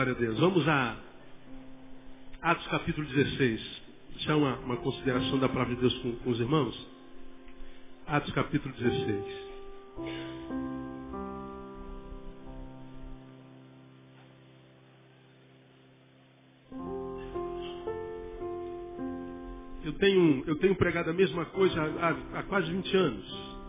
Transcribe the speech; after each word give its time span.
Glória 0.00 0.14
a 0.14 0.18
Deus. 0.18 0.40
Vamos 0.40 0.66
a 0.66 0.96
Atos 2.40 2.66
capítulo 2.68 3.06
16. 3.06 3.82
Deixar 4.14 4.34
uma, 4.34 4.56
uma 4.60 4.78
consideração 4.78 5.38
da 5.38 5.46
palavra 5.46 5.74
de 5.74 5.80
Deus 5.82 5.92
com, 5.98 6.16
com 6.16 6.30
os 6.30 6.40
irmãos. 6.40 6.88
Atos 8.06 8.32
capítulo 8.32 8.74
16. 8.76 9.24
Eu 19.84 19.92
tenho, 19.98 20.44
eu 20.46 20.56
tenho 20.60 20.74
pregado 20.76 21.10
a 21.10 21.12
mesma 21.12 21.44
coisa 21.44 21.78
há, 21.78 22.38
há 22.38 22.42
quase 22.44 22.70
20 22.72 22.96
anos. 22.96 23.59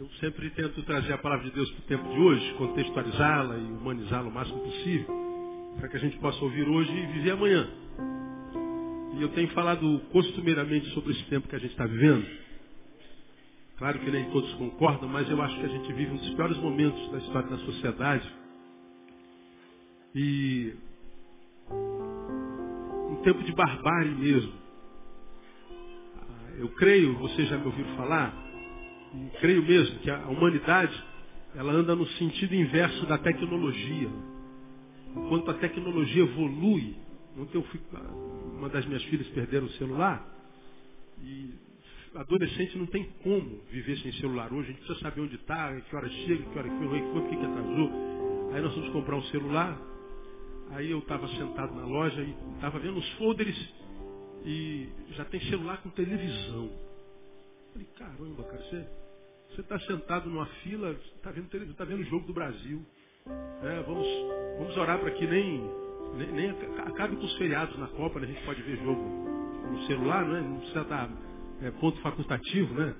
Eu 0.00 0.08
sempre 0.18 0.48
tento 0.52 0.82
trazer 0.84 1.12
a 1.12 1.18
palavra 1.18 1.44
de 1.44 1.54
Deus 1.54 1.70
para 1.72 1.80
o 1.80 1.82
tempo 1.82 2.08
de 2.08 2.18
hoje, 2.18 2.54
contextualizá-la 2.54 3.58
e 3.58 3.64
humanizá-la 3.64 4.30
o 4.30 4.32
máximo 4.32 4.58
possível, 4.60 5.06
para 5.78 5.88
que 5.90 5.96
a 5.98 6.00
gente 6.00 6.18
possa 6.20 6.42
ouvir 6.42 6.66
hoje 6.66 6.90
e 6.90 7.06
viver 7.08 7.32
amanhã. 7.32 7.68
E 9.18 9.20
eu 9.20 9.28
tenho 9.28 9.48
falado 9.48 10.00
costumeiramente 10.10 10.88
sobre 10.94 11.12
esse 11.12 11.22
tempo 11.24 11.46
que 11.48 11.54
a 11.54 11.58
gente 11.58 11.72
está 11.72 11.84
vivendo. 11.84 12.26
Claro 13.76 13.98
que 13.98 14.10
nem 14.10 14.30
todos 14.30 14.50
concordam, 14.54 15.06
mas 15.06 15.28
eu 15.28 15.42
acho 15.42 15.54
que 15.60 15.66
a 15.66 15.68
gente 15.68 15.92
vive 15.92 16.12
um 16.12 16.16
dos 16.16 16.30
piores 16.30 16.56
momentos 16.56 17.12
da 17.12 17.18
história 17.18 17.50
da 17.50 17.58
sociedade. 17.58 18.34
E 20.14 20.76
um 21.70 23.20
tempo 23.22 23.42
de 23.42 23.52
barbárie 23.52 24.14
mesmo. 24.14 24.54
Eu 26.56 26.70
creio, 26.70 27.18
vocês 27.18 27.46
já 27.50 27.58
me 27.58 27.66
ouviram 27.66 27.96
falar, 27.96 28.39
e 29.14 29.38
creio 29.40 29.62
mesmo 29.62 29.98
que 30.00 30.10
a 30.10 30.26
humanidade 30.28 31.04
ela 31.54 31.72
anda 31.72 31.96
no 31.96 32.06
sentido 32.06 32.54
inverso 32.54 33.06
da 33.06 33.18
tecnologia. 33.18 34.08
Enquanto 35.16 35.50
a 35.50 35.54
tecnologia 35.54 36.22
evolui, 36.22 36.96
ontem 37.36 37.58
eu 37.58 37.62
fui, 37.64 37.80
uma 38.56 38.68
das 38.68 38.86
minhas 38.86 39.02
filhas 39.04 39.26
perderam 39.28 39.66
o 39.66 39.70
celular 39.70 40.24
e 41.18 41.50
adolescente 42.14 42.78
não 42.78 42.86
tem 42.86 43.04
como 43.22 43.62
viver 43.70 43.96
sem 43.98 44.12
celular 44.14 44.52
hoje. 44.52 44.68
A 44.68 44.72
gente 44.72 44.84
precisa 44.84 45.00
saber 45.00 45.20
onde 45.20 45.34
está, 45.36 45.80
que 45.80 45.96
hora 45.96 46.08
chega, 46.08 46.42
que 46.44 46.58
hora 46.58 46.68
foi, 46.68 47.00
o 47.00 47.28
que 47.28 47.36
que 47.36 47.44
atrasou. 47.44 47.90
Aí 48.52 48.62
nós 48.62 48.74
vamos 48.74 48.90
comprar 48.90 49.16
um 49.16 49.22
celular. 49.24 49.80
Aí 50.70 50.90
eu 50.90 51.00
estava 51.00 51.26
sentado 51.28 51.74
na 51.74 51.84
loja 51.84 52.22
e 52.22 52.34
estava 52.54 52.78
vendo 52.78 52.98
os 52.98 53.08
folders 53.14 53.74
e 54.44 54.88
já 55.16 55.24
tem 55.24 55.40
celular 55.42 55.82
com 55.82 55.90
televisão. 55.90 56.70
Falei, 57.72 57.88
caramba, 57.96 58.44
cara, 58.44 58.62
você 59.50 59.60
está 59.60 59.78
sentado 59.80 60.28
numa 60.28 60.46
fila, 60.62 60.96
está 61.16 61.30
vendo 61.30 61.48
televisão, 61.48 61.72
está 61.72 61.84
vendo 61.84 62.00
o 62.00 62.04
jogo 62.04 62.26
do 62.26 62.32
Brasil. 62.32 62.84
É, 63.62 63.82
vamos, 63.82 64.06
vamos 64.58 64.76
orar 64.76 64.98
para 64.98 65.10
que 65.10 65.26
nem, 65.26 65.60
nem, 66.16 66.32
nem, 66.32 66.50
acabe 66.86 67.16
com 67.16 67.24
os 67.24 67.36
feriados 67.36 67.78
na 67.78 67.88
Copa, 67.88 68.18
né? 68.18 68.26
a 68.26 68.28
gente 68.28 68.44
pode 68.44 68.62
ver 68.62 68.76
jogo 68.78 69.00
no 69.00 69.86
celular, 69.86 70.24
né? 70.24 70.40
não 70.40 70.58
precisa 70.58 70.82
estar 70.82 71.10
é, 71.62 71.70
ponto 71.72 72.00
facultativo, 72.00 72.74
né? 72.74 72.94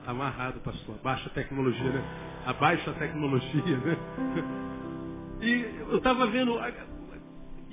Está 0.00 0.10
amarrado, 0.10 0.60
pastor. 0.60 0.96
Abaixa 0.96 1.28
a 1.28 1.32
tecnologia, 1.32 1.90
né? 1.90 2.42
Abaixa 2.46 2.90
a 2.90 2.94
tecnologia, 2.94 3.78
né? 3.78 3.96
E 5.40 5.90
eu 5.90 5.98
estava 5.98 6.26
vendo 6.28 6.58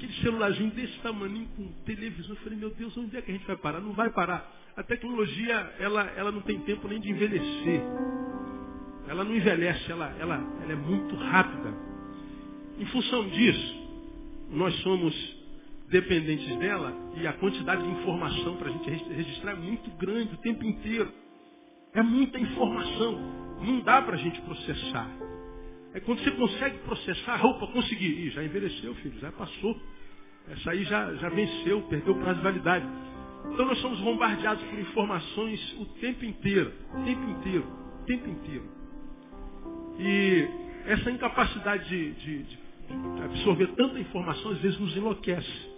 aquele 0.01 0.13
celularzinho 0.21 0.71
desse 0.71 0.97
tamanho 0.99 1.47
com 1.55 1.67
televisão. 1.85 2.31
Eu 2.31 2.35
falei, 2.37 2.57
meu 2.57 2.71
Deus, 2.71 2.97
onde 2.97 3.15
é 3.15 3.21
que 3.21 3.29
a 3.29 3.33
gente 3.33 3.45
vai 3.45 3.55
parar? 3.55 3.79
Não 3.79 3.93
vai 3.93 4.09
parar. 4.09 4.51
A 4.75 4.81
tecnologia, 4.81 5.75
ela, 5.79 6.03
ela 6.15 6.31
não 6.31 6.41
tem 6.41 6.59
tempo 6.61 6.87
nem 6.87 6.99
de 6.99 7.11
envelhecer. 7.11 7.81
Ela 9.07 9.23
não 9.23 9.35
envelhece, 9.35 9.91
ela, 9.91 10.07
ela, 10.19 10.35
ela 10.63 10.71
é 10.71 10.75
muito 10.75 11.15
rápida. 11.15 11.73
Em 12.79 12.85
função 12.87 13.29
disso, 13.29 13.75
nós 14.49 14.73
somos 14.81 15.13
dependentes 15.89 16.57
dela 16.57 16.95
e 17.17 17.27
a 17.27 17.33
quantidade 17.33 17.83
de 17.83 17.89
informação 17.89 18.55
para 18.55 18.69
a 18.69 18.71
gente 18.71 18.89
registrar 18.89 19.51
é 19.51 19.55
muito 19.55 19.89
grande 19.97 20.33
o 20.33 20.37
tempo 20.37 20.63
inteiro. 20.63 21.11
É 21.93 22.01
muita 22.01 22.39
informação. 22.39 23.19
Não 23.61 23.81
dá 23.81 24.01
para 24.01 24.15
a 24.15 24.19
gente 24.19 24.41
processar. 24.41 25.09
É 25.93 25.99
quando 25.99 26.23
você 26.23 26.31
consegue 26.31 26.77
processar, 26.79 27.35
roupa, 27.37 27.67
consegui. 27.67 28.27
Ih, 28.27 28.29
já 28.29 28.43
envelheceu, 28.43 28.95
filho, 28.95 29.19
já 29.19 29.31
passou. 29.31 29.79
Essa 30.49 30.71
aí 30.71 30.83
já, 30.83 31.13
já 31.15 31.29
venceu, 31.29 31.81
perdeu 31.83 32.13
o 32.13 32.19
prazo 32.19 32.37
de 32.37 32.43
validade. 32.43 32.85
Então 33.51 33.65
nós 33.65 33.77
somos 33.79 33.99
bombardeados 33.99 34.63
por 34.63 34.79
informações 34.79 35.75
o 35.79 35.85
tempo 35.99 36.23
inteiro, 36.25 36.71
o 36.93 37.03
tempo 37.03 37.29
inteiro, 37.29 37.65
o 38.01 38.05
tempo 38.05 38.29
inteiro. 38.29 38.63
E 39.99 40.47
essa 40.85 41.11
incapacidade 41.11 41.89
de, 41.89 42.11
de, 42.13 42.43
de 42.43 42.59
absorver 43.23 43.67
tanta 43.75 43.99
informação 43.99 44.51
às 44.51 44.59
vezes 44.59 44.79
nos 44.79 44.95
enlouquece. 44.95 45.71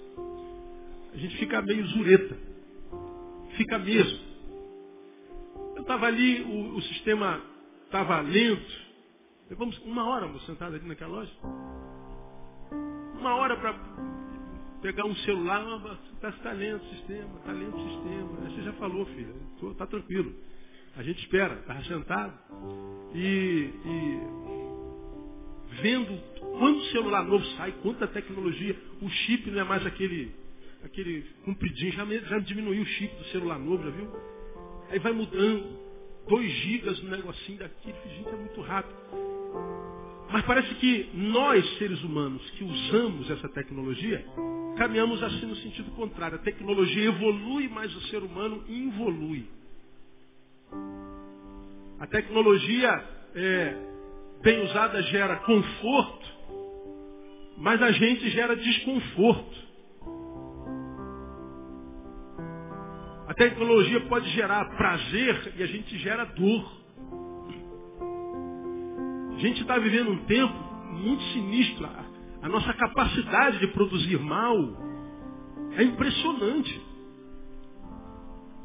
A 1.13 1.17
gente 1.17 1.37
fica 1.37 1.61
meio 1.61 1.85
zureta. 1.87 2.37
Fica 3.55 3.77
mesmo. 3.77 4.19
Eu 5.75 5.81
estava 5.81 6.07
ali, 6.07 6.41
o, 6.41 6.75
o 6.75 6.81
sistema 6.83 7.41
estava 7.85 8.21
lento. 8.21 8.82
Levamos 9.53 9.77
uma 9.85 10.03
hora 10.05 10.27
sentado 10.47 10.75
ali 10.75 10.87
naquela 10.87 11.17
loja. 11.17 11.31
Uma 13.19 13.35
hora 13.35 13.55
para 13.55 13.75
pegar 14.81 15.05
um 15.05 15.15
celular, 15.17 15.63
está 16.15 16.31
tá 16.31 16.51
lento 16.53 16.83
o 16.83 16.89
sistema, 16.89 17.37
está 17.37 17.51
lento 17.51 17.77
o 17.77 17.87
sistema. 17.87 18.49
Você 18.49 18.63
já 18.63 18.73
falou, 18.73 19.05
filho, 19.05 19.35
está 19.69 19.85
tranquilo. 19.85 20.33
A 20.97 21.03
gente 21.03 21.19
espera, 21.19 21.53
está 21.53 21.83
sentado. 21.83 22.33
E, 23.13 23.69
e 23.85 24.19
vendo 25.83 26.19
quanto 26.57 26.83
celular 26.85 27.23
novo 27.23 27.45
sai, 27.55 27.73
quanta 27.83 28.07
tecnologia, 28.07 28.75
o 29.03 29.07
chip 29.07 29.51
não 29.51 29.59
é 29.61 29.63
mais 29.65 29.85
aquele, 29.85 30.33
aquele 30.83 31.21
compridinho, 31.45 31.91
já, 31.91 32.05
já 32.05 32.39
diminuiu 32.39 32.81
o 32.81 32.85
chip 32.87 33.15
do 33.17 33.25
celular 33.25 33.59
novo, 33.59 33.83
já 33.83 33.91
viu? 33.91 34.09
Aí 34.89 34.97
vai 34.97 35.11
mudando, 35.11 35.77
2 36.27 36.51
gigas 36.51 37.03
no 37.03 37.11
negocinho 37.11 37.59
daqui, 37.59 37.93
gente, 38.15 38.29
é 38.29 38.35
muito 38.35 38.59
rápido. 38.61 39.32
Mas 40.33 40.43
parece 40.45 40.73
que 40.75 41.11
nós, 41.13 41.63
seres 41.77 42.03
humanos, 42.03 42.41
que 42.57 42.63
usamos 42.63 43.29
essa 43.29 43.47
tecnologia, 43.49 44.25
caminhamos 44.75 45.21
assim 45.21 45.45
no 45.45 45.55
sentido 45.57 45.91
contrário. 45.91 46.37
A 46.37 46.41
tecnologia 46.41 47.03
evolui, 47.03 47.69
mas 47.69 47.95
o 47.95 48.01
ser 48.07 48.23
humano 48.23 48.63
involui. 48.67 49.47
A 51.99 52.07
tecnologia, 52.07 52.89
é, 53.35 53.75
bem 54.41 54.63
usada, 54.63 55.03
gera 55.03 55.35
conforto, 55.35 56.27
mas 57.59 57.79
a 57.79 57.91
gente 57.91 58.27
gera 58.31 58.55
desconforto. 58.55 59.63
A 63.27 63.35
tecnologia 63.35 64.01
pode 64.07 64.27
gerar 64.31 64.65
prazer 64.77 65.53
e 65.57 65.61
a 65.61 65.67
gente 65.67 65.95
gera 65.99 66.25
dor. 66.25 66.82
Gente 69.43 69.61
está 69.61 69.77
vivendo 69.77 70.09
um 70.09 70.23
tempo 70.23 70.53
muito 70.93 71.21
sinistro. 71.33 71.85
A 72.41 72.47
nossa 72.47 72.73
capacidade 72.75 73.59
de 73.59 73.67
produzir 73.73 74.17
mal 74.17 74.55
é 75.75 75.83
impressionante. 75.83 76.81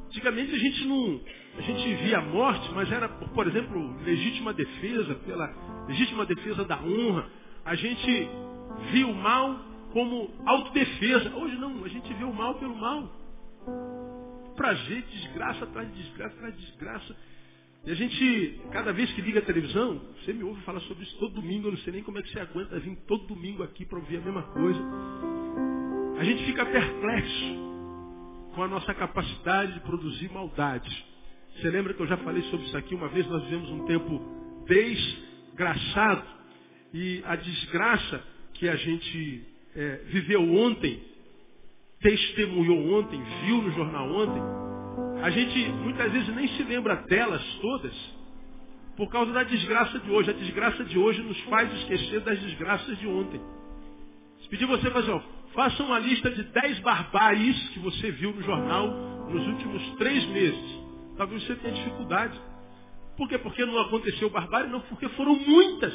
Antigamente 0.06 0.54
a 0.54 0.58
gente 0.58 0.84
não. 0.86 1.20
A 1.56 1.62
gente 1.62 1.94
via 1.96 2.19
a 2.19 2.22
morte, 2.22 2.70
mas 2.76 2.92
era, 2.92 3.08
por 3.08 3.48
exemplo, 3.48 3.96
legítima 4.04 4.52
defesa, 4.52 5.16
pela 5.16 5.52
legítima 5.88 6.25
defesa 6.25 6.64
da 6.64 6.80
honra. 6.80 7.28
A 7.64 7.75
gente 7.75 8.28
via 8.92 9.06
o 9.08 9.14
mal 9.16 9.58
como 9.92 10.30
autodefesa. 10.46 11.34
Hoje 11.34 11.56
não, 11.56 11.82
a 11.82 11.88
gente 11.88 12.14
vê 12.14 12.22
o 12.22 12.32
mal 12.32 12.54
pelo 12.54 12.76
mal. 12.76 13.02
Prazer, 14.54 15.02
desgraça 15.10 15.64
atrás 15.64 15.92
de 15.92 16.02
desgraça 16.04 16.36
atrás 16.36 16.56
de 16.56 16.66
desgraça. 16.66 17.16
E 17.86 17.90
a 17.90 17.94
gente, 17.94 18.60
cada 18.72 18.92
vez 18.92 19.10
que 19.12 19.20
liga 19.22 19.38
a 19.38 19.42
televisão, 19.42 20.00
você 20.16 20.32
me 20.32 20.42
ouve 20.42 20.60
falar 20.62 20.80
sobre 20.80 21.04
isso 21.04 21.16
todo 21.19 21.34
domingo, 21.34 21.69
eu 21.69 21.72
não 21.72 21.78
sei 21.78 21.92
nem 21.92 22.02
como 22.02 22.19
é 22.19 22.22
que 22.22 22.30
você 22.30 22.40
aguenta 22.40 22.78
vir 22.78 22.96
todo 23.06 23.26
domingo 23.26 23.62
aqui 23.62 23.84
para 23.84 23.98
ouvir 23.98 24.19
a 24.19 24.20
mesma 24.20 24.42
coisa. 24.42 24.80
A 26.19 26.25
gente 26.25 26.44
fica 26.44 26.66
perplexo 26.66 27.69
com 28.54 28.62
a 28.62 28.69
nossa 28.69 28.92
capacidade 28.92 29.75
de 29.75 29.80
produzir 29.80 30.30
maldade. 30.32 31.06
Você 31.54 31.70
lembra 31.70 31.94
que 31.94 32.00
eu 32.00 32.06
já 32.06 32.16
falei 32.19 32.42
sobre 32.44 32.66
isso 32.66 32.76
aqui? 32.76 32.94
Uma 32.94 33.08
vez 33.08 33.26
nós 33.28 33.42
vivemos 33.44 33.70
um 33.70 33.84
tempo 33.86 34.20
desgraçado 34.66 36.25
e 36.92 37.22
a 37.25 37.36
desgraça 37.36 38.22
que 38.54 38.69
a 38.69 38.76
gente 38.76 39.44
é, 39.75 39.96
viveu 40.06 40.42
ontem, 40.54 41.00
testemunhou 42.00 42.98
ontem, 42.98 43.22
viu 43.44 43.62
no 43.62 43.70
jornal 43.72 44.10
ontem, 44.12 44.67
a 45.22 45.30
gente 45.30 45.68
muitas 45.70 46.12
vezes 46.12 46.34
nem 46.34 46.48
se 46.48 46.62
lembra 46.62 46.96
delas 46.96 47.42
todas 47.60 47.94
por 48.96 49.08
causa 49.08 49.32
da 49.32 49.44
desgraça 49.44 49.98
de 49.98 50.10
hoje. 50.10 50.30
A 50.30 50.34
desgraça 50.34 50.84
de 50.84 50.98
hoje 50.98 51.22
nos 51.22 51.38
faz 51.42 51.72
esquecer 51.72 52.20
das 52.20 52.38
desgraças 52.40 52.98
de 52.98 53.06
ontem. 53.06 53.40
Se 54.42 54.48
pedir 54.48 54.66
você 54.66 54.90
fazer, 54.90 55.10
ó, 55.10 55.20
faça 55.54 55.82
uma 55.82 55.98
lista 55.98 56.30
de 56.30 56.42
10 56.42 56.80
barbáries 56.80 57.68
que 57.70 57.78
você 57.78 58.10
viu 58.12 58.32
no 58.32 58.42
jornal 58.42 58.88
nos 59.28 59.46
últimos 59.46 59.96
três 59.96 60.24
meses. 60.28 60.78
Talvez 61.16 61.42
você 61.44 61.54
tenha 61.56 61.74
dificuldade. 61.74 62.40
Por 63.16 63.28
quê? 63.28 63.38
Porque 63.38 63.64
não 63.64 63.78
aconteceu 63.80 64.30
barbárie? 64.30 64.70
Não, 64.70 64.80
porque 64.80 65.08
foram 65.10 65.34
muitas. 65.34 65.94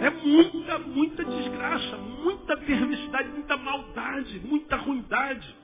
É 0.00 0.10
muita, 0.10 0.78
muita 0.78 1.24
desgraça, 1.24 1.96
muita 1.96 2.56
perversidade, 2.56 3.28
muita 3.30 3.56
maldade, 3.56 4.40
muita 4.40 4.76
ruindade. 4.76 5.54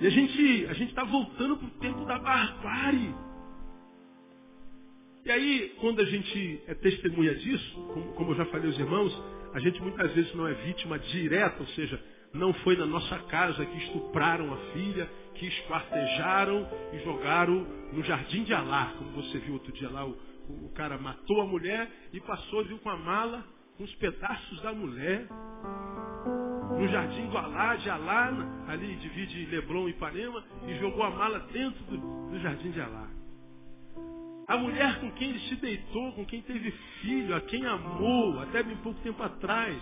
E 0.00 0.06
a 0.06 0.10
gente 0.10 0.66
a 0.66 0.72
está 0.72 1.04
voltando 1.04 1.56
para 1.56 1.66
o 1.66 1.70
tempo 1.80 2.04
da 2.04 2.18
barbárie. 2.18 3.14
E 5.24 5.30
aí, 5.30 5.74
quando 5.80 6.00
a 6.00 6.04
gente 6.04 6.62
é 6.66 6.74
testemunha 6.74 7.34
disso, 7.34 7.74
como, 7.92 8.12
como 8.12 8.30
eu 8.30 8.36
já 8.36 8.46
falei 8.46 8.66
aos 8.66 8.78
irmãos, 8.78 9.22
a 9.52 9.60
gente 9.60 9.80
muitas 9.82 10.12
vezes 10.12 10.32
não 10.34 10.46
é 10.46 10.54
vítima 10.54 10.98
direta, 10.98 11.60
ou 11.60 11.66
seja, 11.68 12.00
não 12.32 12.52
foi 12.54 12.76
na 12.76 12.86
nossa 12.86 13.18
casa 13.24 13.64
que 13.64 13.78
estupraram 13.78 14.52
a 14.52 14.56
filha, 14.72 15.10
que 15.34 15.46
esquartejaram 15.46 16.68
e 16.92 16.98
jogaram 17.04 17.66
no 17.92 18.02
jardim 18.04 18.44
de 18.44 18.54
Alá, 18.54 18.94
como 18.98 19.10
você 19.12 19.38
viu 19.38 19.54
outro 19.54 19.72
dia 19.72 19.90
lá, 19.90 20.06
o, 20.06 20.16
o 20.48 20.72
cara 20.74 20.96
matou 20.96 21.40
a 21.40 21.46
mulher 21.46 21.90
e 22.12 22.20
passou, 22.20 22.64
viu 22.64 22.78
com 22.78 22.90
a 22.90 22.96
mala, 22.96 23.44
com 23.76 23.84
os 23.84 23.94
pedaços 23.96 24.60
da 24.62 24.72
mulher, 24.72 25.26
no 26.78 26.86
jardim 26.86 27.26
do 27.26 27.36
Alá, 27.36 27.74
de 27.74 27.90
Alá, 27.90 28.32
ali 28.68 28.94
divide 28.96 29.46
Leblon 29.46 29.88
e 29.88 29.90
Ipanema, 29.90 30.44
e 30.68 30.74
jogou 30.78 31.02
a 31.02 31.10
mala 31.10 31.40
dentro 31.52 31.82
do, 31.84 32.30
do 32.30 32.38
jardim 32.38 32.70
de 32.70 32.80
Alá. 32.80 33.08
A 34.46 34.56
mulher 34.56 35.00
com 35.00 35.10
quem 35.12 35.30
ele 35.30 35.40
se 35.40 35.56
deitou, 35.56 36.12
com 36.12 36.24
quem 36.24 36.40
teve 36.40 36.70
filho, 37.00 37.34
a 37.34 37.40
quem 37.40 37.66
amou, 37.66 38.38
até 38.40 38.62
bem 38.62 38.76
pouco 38.76 39.00
tempo 39.00 39.20
atrás, 39.22 39.76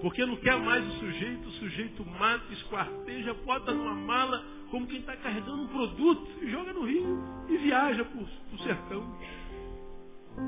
porque 0.00 0.24
não 0.24 0.36
quer 0.36 0.56
mais 0.58 0.86
o 0.86 0.98
sujeito, 1.00 1.48
o 1.48 1.52
sujeito 1.52 2.06
mata, 2.06 2.52
esquarteja, 2.52 3.34
bota 3.44 3.72
numa 3.72 3.94
mala, 3.94 4.42
como 4.70 4.86
quem 4.86 5.00
está 5.00 5.16
carregando 5.16 5.62
um 5.62 5.66
produto, 5.66 6.30
e 6.42 6.50
joga 6.50 6.72
no 6.72 6.86
rio 6.86 7.18
e 7.48 7.56
viaja 7.56 8.04
para 8.04 8.20
o 8.20 8.58
sertão. 8.62 9.18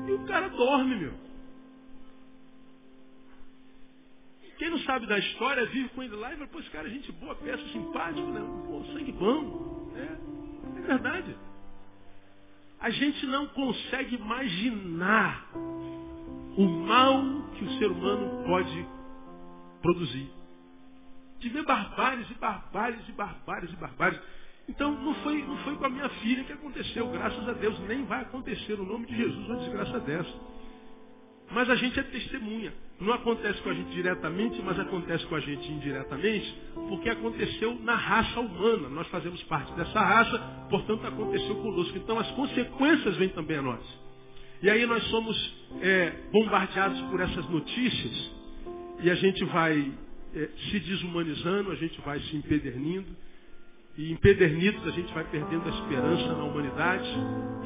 E 0.07 0.11
o 0.13 0.25
cara 0.25 0.47
dorme, 0.47 0.95
meu. 0.95 1.26
Quem 4.57 4.69
não 4.71 4.79
sabe 4.79 5.05
da 5.05 5.19
história, 5.19 5.65
vive 5.67 5.89
com 5.89 6.01
ele 6.01 6.15
lá 6.15 6.33
e 6.33 6.37
fala, 6.37 6.47
pô, 6.47 6.59
esse 6.59 6.69
cara 6.71 6.87
é 6.87 6.91
gente 6.91 7.11
boa, 7.13 7.35
peça 7.35 7.63
simpático, 7.69 8.27
né? 8.27 8.41
Pô, 8.65 8.83
sangue 8.93 9.11
bom. 9.11 9.91
É, 9.95 10.79
é 10.79 10.81
verdade. 10.81 11.35
A 12.79 12.89
gente 12.89 13.25
não 13.27 13.47
consegue 13.47 14.15
imaginar 14.15 15.47
o 16.57 16.65
mal 16.65 17.23
que 17.55 17.65
o 17.65 17.77
ser 17.77 17.91
humano 17.91 18.43
pode 18.45 18.85
produzir. 19.81 20.27
De 21.39 21.49
ver 21.49 21.63
barbáries 21.63 22.29
e 22.31 22.33
barbáries 22.33 23.07
e 23.07 23.11
barbáries 23.11 23.71
e 23.71 23.75
barbáries. 23.75 24.19
Então 24.67 24.91
não 24.91 25.13
foi, 25.15 25.43
não 25.43 25.57
foi 25.59 25.75
com 25.75 25.85
a 25.85 25.89
minha 25.89 26.09
filha 26.09 26.43
que 26.43 26.53
aconteceu, 26.53 27.07
graças 27.11 27.47
a 27.47 27.53
Deus. 27.53 27.79
Nem 27.81 28.05
vai 28.05 28.21
acontecer 28.21 28.75
no 28.75 28.85
nome 28.85 29.05
de 29.05 29.15
Jesus 29.15 29.47
uma 29.47 29.57
desgraça 29.57 29.99
dessa. 29.99 30.56
Mas 31.51 31.69
a 31.69 31.75
gente 31.75 31.99
é 31.99 32.03
testemunha. 32.03 32.73
Não 32.99 33.13
acontece 33.13 33.61
com 33.61 33.69
a 33.69 33.73
gente 33.73 33.91
diretamente, 33.91 34.61
mas 34.63 34.79
acontece 34.79 35.25
com 35.27 35.35
a 35.35 35.39
gente 35.39 35.71
indiretamente, 35.71 36.55
porque 36.89 37.09
aconteceu 37.09 37.75
na 37.83 37.95
raça 37.95 38.39
humana. 38.39 38.89
Nós 38.89 39.07
fazemos 39.07 39.41
parte 39.43 39.71
dessa 39.73 39.99
raça, 39.99 40.37
portanto 40.69 41.05
aconteceu 41.05 41.55
conosco. 41.55 41.97
Então 41.97 42.17
as 42.17 42.29
consequências 42.31 43.15
vêm 43.17 43.29
também 43.29 43.57
a 43.57 43.61
nós. 43.61 43.81
E 44.61 44.69
aí 44.69 44.85
nós 44.87 45.03
somos 45.09 45.55
é, 45.81 46.13
bombardeados 46.31 46.99
por 47.11 47.21
essas 47.21 47.47
notícias 47.49 48.31
e 48.99 49.11
a 49.11 49.15
gente 49.15 49.45
vai 49.45 49.93
é, 50.33 50.49
se 50.69 50.79
desumanizando, 50.79 51.71
a 51.71 51.75
gente 51.75 52.01
vai 52.01 52.19
se 52.19 52.35
empedernindo. 52.35 53.15
E 53.95 54.11
empedernidos 54.11 54.85
a 54.87 54.91
gente 54.91 55.11
vai 55.13 55.23
perdendo 55.23 55.67
a 55.67 55.69
esperança 55.69 56.27
na 56.33 56.43
humanidade, 56.43 57.09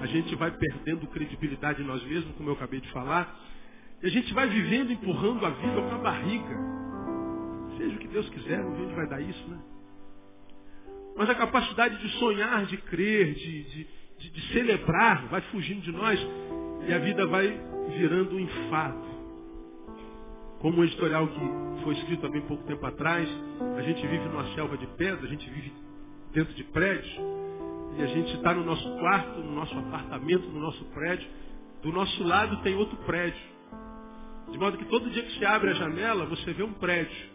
a 0.01 0.05
gente 0.05 0.33
vai 0.35 0.51
perdendo 0.51 1.05
credibilidade 1.07 1.81
em 1.81 1.85
nós 1.85 2.01
mesmos, 2.03 2.33
como 2.35 2.49
eu 2.49 2.53
acabei 2.53 2.79
de 2.79 2.89
falar. 2.91 3.50
E 4.01 4.07
a 4.07 4.09
gente 4.09 4.33
vai 4.33 4.47
vivendo, 4.47 4.91
empurrando 4.91 5.45
a 5.45 5.49
vida 5.49 5.81
para 5.81 5.95
a 5.95 5.99
barriga. 5.99 6.57
Seja 7.77 7.95
o 7.95 7.99
que 7.99 8.07
Deus 8.07 8.29
quiser, 8.29 8.59
não 8.59 8.73
onde 8.73 8.93
vai 8.95 9.07
dar 9.07 9.21
isso, 9.21 9.47
né? 9.47 9.59
Mas 11.15 11.29
a 11.29 11.35
capacidade 11.35 11.97
de 11.97 12.09
sonhar, 12.17 12.65
de 12.65 12.77
crer, 12.77 13.33
de, 13.33 13.63
de, 13.63 13.87
de, 14.17 14.29
de 14.29 14.53
celebrar, 14.53 15.27
vai 15.27 15.41
fugindo 15.41 15.81
de 15.81 15.91
nós 15.91 16.19
e 16.87 16.93
a 16.93 16.97
vida 16.99 17.27
vai 17.27 17.59
virando 17.97 18.35
um 18.35 18.39
enfado. 18.39 19.11
Como 20.59 20.81
o 20.81 20.83
editorial 20.83 21.27
que 21.27 21.83
foi 21.83 21.95
escrito 21.95 22.25
há 22.25 22.29
bem 22.29 22.41
pouco 22.41 22.63
tempo 22.63 22.85
atrás, 22.85 23.27
a 23.77 23.81
gente 23.81 24.01
vive 24.05 24.25
numa 24.25 24.45
selva 24.53 24.77
de 24.77 24.87
pedra, 24.87 25.25
a 25.25 25.29
gente 25.29 25.49
vive 25.49 25.73
dentro 26.33 26.53
de 26.53 26.63
prédios, 26.65 27.19
e 27.97 28.03
a 28.03 28.07
gente 28.07 28.33
está 28.35 28.53
no 28.53 28.63
nosso 28.63 28.89
quarto, 28.97 29.39
no 29.39 29.53
nosso 29.53 29.77
apartamento, 29.77 30.47
no 30.47 30.59
nosso 30.59 30.83
prédio. 30.85 31.27
Do 31.81 31.91
nosso 31.91 32.23
lado 32.23 32.61
tem 32.61 32.75
outro 32.75 32.95
prédio. 33.05 33.41
De 34.51 34.57
modo 34.57 34.77
que 34.77 34.85
todo 34.85 35.09
dia 35.09 35.23
que 35.23 35.37
você 35.37 35.45
abre 35.45 35.71
a 35.71 35.73
janela, 35.73 36.25
você 36.25 36.53
vê 36.53 36.63
um 36.63 36.73
prédio. 36.73 37.31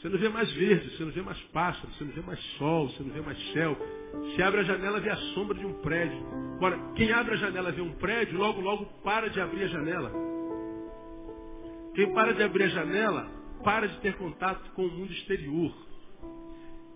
Você 0.00 0.08
não 0.08 0.18
vê 0.18 0.28
mais 0.30 0.50
verde, 0.52 0.96
você 0.96 1.04
não 1.04 1.12
vê 1.12 1.20
mais 1.20 1.38
pássaro, 1.52 1.92
você 1.92 2.04
não 2.04 2.12
vê 2.12 2.22
mais 2.22 2.42
sol, 2.56 2.88
você 2.88 3.02
não 3.02 3.10
vê 3.10 3.20
mais 3.20 3.52
céu. 3.52 3.76
Se 4.34 4.42
abre 4.42 4.60
a 4.60 4.64
janela, 4.64 4.98
vê 4.98 5.10
a 5.10 5.16
sombra 5.34 5.58
de 5.58 5.66
um 5.66 5.74
prédio. 5.82 6.18
Agora, 6.56 6.78
quem 6.94 7.12
abre 7.12 7.34
a 7.34 7.36
janela 7.36 7.70
vê 7.70 7.82
um 7.82 7.92
prédio, 7.92 8.38
logo, 8.38 8.60
logo 8.62 8.86
para 9.02 9.28
de 9.28 9.38
abrir 9.40 9.64
a 9.64 9.68
janela. 9.68 10.10
Quem 11.94 12.14
para 12.14 12.32
de 12.32 12.42
abrir 12.42 12.64
a 12.64 12.68
janela, 12.68 13.30
para 13.62 13.88
de 13.88 13.98
ter 14.00 14.16
contato 14.16 14.70
com 14.72 14.86
o 14.86 14.90
mundo 14.90 15.12
exterior. 15.12 15.70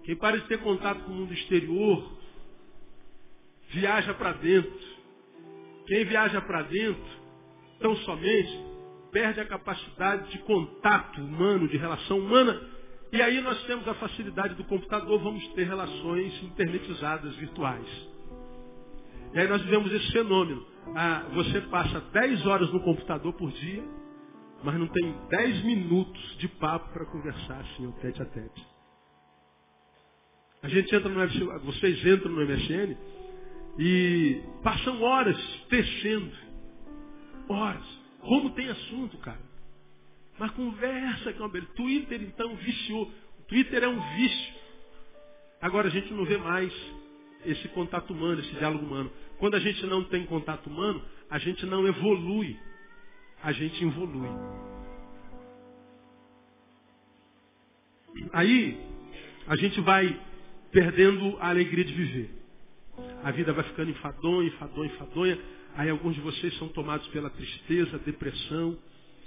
Quem 0.04 0.16
para 0.16 0.38
de 0.38 0.46
ter 0.46 0.58
contato 0.60 1.04
com 1.04 1.12
o 1.12 1.14
mundo 1.14 1.34
exterior, 1.34 2.10
viaja 3.70 4.14
para 4.14 4.32
dentro. 4.32 4.94
Quem 5.86 6.06
viaja 6.06 6.40
para 6.40 6.62
dentro, 6.62 7.04
tão 7.80 7.94
somente, 7.96 8.64
perde 9.14 9.40
a 9.40 9.46
capacidade 9.46 10.28
de 10.32 10.38
contato 10.40 11.20
humano, 11.20 11.68
de 11.68 11.76
relação 11.76 12.18
humana. 12.18 12.60
E 13.12 13.22
aí 13.22 13.40
nós 13.40 13.62
temos 13.62 13.86
a 13.86 13.94
facilidade 13.94 14.56
do 14.56 14.64
computador, 14.64 15.20
vamos 15.20 15.46
ter 15.52 15.62
relações 15.68 16.42
internetizadas, 16.42 17.36
virtuais. 17.36 17.86
E 19.32 19.38
aí 19.38 19.46
nós 19.46 19.62
vivemos 19.62 19.92
esse 19.92 20.10
fenômeno. 20.10 20.66
Ah, 20.96 21.26
você 21.32 21.60
passa 21.62 22.00
10 22.12 22.44
horas 22.44 22.72
no 22.72 22.80
computador 22.80 23.32
por 23.34 23.52
dia, 23.52 23.84
mas 24.64 24.74
não 24.80 24.88
tem 24.88 25.14
10 25.30 25.64
minutos 25.64 26.36
de 26.38 26.48
papo 26.48 26.92
para 26.92 27.06
conversar 27.06 27.60
assim, 27.60 27.88
tete 28.02 28.20
a 28.20 28.26
tete. 28.26 28.66
A 30.60 30.68
gente 30.68 30.92
entra 30.92 31.08
no 31.08 31.20
MSN, 31.20 31.58
vocês 31.64 32.04
entram 32.04 32.32
no 32.32 32.44
MSN 32.44 32.96
e 33.78 34.42
passam 34.64 35.00
horas 35.00 35.38
tecendo. 35.68 36.32
Horas. 37.48 37.93
Como 38.24 38.50
tem 38.50 38.68
assunto, 38.68 39.16
cara. 39.18 39.40
Mas 40.38 40.50
conversa 40.52 41.32
com 41.34 41.44
a 41.44 41.48
Twitter, 41.48 42.22
então, 42.22 42.56
viciou. 42.56 43.10
O 43.38 43.42
Twitter 43.42 43.82
é 43.82 43.88
um 43.88 44.16
vício. 44.16 44.54
Agora 45.60 45.88
a 45.88 45.90
gente 45.90 46.12
não 46.12 46.24
vê 46.24 46.36
mais 46.38 46.72
esse 47.44 47.68
contato 47.68 48.12
humano, 48.12 48.40
esse 48.40 48.54
diálogo 48.54 48.84
humano. 48.84 49.10
Quando 49.38 49.54
a 49.54 49.60
gente 49.60 49.84
não 49.86 50.04
tem 50.04 50.24
contato 50.26 50.66
humano, 50.66 51.02
a 51.30 51.38
gente 51.38 51.64
não 51.66 51.86
evolui. 51.86 52.58
A 53.42 53.52
gente 53.52 53.84
evolui. 53.84 54.28
Aí, 58.32 58.80
a 59.46 59.56
gente 59.56 59.80
vai 59.82 60.18
perdendo 60.70 61.36
a 61.40 61.50
alegria 61.50 61.84
de 61.84 61.92
viver. 61.92 62.30
A 63.22 63.30
vida 63.30 63.52
vai 63.52 63.64
ficando 63.64 63.90
enfadonha, 63.90 64.48
enfadonha, 64.48 64.90
enfadonha. 64.90 65.38
Aí 65.76 65.90
alguns 65.90 66.14
de 66.14 66.20
vocês 66.20 66.56
são 66.58 66.68
tomados 66.68 67.06
pela 67.08 67.30
tristeza, 67.30 67.98
depressão. 67.98 68.78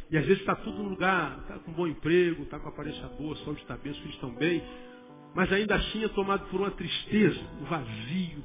E 0.09 0.17
às 0.17 0.25
vezes 0.25 0.39
está 0.39 0.55
tudo 0.55 0.81
no 0.81 0.89
lugar, 0.89 1.39
está 1.41 1.59
com 1.59 1.71
bom 1.73 1.85
emprego, 1.85 2.43
está 2.43 2.57
com 2.59 2.69
aparência 2.69 3.05
boa, 3.09 3.35
saúde 3.37 3.61
está 3.61 3.75
bem, 3.75 3.91
os 3.91 3.97
filhos 3.97 4.15
estão 4.15 4.33
bem. 4.33 4.63
Mas 5.35 5.51
ainda 5.51 5.75
assim 5.75 6.03
é 6.03 6.07
tomado 6.07 6.49
por 6.49 6.61
uma 6.61 6.71
tristeza, 6.71 7.39
um 7.61 7.65
vazio. 7.65 8.43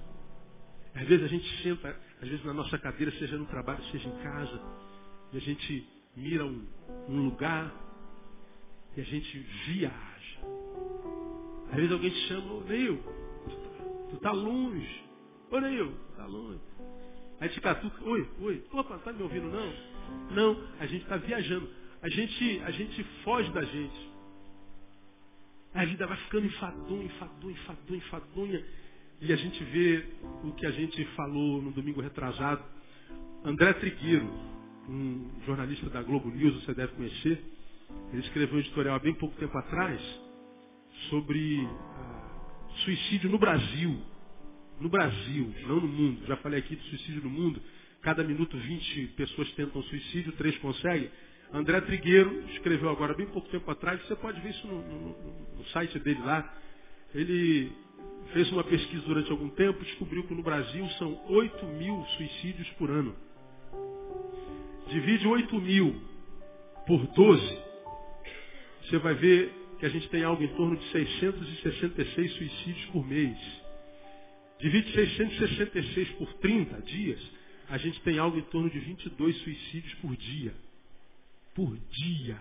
Às 0.95 1.07
vezes 1.07 1.25
a 1.25 1.29
gente 1.29 1.63
senta, 1.63 1.97
às 2.21 2.29
vezes 2.29 2.45
na 2.45 2.53
nossa 2.53 2.77
cadeira, 2.79 3.13
seja 3.13 3.37
no 3.37 3.47
trabalho, 3.47 3.83
seja 3.93 4.09
em 4.09 4.23
casa, 4.23 4.61
e 5.33 5.37
a 5.37 5.41
gente 5.41 5.87
mira 6.17 6.45
um, 6.45 6.67
um 7.09 7.25
lugar 7.25 7.73
e 8.97 9.01
a 9.01 9.05
gente 9.05 9.39
viaja. 9.67 10.03
Às 11.71 11.77
vezes 11.77 11.93
alguém 11.93 12.11
te 12.11 12.29
chama, 12.29 12.53
ô 12.53 12.61
Neil, 12.61 13.03
tu 14.11 14.17
está 14.17 14.33
longe. 14.33 15.05
Ô 15.51 15.61
Neil, 15.61 15.95
está 16.11 16.27
longe. 16.27 16.61
Aí 17.43 17.49
te 17.49 17.61
catuca, 17.61 18.05
oi, 18.05 18.25
oi, 18.41 18.65
opa, 18.71 18.99
tá 18.99 19.13
me 19.13 19.21
ouvindo 19.21 19.49
não? 19.49 19.73
Não, 20.31 20.65
a 20.79 20.87
gente 20.87 21.03
está 21.03 21.17
viajando. 21.17 21.69
A 22.01 22.09
gente, 22.09 22.63
a 22.65 22.71
gente 22.71 23.03
foge 23.25 23.51
da 23.51 23.65
gente. 23.65 24.11
A 25.75 25.85
vida 25.85 26.07
vai 26.07 26.17
ficando 26.19 26.47
enfadonha, 26.47 27.03
enfadonha, 27.03 27.53
enfadonha, 27.53 27.99
enfadonha. 27.99 28.65
E 29.21 29.33
a 29.33 29.35
gente 29.35 29.65
vê 29.65 30.05
o 30.45 30.53
que 30.53 30.65
a 30.65 30.71
gente 30.71 31.05
falou 31.17 31.61
no 31.61 31.73
domingo 31.73 32.01
retrasado. 32.01 32.63
André 33.45 33.73
Trigueiro, 33.73 34.33
um 34.89 35.29
jornalista 35.45 35.91
da 35.91 36.01
Globo 36.01 36.31
News, 36.31 36.63
você 36.63 36.73
deve 36.73 36.93
conhecer. 36.93 37.43
Ele 38.13 38.23
escreveu 38.23 38.55
um 38.55 38.61
editorial 38.61 38.95
há 38.95 39.01
bem 39.01 39.15
pouco 39.15 39.35
tempo 39.35 39.59
atrás 39.59 40.01
sobre 41.11 41.59
uh, 41.65 42.73
suicídio 42.85 43.29
no 43.29 43.39
Brasil 43.39 44.12
no 44.81 44.89
Brasil, 44.89 45.55
não 45.67 45.81
no 45.81 45.89
mundo. 45.89 46.27
Já 46.27 46.37
falei 46.37 46.59
aqui 46.59 46.77
de 46.77 46.83
suicídio 46.89 47.23
no 47.23 47.31
mundo. 47.31 47.61
cada 48.01 48.25
minuto 48.25 48.57
20 48.57 49.09
pessoas 49.17 49.51
tentam 49.53 49.83
suicídio, 49.85 50.33
três 50.33 50.57
conseguem. 50.59 51.11
André 51.53 51.81
Trigueiro 51.83 52.45
escreveu 52.53 52.89
agora, 52.89 53.15
bem 53.15 53.27
pouco 53.27 53.49
tempo 53.49 53.71
atrás, 53.71 54.01
você 54.07 54.17
pode 54.17 54.41
ver 54.41 54.51
isso 54.51 54.67
no, 54.67 54.83
no, 54.83 55.57
no 55.59 55.65
site 55.67 55.99
dele 55.99 56.21
lá. 56.25 56.53
Ele 57.15 57.71
fez 58.33 58.51
uma 58.51 58.65
pesquisa 58.65 59.03
durante 59.07 59.31
algum 59.31 59.51
tempo, 59.51 59.85
descobriu 59.85 60.25
que 60.25 60.35
no 60.35 60.43
Brasil 60.43 60.89
são 60.99 61.21
8 61.29 61.67
mil 61.67 62.05
suicídios 62.17 62.69
por 62.71 62.91
ano. 62.91 63.15
Divide 64.89 65.27
8 65.27 65.61
mil 65.61 66.03
por 66.87 67.07
12, 67.07 67.59
você 68.83 68.99
vai 68.99 69.15
ver 69.15 69.53
que 69.79 69.87
a 69.87 69.89
gente 69.89 70.09
tem 70.09 70.25
algo 70.25 70.43
em 70.43 70.49
torno 70.49 70.77
de 70.77 70.85
666 70.91 72.33
suicídios 72.33 72.87
por 72.87 73.07
mês. 73.07 73.37
Divide 74.63 74.93
666 74.93 76.11
por 76.13 76.33
30 76.35 76.81
dias, 76.83 77.21
a 77.69 77.77
gente 77.79 78.01
tem 78.03 78.17
algo 78.17 78.39
em 78.39 78.43
torno 78.43 78.71
de 78.71 78.79
22 78.79 79.37
suicídios 79.39 79.93
por 79.95 80.15
dia. 80.15 80.55
Por 81.53 81.77
dia. 81.77 82.41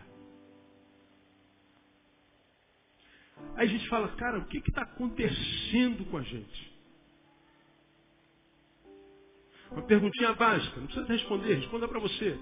Aí 3.55 3.65
a 3.65 3.71
gente 3.71 3.89
fala, 3.89 4.07
cara, 4.09 4.37
o 4.37 4.45
que 4.45 4.59
está 4.59 4.83
acontecendo 4.83 6.05
com 6.11 6.17
a 6.17 6.21
gente? 6.21 6.71
Uma 9.71 9.81
perguntinha 9.81 10.33
básica, 10.33 10.79
não 10.79 10.85
precisa 10.85 11.07
responder, 11.07 11.55
responda 11.55 11.87
para 11.87 11.99
você. 11.99 12.37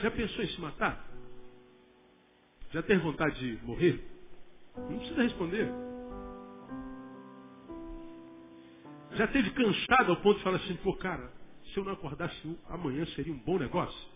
Já 0.00 0.10
pensou 0.10 0.42
em 0.42 0.48
se 0.48 0.60
matar? 0.60 1.08
Já 2.72 2.82
tem 2.82 2.98
vontade 2.98 3.38
de 3.38 3.64
morrer? 3.64 4.04
Não 4.76 4.98
precisa 4.98 5.22
responder. 5.22 5.93
Já 9.14 9.26
teve 9.28 9.50
cansado 9.50 10.10
ao 10.10 10.16
ponto 10.16 10.38
de 10.38 10.42
falar 10.42 10.56
assim, 10.56 10.74
pô, 10.76 10.94
cara, 10.94 11.30
se 11.72 11.78
eu 11.78 11.84
não 11.84 11.92
acordasse 11.92 12.36
amanhã 12.68 13.06
seria 13.14 13.32
um 13.32 13.38
bom 13.38 13.58
negócio? 13.58 14.08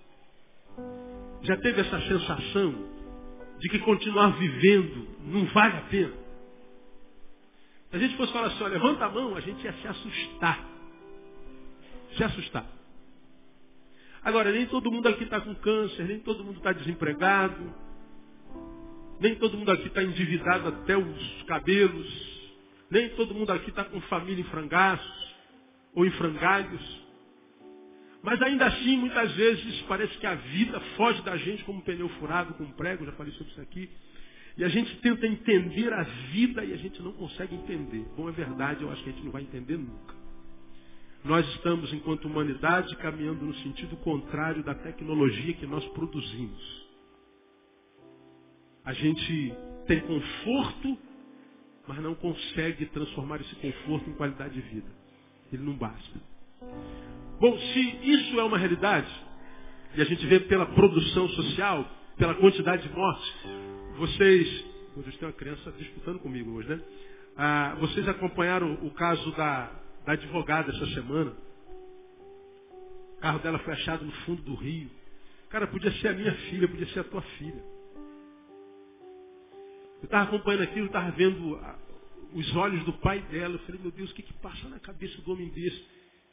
Já 1.42 1.56
teve 1.56 1.80
essa 1.80 2.00
sensação 2.00 2.74
de 3.58 3.68
que 3.68 3.78
continuar 3.80 4.30
vivendo 4.38 5.08
não 5.26 5.44
vale 5.46 5.76
a 5.76 5.82
pena? 5.82 6.14
Se 7.90 7.96
a 7.96 7.98
gente 7.98 8.16
fosse 8.16 8.32
falar 8.32 8.48
assim, 8.48 8.62
ó, 8.62 8.66
levanta 8.66 9.06
a 9.06 9.08
mão, 9.08 9.34
a 9.36 9.40
gente 9.40 9.62
ia 9.64 9.72
se 9.72 9.88
assustar. 9.88 10.66
Se 12.16 12.24
assustar. 12.24 12.66
Agora, 14.22 14.52
nem 14.52 14.66
todo 14.66 14.90
mundo 14.90 15.08
aqui 15.08 15.24
está 15.24 15.40
com 15.40 15.54
câncer, 15.54 16.04
nem 16.04 16.18
todo 16.20 16.44
mundo 16.44 16.58
está 16.58 16.72
desempregado, 16.72 17.72
nem 19.20 19.34
todo 19.36 19.56
mundo 19.56 19.70
aqui 19.70 19.86
está 19.86 20.02
endividado 20.02 20.68
até 20.68 20.96
os 20.96 21.42
cabelos. 21.44 22.37
Nem 22.90 23.10
todo 23.10 23.34
mundo 23.34 23.50
aqui 23.52 23.70
está 23.70 23.84
com 23.84 24.00
família 24.02 24.40
em 24.40 24.44
frangaços 24.44 25.34
ou 25.94 26.06
em 26.06 26.10
frangalhos. 26.12 27.08
Mas 28.22 28.40
ainda 28.42 28.66
assim, 28.66 28.96
muitas 28.96 29.32
vezes, 29.34 29.80
parece 29.82 30.16
que 30.18 30.26
a 30.26 30.34
vida 30.34 30.80
foge 30.96 31.22
da 31.22 31.36
gente 31.36 31.64
como 31.64 31.78
um 31.78 31.82
pneu 31.82 32.08
furado 32.20 32.54
com 32.54 32.64
um 32.64 32.72
prego, 32.72 33.04
já 33.04 33.12
falei 33.12 33.32
sobre 33.34 33.52
isso 33.52 33.60
aqui. 33.60 33.88
E 34.56 34.64
a 34.64 34.68
gente 34.68 34.96
tenta 34.96 35.24
entender 35.26 35.92
a 35.92 36.02
vida 36.02 36.64
e 36.64 36.72
a 36.72 36.76
gente 36.76 37.00
não 37.00 37.12
consegue 37.12 37.54
entender. 37.54 38.04
Bom, 38.16 38.28
é 38.28 38.32
verdade, 38.32 38.82
eu 38.82 38.90
acho 38.90 39.02
que 39.04 39.10
a 39.10 39.12
gente 39.12 39.24
não 39.24 39.30
vai 39.30 39.42
entender 39.42 39.76
nunca. 39.76 40.14
Nós 41.24 41.46
estamos, 41.54 41.92
enquanto 41.92 42.24
humanidade, 42.24 42.94
caminhando 42.96 43.44
no 43.44 43.54
sentido 43.56 43.96
contrário 43.98 44.62
da 44.64 44.74
tecnologia 44.74 45.54
que 45.54 45.66
nós 45.66 45.84
produzimos. 45.88 46.88
A 48.84 48.92
gente 48.92 49.54
tem 49.86 50.00
conforto, 50.00 50.98
mas 51.88 51.98
não 52.02 52.14
consegue 52.14 52.84
transformar 52.86 53.40
esse 53.40 53.54
conforto 53.56 54.10
em 54.10 54.12
qualidade 54.12 54.54
de 54.54 54.60
vida. 54.60 54.88
Ele 55.50 55.62
não 55.62 55.72
basta. 55.72 56.20
Bom, 57.40 57.58
se 57.58 57.80
isso 58.02 58.38
é 58.38 58.44
uma 58.44 58.58
realidade, 58.58 59.08
e 59.96 60.02
a 60.02 60.04
gente 60.04 60.26
vê 60.26 60.38
pela 60.40 60.66
produção 60.66 61.26
social, 61.30 61.88
pela 62.18 62.34
quantidade 62.34 62.86
de 62.86 62.94
mortes, 62.94 63.34
vocês. 63.96 64.66
Hoje 64.96 65.16
tem 65.16 65.28
uma 65.28 65.34
criança 65.34 65.72
disputando 65.72 66.18
comigo 66.18 66.50
hoje, 66.52 66.68
né? 66.68 66.80
Ah, 67.36 67.76
vocês 67.80 68.06
acompanharam 68.06 68.74
o 68.82 68.90
caso 68.90 69.30
da, 69.32 69.72
da 70.04 70.12
advogada 70.12 70.70
essa 70.70 70.86
semana. 70.88 71.32
O 73.16 73.20
carro 73.20 73.38
dela 73.38 73.58
foi 73.60 73.72
achado 73.72 74.04
no 74.04 74.12
fundo 74.12 74.42
do 74.42 74.54
rio. 74.56 74.90
Cara, 75.48 75.66
podia 75.66 75.90
ser 75.92 76.08
a 76.08 76.12
minha 76.12 76.34
filha, 76.34 76.68
podia 76.68 76.86
ser 76.88 77.00
a 77.00 77.04
tua 77.04 77.22
filha. 77.22 77.77
Eu 80.00 80.04
estava 80.04 80.24
acompanhando 80.24 80.62
aquilo, 80.62 80.86
estava 80.86 81.10
vendo 81.10 81.58
os 82.32 82.56
olhos 82.56 82.84
do 82.84 82.92
pai 82.94 83.20
dela. 83.22 83.54
Eu 83.54 83.58
falei, 83.60 83.80
meu 83.80 83.90
Deus, 83.90 84.10
o 84.10 84.14
que, 84.14 84.22
que 84.22 84.32
passa 84.34 84.68
na 84.68 84.78
cabeça 84.78 85.20
do 85.22 85.32
homem 85.32 85.48
desse? 85.48 85.84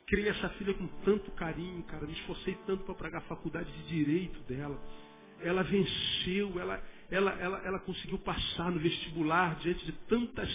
Criei 0.07 0.29
essa 0.29 0.49
filha 0.49 0.73
com 0.73 0.85
tanto 1.03 1.31
carinho, 1.31 1.81
cara. 1.83 2.05
Me 2.05 2.13
esforcei 2.13 2.55
tanto 2.67 2.83
para 2.83 2.93
pagar 2.93 3.17
a 3.19 3.21
faculdade 3.21 3.71
de 3.71 3.87
direito 3.87 4.39
dela. 4.41 4.79
Ela 5.41 5.63
venceu, 5.63 6.59
ela, 6.59 6.81
ela, 7.09 7.31
ela, 7.33 7.61
ela 7.65 7.79
conseguiu 7.79 8.19
passar 8.19 8.71
no 8.71 8.79
vestibular 8.79 9.55
diante 9.55 9.83
de 9.83 9.91
tantas, 10.07 10.49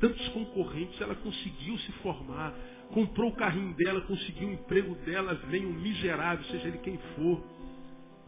tantos 0.00 0.28
concorrentes. 0.30 1.00
Ela 1.00 1.14
conseguiu 1.14 1.78
se 1.78 1.92
formar. 2.02 2.52
Comprou 2.88 3.30
o 3.30 3.36
carrinho 3.36 3.74
dela, 3.74 4.00
conseguiu 4.02 4.48
o 4.48 4.52
emprego 4.52 4.96
dela. 4.96 5.34
Vem 5.50 5.64
um 5.66 5.72
miserável, 5.72 6.44
seja 6.46 6.66
ele 6.66 6.78
quem 6.78 6.98
for, 7.14 7.44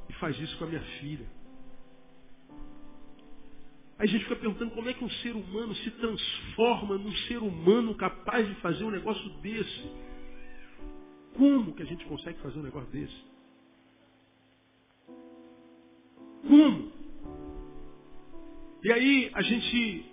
e 0.08 0.12
faz 0.14 0.38
isso 0.38 0.56
com 0.58 0.64
a 0.64 0.68
minha 0.68 0.82
filha. 1.00 1.37
Aí 3.98 4.08
a 4.08 4.10
gente 4.12 4.22
fica 4.24 4.36
perguntando 4.36 4.70
como 4.70 4.88
é 4.88 4.94
que 4.94 5.04
um 5.04 5.10
ser 5.10 5.34
humano 5.34 5.74
se 5.74 5.90
transforma 5.92 6.96
num 6.96 7.12
ser 7.26 7.38
humano 7.38 7.94
capaz 7.96 8.46
de 8.46 8.54
fazer 8.56 8.84
um 8.84 8.90
negócio 8.90 9.28
desse. 9.40 9.90
Como 11.36 11.74
que 11.74 11.82
a 11.82 11.86
gente 11.86 12.04
consegue 12.04 12.38
fazer 12.38 12.60
um 12.60 12.62
negócio 12.62 12.88
desse? 12.90 13.24
Como? 16.46 16.92
E 18.84 18.92
aí 18.92 19.30
a 19.34 19.42
gente, 19.42 20.06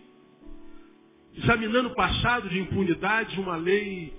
examinando 1.35 1.89
o 1.89 1.95
passado 1.95 2.49
de 2.49 2.59
impunidade, 2.59 3.39
uma 3.39 3.55
lei 3.55 4.11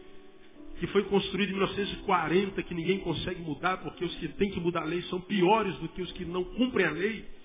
que 0.78 0.86
foi 0.88 1.02
construída 1.04 1.50
em 1.50 1.54
1940, 1.54 2.62
que 2.62 2.74
ninguém 2.74 3.00
consegue 3.00 3.40
mudar, 3.40 3.78
porque 3.78 4.04
os 4.04 4.14
que 4.16 4.28
têm 4.28 4.50
que 4.50 4.60
mudar 4.60 4.82
a 4.82 4.84
lei 4.84 5.02
são 5.02 5.20
piores 5.20 5.74
do 5.78 5.88
que 5.88 6.02
os 6.02 6.12
que 6.12 6.24
não 6.24 6.44
cumprem 6.44 6.86
a 6.86 6.90
lei. 6.90 7.35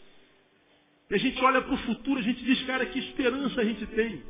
E 1.12 1.16
a 1.16 1.18
gente 1.18 1.44
olha 1.44 1.62
para 1.62 1.74
o 1.74 1.78
futuro, 1.80 2.20
a 2.20 2.24
gente 2.24 2.42
diz, 2.42 2.64
cara, 2.64 2.86
que 2.86 2.98
esperança 2.98 3.60
a 3.60 3.66
gente 3.66 3.86
tem. 3.88 4.24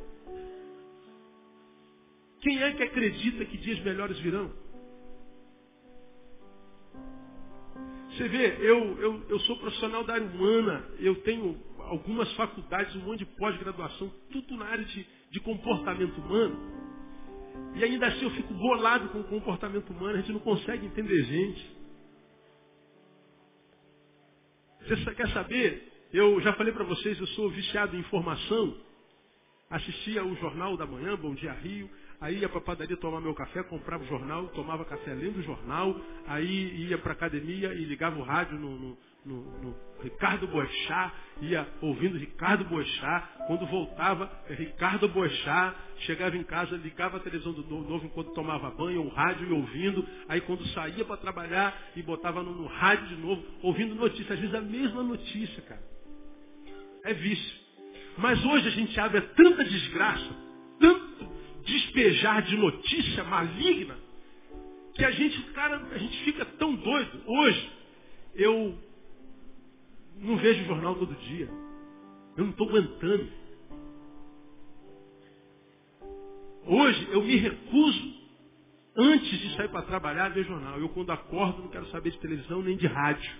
Quem 2.40 2.60
é 2.60 2.72
que 2.72 2.82
acredita 2.82 3.44
que 3.44 3.56
dias 3.56 3.78
melhores 3.84 4.18
virão? 4.18 4.52
Você 8.10 8.26
vê, 8.28 8.56
eu, 8.68 8.98
eu, 9.00 9.22
eu 9.28 9.38
sou 9.40 9.56
profissional 9.58 10.02
da 10.02 10.14
área 10.14 10.26
humana, 10.26 10.84
eu 10.98 11.14
tenho 11.22 11.56
algumas 11.78 12.30
faculdades, 12.34 12.96
um 12.96 13.04
monte 13.04 13.20
de 13.20 13.26
pós-graduação, 13.26 14.12
tudo 14.32 14.56
na 14.56 14.64
área 14.64 14.84
de, 14.84 15.06
de 15.30 15.38
comportamento 15.38 16.18
humano. 16.18 16.58
E 17.76 17.84
ainda 17.84 18.08
assim 18.08 18.24
eu 18.24 18.30
fico 18.32 18.52
bolado 18.54 19.08
com 19.10 19.20
o 19.20 19.24
comportamento 19.24 19.88
humano, 19.90 20.16
a 20.16 20.20
gente 20.20 20.32
não 20.32 20.40
consegue 20.40 20.84
entender 20.84 21.22
gente. 21.22 21.76
Você 24.88 25.14
quer 25.14 25.28
saber? 25.28 25.91
Eu 26.12 26.38
já 26.42 26.52
falei 26.52 26.74
para 26.74 26.84
vocês, 26.84 27.18
eu 27.18 27.26
sou 27.28 27.48
viciado 27.48 27.96
em 27.96 28.00
informação. 28.00 28.76
Assistia 29.70 30.22
o 30.22 30.36
Jornal 30.36 30.76
da 30.76 30.84
Manhã, 30.84 31.16
Bom 31.16 31.34
Dia 31.34 31.54
Rio. 31.54 31.88
Aí 32.20 32.40
ia 32.40 32.50
para 32.50 32.58
a 32.58 32.62
padaria 32.62 32.98
tomar 32.98 33.18
meu 33.22 33.34
café, 33.34 33.62
comprava 33.62 34.04
o 34.04 34.06
jornal, 34.06 34.46
tomava 34.48 34.84
café 34.84 35.14
lendo 35.14 35.38
o 35.38 35.42
jornal. 35.42 35.98
Aí 36.26 36.86
ia 36.86 36.98
para 36.98 37.12
a 37.12 37.14
academia 37.14 37.72
e 37.72 37.84
ligava 37.86 38.20
o 38.20 38.22
rádio 38.22 38.58
no, 38.58 38.78
no, 38.78 38.98
no, 39.24 39.36
no 39.62 39.76
Ricardo 40.02 40.46
Boechat, 40.48 41.14
ia 41.40 41.66
ouvindo 41.80 42.18
Ricardo 42.18 42.66
Boechat. 42.66 43.46
Quando 43.46 43.66
voltava, 43.66 44.30
Ricardo 44.50 45.08
Boechat. 45.08 45.74
Chegava 46.00 46.36
em 46.36 46.44
casa, 46.44 46.76
ligava 46.76 47.16
a 47.16 47.20
televisão 47.20 47.54
do 47.54 47.62
novo 47.62 48.04
enquanto 48.04 48.34
tomava 48.34 48.70
banho, 48.70 49.02
o 49.02 49.08
rádio 49.08 49.48
e 49.48 49.52
ouvindo. 49.52 50.06
Aí 50.28 50.42
quando 50.42 50.62
saía 50.74 51.06
para 51.06 51.16
trabalhar 51.16 51.74
e 51.96 52.02
botava 52.02 52.42
no, 52.42 52.52
no 52.52 52.66
rádio 52.66 53.06
de 53.06 53.16
novo, 53.16 53.42
ouvindo 53.62 53.94
notícia. 53.94 54.34
Às 54.34 54.40
vezes 54.40 54.54
a 54.54 54.60
mesma 54.60 55.02
notícia, 55.02 55.62
cara 55.62 55.91
é 57.04 57.14
vício. 57.14 57.62
Mas 58.18 58.44
hoje 58.44 58.68
a 58.68 58.70
gente 58.70 58.98
abre 59.00 59.20
tanta 59.20 59.64
desgraça, 59.64 60.36
tanto 60.78 61.28
despejar 61.64 62.42
de 62.42 62.56
notícia 62.56 63.24
maligna, 63.24 63.96
que 64.94 65.04
a 65.04 65.10
gente, 65.10 65.40
cara, 65.52 65.76
a 65.90 65.98
gente 65.98 66.24
fica 66.24 66.44
tão 66.44 66.74
doido. 66.74 67.22
Hoje, 67.26 67.72
eu 68.34 68.78
não 70.18 70.36
vejo 70.36 70.64
jornal 70.64 70.94
todo 70.94 71.14
dia. 71.14 71.48
Eu 72.36 72.44
não 72.44 72.50
estou 72.50 72.68
aguentando. 72.68 73.28
Hoje 76.64 77.08
eu 77.10 77.22
me 77.22 77.36
recuso, 77.36 78.14
antes 78.96 79.38
de 79.38 79.56
sair 79.56 79.68
para 79.68 79.82
trabalhar, 79.82 80.26
a 80.26 80.28
ver 80.28 80.44
jornal. 80.44 80.78
Eu 80.78 80.88
quando 80.90 81.10
acordo 81.10 81.62
não 81.62 81.68
quero 81.68 81.86
saber 81.86 82.10
de 82.10 82.18
televisão 82.18 82.62
nem 82.62 82.76
de 82.76 82.86
rádio. 82.86 83.32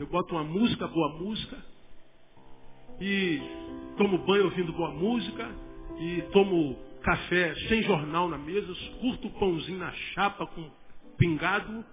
Eu 0.00 0.06
boto 0.06 0.34
uma 0.34 0.42
música, 0.42 0.88
boa 0.88 1.18
música, 1.18 1.64
e 3.00 3.40
tomo 3.96 4.18
banho 4.18 4.44
ouvindo 4.44 4.72
boa 4.72 4.90
música, 4.90 5.48
e 5.98 6.22
tomo 6.32 6.76
café 7.02 7.54
sem 7.68 7.82
jornal 7.82 8.28
na 8.28 8.38
mesa, 8.38 8.74
curto 9.00 9.28
o 9.28 9.30
pãozinho 9.32 9.78
na 9.78 9.92
chapa 9.92 10.46
com 10.46 10.68
pingado, 11.16 11.84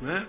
né? 0.00 0.26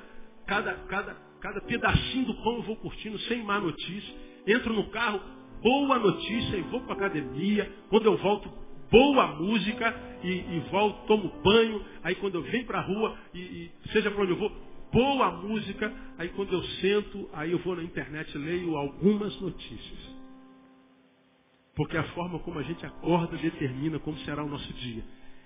cada, 0.47 0.73
cada, 0.87 1.15
cada 1.41 1.61
pedacinho 1.61 2.25
do 2.25 2.35
pão 2.35 2.55
eu 2.55 2.61
vou 2.63 2.75
curtindo 2.77 3.19
sem 3.19 3.43
má 3.43 3.59
notícia. 3.59 4.15
Entro 4.47 4.73
no 4.73 4.89
carro, 4.89 5.19
boa 5.61 5.99
notícia 5.99 6.55
e 6.55 6.61
vou 6.61 6.81
para 6.81 6.93
academia. 6.93 7.69
Quando 7.89 8.05
eu 8.05 8.17
volto, 8.17 8.49
boa 8.89 9.27
música 9.35 9.93
e, 10.23 10.29
e 10.29 10.63
volto, 10.71 11.05
tomo 11.05 11.29
banho. 11.43 11.83
Aí 12.03 12.15
quando 12.15 12.35
eu 12.35 12.43
venho 12.43 12.65
para 12.65 12.79
a 12.79 12.83
rua, 12.83 13.17
e, 13.33 13.39
e 13.39 13.71
seja 13.91 14.09
para 14.09 14.23
onde 14.23 14.31
eu 14.31 14.37
vou, 14.37 14.51
boa 14.91 15.31
música. 15.31 15.93
Aí 16.17 16.29
quando 16.29 16.53
eu 16.53 16.63
sento, 16.63 17.29
aí 17.33 17.51
eu 17.51 17.59
vou 17.59 17.75
na 17.75 17.83
internet 17.83 18.33
e 18.33 18.37
leio 18.37 18.77
algumas 18.77 19.39
notícias. 19.41 20.16
Porque 21.77 21.95
a 21.95 22.03
forma 22.05 22.39
como 22.39 22.57
a 22.57 22.63
gente 22.63 22.83
acorda 22.83 23.37
determina 23.37 23.99
como 23.99 24.17
será 24.21 24.43
o 24.43 24.49
nosso 24.49 24.73
dia. 24.73 25.03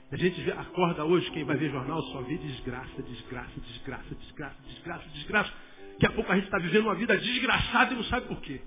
A 0.10 0.16
gente 0.16 0.50
acorda 0.52 1.04
hoje, 1.04 1.30
quem 1.32 1.44
vai 1.44 1.58
ver 1.58 1.70
jornal 1.70 2.02
só 2.04 2.22
vê 2.22 2.38
desgraça, 2.38 3.04
desgraça, 3.04 3.60
desgraça, 3.60 4.16
desgraça, 4.16 4.56
desgraça, 4.66 5.10
desgraça. 5.10 5.54
Daqui 5.92 6.06
a 6.06 6.12
pouco 6.14 6.32
a 6.32 6.36
gente 6.36 6.46
está 6.46 6.58
vivendo 6.58 6.86
uma 6.86 6.96
vida 6.96 7.18
desgraçada 7.18 7.94
e 7.94 7.98
não 7.98 8.04
sabe 8.06 8.28
por 8.28 8.40
quê. 8.40 8.62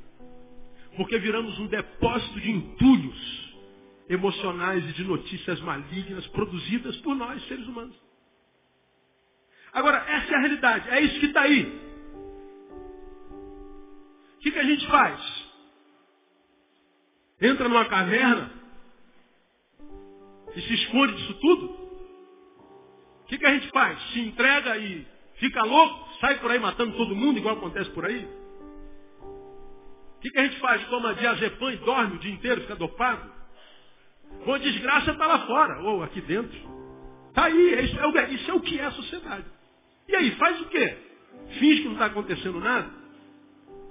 Porque 0.95 1.19
viramos 1.19 1.59
um 1.59 1.67
depósito 1.67 2.39
de 2.39 2.51
entulhos 2.51 3.55
emocionais 4.11 4.85
e 4.91 4.93
de 4.93 5.05
notícias 5.05 5.59
malignas 5.63 6.27
produzidas 6.29 6.95
por 6.99 7.17
nós, 7.17 7.43
seres 7.49 7.67
humanos. 7.67 7.97
Agora, 9.73 10.05
essa 10.07 10.35
é 10.35 10.37
a 10.37 10.41
realidade, 10.41 10.91
é 10.91 11.01
isso 11.01 11.19
que 11.19 11.27
está 11.27 11.41
aí. 11.41 11.81
O 14.35 14.39
que, 14.41 14.51
que 14.51 14.59
a 14.59 14.65
gente 14.65 14.87
faz? 14.87 15.44
Entra 17.41 17.69
numa 17.69 17.85
caverna 17.87 18.51
e 20.55 20.61
se 20.61 20.75
esconde 20.75 21.15
disso 21.15 21.35
tudo? 21.35 21.67
O 23.23 23.27
que, 23.27 23.39
que 23.39 23.47
a 23.47 23.55
gente 23.55 23.69
faz? 23.71 24.01
Se 24.13 24.21
entrega 24.21 24.77
e 24.79 25.07
fica 25.37 25.63
louco? 25.65 26.09
Sai 26.21 26.39
por 26.39 26.51
aí 26.51 26.59
matando 26.59 26.97
todo 26.97 27.17
mundo, 27.17 27.39
igual 27.39 27.57
acontece 27.57 27.91
por 27.91 28.05
aí? 28.05 28.25
O 29.21 30.21
que, 30.21 30.31
que 30.31 30.39
a 30.39 30.45
gente 30.45 30.61
faz? 30.61 30.87
Toma 30.89 31.15
diazepam 31.15 31.73
e 31.73 31.77
dorme 31.79 32.17
o 32.17 32.19
dia 32.19 32.33
inteiro, 32.33 32.61
fica 32.63 32.77
dopado? 32.77 33.33
Ou 34.47 34.55
a 34.55 34.59
desgraça 34.59 35.11
está 35.11 35.27
lá 35.27 35.47
fora, 35.47 35.81
ou 35.83 36.03
aqui 36.03 36.21
dentro. 36.21 36.57
Está 37.29 37.47
aí, 37.47 37.85
isso 37.85 37.99
é, 37.99 38.07
o, 38.07 38.35
isso 38.35 38.51
é 38.51 38.55
o 38.55 38.61
que 38.61 38.79
é 38.79 38.85
a 38.85 38.91
sociedade. 38.93 39.45
E 40.09 40.17
aí, 40.17 40.31
faz 40.37 40.61
o 40.61 40.67
quê? 40.67 40.97
Finge 41.59 41.83
que 41.83 41.87
não 41.87 41.95
está 41.95 42.07
acontecendo 42.07 42.61
nada? 42.61 42.91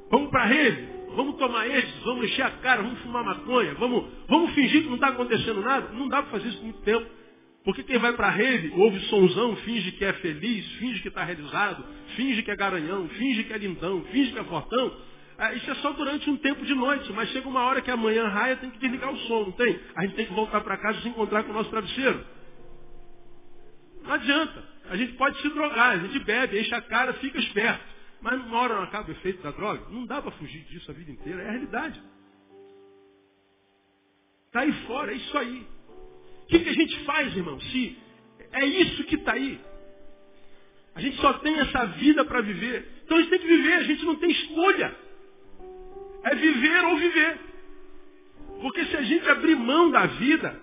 Vamos 0.09 0.29
para 0.29 0.43
a 0.43 0.47
rede? 0.47 1.02
Vamos 1.15 1.36
tomar 1.38 1.67
esses, 1.67 2.03
vamos 2.03 2.25
encher 2.25 2.46
a 2.46 2.51
cara, 2.51 2.82
vamos 2.82 3.00
fumar 3.00 3.24
maconha, 3.24 3.74
vamos, 3.75 4.05
vamos 4.27 4.51
fingir 4.53 4.82
que 4.84 4.88
não 4.88 4.96
está 4.96 5.10
acontecendo 5.10 5.62
nada. 5.62 5.89
Não 5.93 6.08
dá 6.08 6.22
para 6.24 6.32
fazer 6.32 6.50
isso 6.50 6.63
muito 6.63 6.82
tempo. 6.82 7.05
Porque 7.63 7.84
quem 7.84 7.98
vai 7.98 8.13
para 8.13 8.27
a 8.27 8.32
rede, 8.32 8.74
ouve 8.75 9.00
sonzão, 9.01 9.55
finge 9.58 9.91
que 9.93 10.03
é 10.03 10.12
feliz, 10.13 10.65
finge 10.74 11.01
que 11.01 11.08
está 11.08 11.24
realizado, 11.24 11.86
finge 12.15 12.43
que 12.43 12.52
é 12.52 12.56
garanhão, 12.56 13.08
finge 13.08 13.43
que 13.43 13.54
é 13.54 13.58
lindão, 13.58 14.04
finge 14.12 14.34
que 14.34 14.39
é 14.39 14.43
fortão. 14.43 14.93
É, 15.38 15.56
isso 15.56 15.71
é 15.71 15.76
só 15.76 15.91
durante 15.93 16.30
um 16.30 16.38
tempo 16.38 16.65
de 16.65 16.76
noite, 16.76 17.12
mas 17.13 17.30
chega 17.30 17.47
uma 17.47 17.62
hora 17.62 17.82
que 17.82 17.89
amanhã 17.89 18.28
raia, 18.28 18.58
tem 18.58 18.69
que 18.69 18.80
desligar 18.80 19.12
o 19.12 19.17
som, 19.19 19.45
não 19.45 19.52
tem? 19.54 19.80
A 19.95 20.02
gente 20.02 20.15
tem 20.15 20.26
que 20.26 20.34
voltar 20.34 20.62
para 20.62 20.78
casa 20.78 20.99
e 20.99 21.02
se 21.04 21.10
encontrar 21.10 21.43
com 21.43 21.52
o 21.52 21.54
nosso 21.54 21.69
travesseiro. 21.69 22.23
Não 24.04 24.13
adianta. 24.13 24.63
A 24.89 24.97
gente 24.97 25.13
pode 25.13 25.41
se 25.41 25.49
drogar, 25.49 25.91
a 25.91 25.97
gente 25.97 26.19
bebe, 26.19 26.60
enche 26.60 26.76
a 26.76 26.82
cara, 26.82 27.13
fica 27.13 27.39
esperto. 27.39 27.92
Mas 28.23 28.41
uma 28.45 28.57
hora 28.57 28.75
não 28.75 28.83
acaba 28.83 29.09
o 29.09 29.12
efeito 29.12 29.43
da 29.43 29.51
droga? 29.51 29.86
Não 29.89 30.05
dá 30.05 30.21
para 30.21 30.31
fugir 30.31 30.63
disso 30.63 30.89
a 30.89 30.93
vida 30.93 31.12
inteira, 31.12 31.41
é 31.41 31.47
a 31.49 31.51
realidade. 31.51 32.01
Está 34.47 34.62
aí 34.62 34.71
fora, 34.88 35.12
é 35.12 35.15
isso 35.15 35.38
aí. 35.38 35.67
O 36.43 36.47
que, 36.47 36.59
que 36.59 36.69
a 36.69 36.73
gente 36.73 37.03
faz, 37.03 37.36
irmão? 37.36 37.59
Se 37.59 37.97
é 38.53 38.65
isso 38.65 39.03
que 39.03 39.15
está 39.15 39.33
aí. 39.33 39.59
A 40.95 41.01
gente 41.01 41.17
só 41.17 41.33
tem 41.33 41.59
essa 41.59 41.86
vida 41.86 42.23
para 42.23 42.39
viver. 42.39 42.88
Então 43.03 43.17
a 43.17 43.19
gente 43.19 43.29
tem 43.29 43.39
que 43.39 43.47
viver, 43.47 43.73
a 43.73 43.83
gente 43.83 44.05
não 44.05 44.15
tem 44.15 44.31
escolha. 44.31 44.95
É 46.23 46.36
viver 46.36 46.86
ou 46.86 46.97
viver. 46.97 47.39
Porque 48.62 48.86
se 48.86 48.95
a 48.95 49.01
gente 49.01 49.27
abrir 49.27 49.55
mão 49.57 49.91
da 49.91 50.05
vida, 50.05 50.62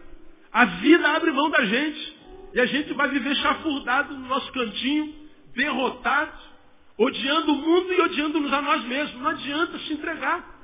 a 0.51 0.64
vida 0.64 1.11
abre 1.11 1.31
mão 1.31 1.51
da 1.51 1.62
gente. 1.66 2.18
E 2.55 2.61
a 2.61 2.64
gente 2.64 2.94
vai 2.94 3.11
viver 3.11 3.35
chafurdado 3.37 4.14
no 4.14 4.27
nosso 4.29 4.51
cantinho, 4.51 5.14
derrotado, 5.55 6.50
odiando 7.01 7.53
o 7.53 7.57
mundo 7.57 7.93
e 7.93 8.01
odiando-nos 8.03 8.53
a 8.53 8.61
nós 8.61 8.85
mesmos. 8.85 9.23
Não 9.23 9.31
adianta 9.31 9.79
se 9.79 9.93
entregar. 9.95 10.61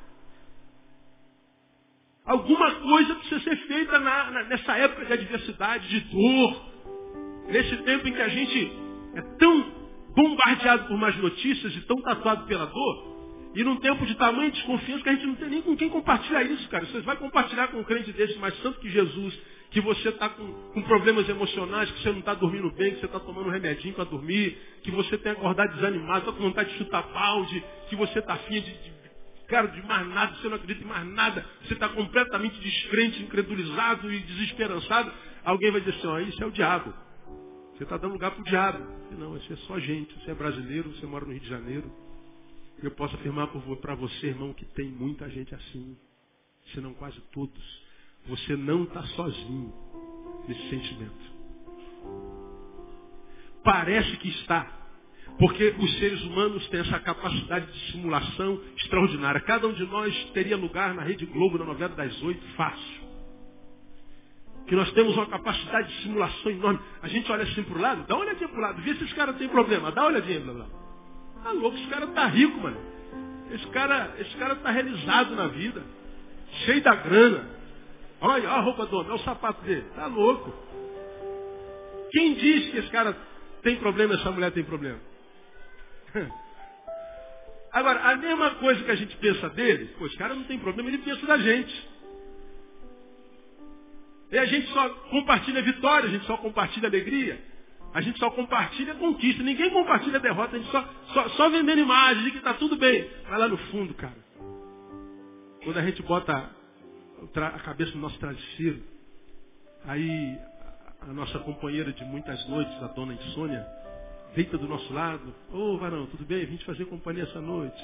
Alguma 2.26 2.74
coisa 2.74 3.14
precisa 3.14 3.40
ser 3.40 3.56
feita 3.68 3.98
na, 3.98 4.30
na, 4.30 4.42
nessa 4.44 4.76
época 4.76 5.06
de 5.06 5.12
adversidade, 5.12 5.88
de 5.88 6.00
dor, 6.00 6.66
nesse 7.48 7.76
tempo 7.78 8.08
em 8.08 8.12
que 8.12 8.20
a 8.20 8.28
gente 8.28 8.72
é 9.14 9.22
tão 9.38 9.76
bombardeado 10.14 10.88
por 10.88 10.98
mais 10.98 11.16
notícias 11.18 11.74
e 11.74 11.80
tão 11.82 11.96
tatuado 12.02 12.46
pela 12.46 12.66
dor, 12.66 13.16
e 13.54 13.62
num 13.62 13.76
tempo 13.76 14.04
de 14.04 14.14
tamanho 14.16 14.50
desconfiança 14.50 15.04
que 15.04 15.08
a 15.08 15.12
gente 15.12 15.26
não 15.26 15.36
tem 15.36 15.48
nem 15.48 15.62
com 15.62 15.76
quem 15.76 15.88
compartilhar 15.88 16.42
isso, 16.42 16.68
cara. 16.68 16.84
Você 16.84 17.00
vai 17.00 17.16
compartilhar 17.16 17.68
com 17.68 17.78
um 17.78 17.84
crente 17.84 18.12
desse 18.12 18.36
mais 18.38 18.60
santo 18.60 18.80
que 18.80 18.90
Jesus, 18.90 19.38
que 19.70 19.80
você 19.80 20.08
está 20.08 20.28
com, 20.28 20.52
com, 20.72 20.82
problemas 20.82 21.28
emocionais, 21.28 21.90
que 21.90 22.02
você 22.02 22.10
não 22.10 22.20
está 22.20 22.34
dormindo 22.34 22.70
bem, 22.72 22.92
que 22.92 23.00
você 23.00 23.06
está 23.06 23.20
tomando 23.20 23.48
um 23.48 23.52
remedinho 23.52 23.94
para 23.94 24.04
dormir, 24.04 24.56
que 24.82 24.90
você 24.90 25.18
tem 25.18 25.32
acordado 25.32 25.74
desanimado, 25.74 26.20
está 26.20 26.32
com 26.32 26.42
vontade 26.42 26.70
de 26.70 26.78
chutar 26.78 27.02
balde, 27.12 27.64
que 27.88 27.96
você 27.96 28.18
está 28.18 28.34
afim 28.34 28.60
de, 28.60 28.72
de, 28.72 28.92
cara, 29.48 29.66
de 29.66 29.82
mais 29.86 30.06
nada, 30.08 30.34
você 30.36 30.48
não 30.48 30.56
acredita 30.56 30.82
em 30.82 30.88
mais 30.88 31.06
nada, 31.08 31.44
você 31.62 31.74
está 31.74 31.88
completamente 31.88 32.58
descrente, 32.60 33.22
incredulizado 33.22 34.12
e 34.12 34.20
desesperançado, 34.20 35.12
alguém 35.44 35.70
vai 35.70 35.80
dizer 35.80 35.96
assim, 35.98 36.06
ó, 36.06 36.18
isso 36.20 36.42
é 36.42 36.46
o 36.46 36.52
diabo. 36.52 36.92
Você 37.76 37.82
está 37.82 37.98
dando 37.98 38.12
lugar 38.12 38.30
para 38.30 38.40
o 38.40 38.44
diabo. 38.44 38.78
Não, 39.18 39.36
isso 39.36 39.52
é 39.52 39.56
só 39.66 39.78
gente. 39.78 40.14
Você 40.20 40.30
é 40.30 40.34
brasileiro, 40.34 40.90
você 40.92 41.04
mora 41.04 41.26
no 41.26 41.32
Rio 41.32 41.40
de 41.42 41.48
Janeiro. 41.48 41.92
Eu 42.82 42.90
posso 42.92 43.14
afirmar 43.16 43.48
para 43.48 43.94
você, 43.94 44.28
irmão, 44.28 44.54
que 44.54 44.64
tem 44.64 44.88
muita 44.88 45.28
gente 45.28 45.54
assim. 45.54 45.94
Se 46.72 46.80
não 46.80 46.94
quase 46.94 47.20
todos 47.32 47.85
você 48.28 48.56
não 48.56 48.84
está 48.84 49.02
sozinho 49.02 49.72
nesse 50.48 50.68
sentimento. 50.68 51.26
Parece 53.62 54.16
que 54.18 54.28
está. 54.28 54.66
Porque 55.38 55.74
os 55.78 55.98
seres 55.98 56.22
humanos 56.22 56.66
têm 56.68 56.80
essa 56.80 56.98
capacidade 57.00 57.70
de 57.70 57.92
simulação 57.92 58.60
extraordinária. 58.76 59.40
Cada 59.40 59.66
um 59.66 59.72
de 59.72 59.84
nós 59.84 60.14
teria 60.32 60.56
lugar 60.56 60.94
na 60.94 61.02
Rede 61.02 61.26
Globo, 61.26 61.58
na 61.58 61.64
novela 61.64 61.94
das 61.94 62.22
oito, 62.22 62.46
fácil. 62.56 63.06
Que 64.66 64.74
nós 64.74 64.90
temos 64.92 65.14
uma 65.14 65.26
capacidade 65.26 65.88
de 65.88 66.02
simulação 66.02 66.50
enorme. 66.50 66.80
A 67.02 67.08
gente 67.08 67.30
olha 67.30 67.44
assim 67.44 67.62
para 67.64 67.78
o 67.78 67.80
lado, 67.80 68.06
dá 68.06 68.14
uma 68.14 68.24
olhadinha 68.24 68.48
para 68.48 68.58
o 68.58 68.62
lado, 68.62 68.82
vê 68.82 68.94
se 68.94 69.04
esse 69.04 69.14
cara 69.14 69.32
tem 69.34 69.48
problema, 69.48 69.92
dá 69.92 70.02
uma 70.02 70.08
olhadinha 70.08 70.40
para 70.40 70.52
o 70.52 70.58
lado. 70.58 70.86
Louco, 71.60 71.76
esse 71.76 71.86
cara 71.88 72.06
tá 72.08 72.26
rico, 72.26 72.58
mano. 72.58 72.80
Esse 73.50 73.66
cara, 73.68 74.14
esse 74.18 74.36
cara 74.36 74.56
tá 74.56 74.70
realizado 74.70 75.36
na 75.36 75.46
vida. 75.48 75.82
Cheio 76.64 76.82
da 76.82 76.94
grana. 76.94 77.48
Olha, 78.20 78.48
a 78.48 78.60
roupa 78.60 78.86
do 78.86 78.96
homem, 78.96 79.12
olha 79.12 79.20
o 79.20 79.24
sapato 79.24 79.62
dele. 79.62 79.84
Tá 79.94 80.06
louco. 80.06 80.52
Quem 82.10 82.34
diz 82.34 82.70
que 82.70 82.78
esse 82.78 82.90
cara 82.90 83.16
tem 83.62 83.76
problema, 83.76 84.14
essa 84.14 84.30
mulher 84.30 84.52
tem 84.52 84.64
problema? 84.64 85.00
Agora, 87.72 88.00
a 88.10 88.16
mesma 88.16 88.54
coisa 88.54 88.82
que 88.82 88.90
a 88.90 88.94
gente 88.94 89.14
pensa 89.18 89.50
dele, 89.50 89.94
pô, 89.98 90.06
esse 90.06 90.16
cara 90.16 90.34
não 90.34 90.44
tem 90.44 90.58
problema, 90.58 90.88
ele 90.88 90.98
pensa 90.98 91.26
da 91.26 91.36
gente. 91.36 91.88
E 94.32 94.38
a 94.38 94.46
gente 94.46 94.66
só 94.68 94.88
compartilha 95.10 95.62
vitória, 95.62 96.08
a 96.08 96.12
gente 96.12 96.24
só 96.24 96.38
compartilha 96.38 96.88
alegria, 96.88 97.38
a 97.92 98.00
gente 98.00 98.18
só 98.18 98.30
compartilha 98.30 98.94
conquista, 98.94 99.42
ninguém 99.42 99.68
compartilha 99.70 100.18
derrota, 100.18 100.56
a 100.56 100.58
gente 100.58 100.70
só, 100.70 100.88
só, 101.12 101.28
só 101.30 101.50
vendendo 101.50 101.80
imagem 101.80 102.24
de 102.24 102.30
que 102.30 102.38
está 102.38 102.54
tudo 102.54 102.76
bem. 102.76 103.10
Vai 103.28 103.38
lá 103.38 103.46
no 103.46 103.58
fundo, 103.58 103.92
cara. 103.94 104.16
Quando 105.62 105.78
a 105.78 105.82
gente 105.82 106.02
bota 106.02 106.55
a 107.34 107.60
cabeça 107.60 107.92
do 107.92 107.98
nosso 107.98 108.18
travesseiro. 108.18 108.82
Aí 109.84 110.38
a 111.00 111.12
nossa 111.12 111.38
companheira 111.40 111.92
de 111.92 112.04
muitas 112.04 112.46
noites, 112.48 112.82
a 112.82 112.88
dona 112.88 113.14
Insônia, 113.14 113.66
deita 114.34 114.58
do 114.58 114.66
nosso 114.66 114.92
lado. 114.92 115.34
Ô 115.52 115.74
oh, 115.74 115.78
varão, 115.78 116.06
tudo 116.06 116.24
bem? 116.24 116.44
Vim 116.46 116.56
te 116.56 116.64
fazer 116.64 116.84
companhia 116.86 117.24
essa 117.24 117.40
noite. 117.40 117.82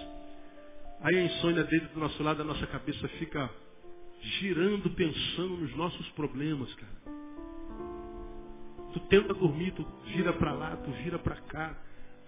Aí 1.01 1.17
a 1.17 1.25
insônia 1.25 1.65
deita 1.65 1.89
do 1.89 1.99
nosso 1.99 2.23
lado, 2.23 2.43
a 2.43 2.45
nossa 2.45 2.67
cabeça 2.67 3.09
fica 3.19 3.51
girando, 4.39 4.89
pensando 4.91 5.57
nos 5.57 5.75
nossos 5.77 6.09
problemas, 6.11 6.73
cara. 6.75 6.93
Tu 8.93 9.01
tenta 9.09 9.35
dormir, 9.35 9.73
tu 9.73 9.85
vira 10.07 10.33
para 10.35 10.53
lá, 10.53 10.77
tu 10.77 10.91
vira 11.03 11.19
para 11.19 11.37
cá. 11.37 11.77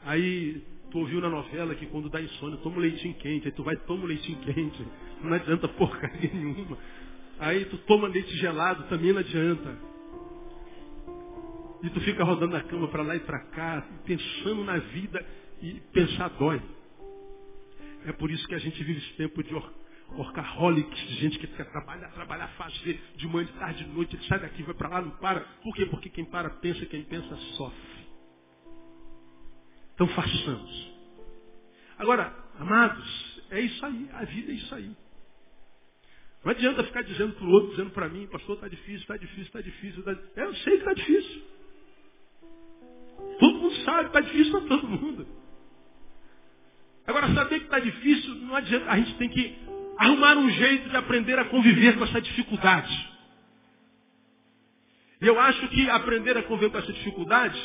Aí 0.02 0.64
tu 0.94 1.00
ouviu 1.00 1.20
na 1.20 1.28
novela 1.28 1.74
que 1.74 1.86
quando 1.86 2.08
dá 2.08 2.22
insônia, 2.22 2.56
toma 2.58 2.76
um 2.76 2.78
leitinho 2.78 3.14
quente. 3.14 3.48
Aí 3.48 3.52
tu 3.52 3.64
vai 3.64 3.76
toma 3.78 4.04
um 4.04 4.06
leitinho 4.06 4.38
quente. 4.42 4.86
Não 5.20 5.32
adianta 5.32 5.66
porcaria 5.66 6.30
nenhuma. 6.32 6.78
Aí 7.40 7.64
tu 7.64 7.78
toma 7.78 8.06
leite 8.06 8.32
gelado, 8.36 8.84
também 8.84 9.12
não 9.12 9.18
adianta. 9.18 9.76
E 11.82 11.90
tu 11.90 12.00
fica 12.00 12.22
rodando 12.22 12.52
na 12.52 12.62
cama 12.62 12.86
para 12.86 13.02
lá 13.02 13.16
e 13.16 13.20
para 13.20 13.40
cá, 13.40 13.84
pensando 14.06 14.62
na 14.62 14.78
vida 14.78 15.26
e 15.60 15.72
pensar 15.92 16.28
dói. 16.28 16.62
É 18.06 18.12
por 18.12 18.30
isso 18.30 18.46
que 18.46 18.54
a 18.54 18.58
gente 18.58 18.80
vive 18.84 19.00
esse 19.00 19.14
tempo 19.14 19.42
de 19.42 19.52
or 19.52 19.68
workaholics, 20.12 21.08
de 21.08 21.14
gente 21.16 21.38
que 21.40 21.48
quer 21.48 21.68
trabalhar, 21.72 22.08
trabalhar, 22.10 22.46
fazer 22.56 23.02
de 23.16 23.26
manhã, 23.26 23.46
de 23.46 23.52
tarde, 23.54 23.82
de 23.82 23.90
noite, 23.90 24.14
ele 24.14 24.24
sai 24.26 24.38
daqui, 24.38 24.62
vai 24.62 24.74
para 24.74 24.88
lá, 24.90 25.02
não 25.02 25.10
para. 25.10 25.40
Por 25.60 25.74
quê? 25.74 25.86
Porque 25.86 26.08
quem 26.08 26.24
para 26.24 26.50
pensa, 26.50 26.86
quem 26.86 27.02
pensa 27.02 27.34
sofre. 27.56 27.93
Então 29.94 30.08
façamos. 30.08 30.92
Agora, 31.98 32.34
amados, 32.58 33.42
é 33.50 33.60
isso 33.60 33.86
aí, 33.86 34.08
a 34.12 34.24
vida 34.24 34.52
é 34.52 34.54
isso 34.54 34.74
aí. 34.74 34.90
Não 36.44 36.50
adianta 36.52 36.84
ficar 36.84 37.02
dizendo 37.02 37.32
para 37.34 37.46
o 37.46 37.50
outro, 37.50 37.70
dizendo 37.70 37.90
para 37.90 38.08
mim, 38.08 38.26
pastor, 38.26 38.56
está 38.56 38.68
difícil, 38.68 39.00
está 39.00 39.16
difícil, 39.16 39.42
está 39.44 39.60
difícil. 39.62 40.02
Tá... 40.02 40.14
Eu 40.36 40.54
sei 40.56 40.72
que 40.74 40.78
está 40.78 40.92
difícil. 40.92 41.42
Todo 43.38 43.58
mundo 43.58 43.74
sabe, 43.76 44.08
está 44.08 44.20
difícil 44.20 44.52
para 44.52 44.68
todo 44.68 44.88
mundo. 44.88 45.26
Agora, 47.06 47.32
saber 47.34 47.60
que 47.60 47.64
está 47.64 47.78
difícil, 47.78 48.34
não 48.36 48.56
adianta. 48.56 48.90
A 48.90 48.96
gente 48.98 49.14
tem 49.16 49.28
que 49.28 49.58
arrumar 49.98 50.36
um 50.36 50.50
jeito 50.50 50.90
de 50.90 50.96
aprender 50.96 51.38
a 51.38 51.46
conviver 51.46 51.96
com 51.96 52.04
essa 52.04 52.20
dificuldade. 52.20 53.14
E 55.20 55.26
eu 55.26 55.40
acho 55.40 55.66
que 55.68 55.88
aprender 55.88 56.36
a 56.36 56.42
conviver 56.42 56.70
com 56.70 56.78
essa 56.78 56.92
dificuldade 56.92 57.58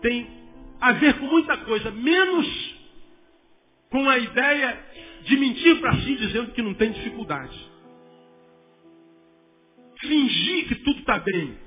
tem 0.00 0.39
a 0.80 0.92
ver 0.92 1.18
com 1.18 1.26
muita 1.26 1.56
coisa, 1.58 1.90
menos 1.90 2.74
com 3.90 4.08
a 4.08 4.18
ideia 4.18 4.84
de 5.22 5.36
mentir 5.36 5.80
para 5.80 5.94
si 5.96 6.16
dizendo 6.16 6.52
que 6.52 6.62
não 6.62 6.74
tem 6.74 6.92
dificuldade. 6.92 7.70
Fingir 10.00 10.68
que 10.68 10.74
tudo 10.76 11.00
está 11.00 11.18
bem. 11.18 11.58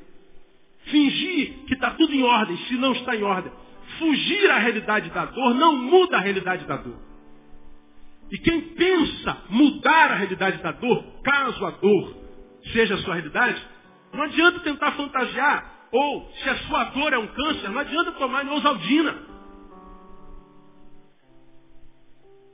Fingir 0.86 1.66
que 1.68 1.74
está 1.76 1.92
tudo 1.92 2.14
em 2.14 2.24
ordem, 2.24 2.58
se 2.58 2.76
não 2.76 2.94
está 2.94 3.16
em 3.16 3.24
ordem. 3.24 3.52
Fugir 4.00 4.50
à 4.50 4.58
realidade 4.58 5.10
da 5.12 5.26
dor 5.26 5.54
não 5.54 5.78
muda 5.78 6.18
a 6.18 6.22
realidade 6.22 6.66
da 6.66 6.78
dor. 6.78 6.98
E 8.32 8.38
quem 8.40 8.62
pensa 8.62 9.44
mudar 9.50 10.12
a 10.12 10.16
realidade 10.16 10.62
da 10.64 10.72
dor, 10.72 11.22
caso 11.24 11.66
a 11.66 11.72
dor 11.72 12.24
seja 12.72 12.96
a 12.96 12.98
sua 13.00 13.16
realidade, 13.16 13.62
não 14.14 14.24
adianta 14.24 14.60
tentar 14.62 14.94
fantasiar. 14.94 15.72
Ou, 15.94 16.28
se 16.42 16.50
a 16.50 16.58
sua 16.64 16.86
dor 16.86 17.14
é 17.14 17.20
um 17.20 17.28
câncer, 17.28 17.70
não 17.70 17.80
adianta 17.80 18.14
tomar 18.14 18.44
neosaldina. 18.44 19.16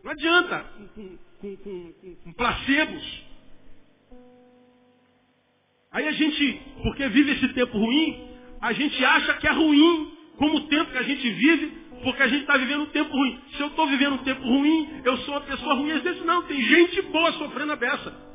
Não 0.04 0.12
adianta 0.12 0.66
com, 0.94 1.18
com, 1.40 1.56
com, 1.56 2.16
com 2.22 2.34
placebos. 2.34 3.24
Aí 5.90 6.06
a 6.06 6.12
gente, 6.12 6.62
porque 6.84 7.08
vive 7.08 7.32
esse 7.32 7.48
tempo 7.54 7.78
ruim, 7.78 8.30
a 8.62 8.74
gente 8.74 9.06
acha 9.06 9.34
que 9.36 9.48
é 9.48 9.52
ruim 9.52 10.18
como 10.38 10.58
o 10.58 10.68
tempo 10.68 10.92
que 10.92 10.98
a 10.98 11.04
gente 11.04 11.30
vive, 11.32 11.68
porque 12.04 12.22
a 12.22 12.28
gente 12.28 12.42
está 12.42 12.58
vivendo 12.58 12.84
um 12.84 12.88
tempo 12.88 13.10
ruim. 13.10 13.42
Se 13.56 13.62
eu 13.62 13.68
estou 13.68 13.88
vivendo 13.88 14.16
um 14.16 14.24
tempo 14.24 14.42
ruim, 14.42 15.02
eu 15.06 15.18
sou 15.20 15.34
uma 15.36 15.42
pessoa 15.42 15.76
ruim. 15.76 15.92
Às 15.92 16.04
vezes 16.04 16.26
não, 16.26 16.44
tem 16.44 16.62
gente 16.62 17.02
boa 17.04 17.32
sofrendo 17.34 17.72
a 17.72 17.78
beça. 17.78 18.29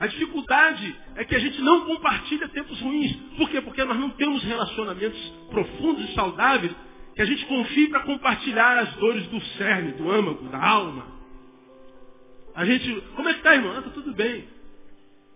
A 0.00 0.06
dificuldade 0.06 0.96
é 1.16 1.24
que 1.24 1.34
a 1.34 1.38
gente 1.38 1.60
não 1.60 1.84
compartilha 1.84 2.48
tempos 2.48 2.80
ruins. 2.80 3.12
Por 3.36 3.50
quê? 3.50 3.60
Porque 3.60 3.82
nós 3.84 3.98
não 3.98 4.10
temos 4.10 4.42
relacionamentos 4.44 5.20
profundos 5.50 6.08
e 6.08 6.14
saudáveis 6.14 6.72
que 7.14 7.22
a 7.22 7.24
gente 7.24 7.44
confie 7.46 7.88
para 7.88 8.04
compartilhar 8.04 8.78
as 8.78 8.94
dores 8.94 9.26
do 9.26 9.40
cerne, 9.56 9.92
do 9.92 10.08
âmago, 10.08 10.48
da 10.50 10.64
alma. 10.64 11.04
A 12.54 12.64
gente, 12.64 13.00
como 13.16 13.28
é 13.28 13.32
que 13.32 13.38
está, 13.38 13.54
irmão? 13.56 13.76
Está 13.76 13.88
ah, 13.88 13.92
tudo 13.92 14.14
bem. 14.14 14.48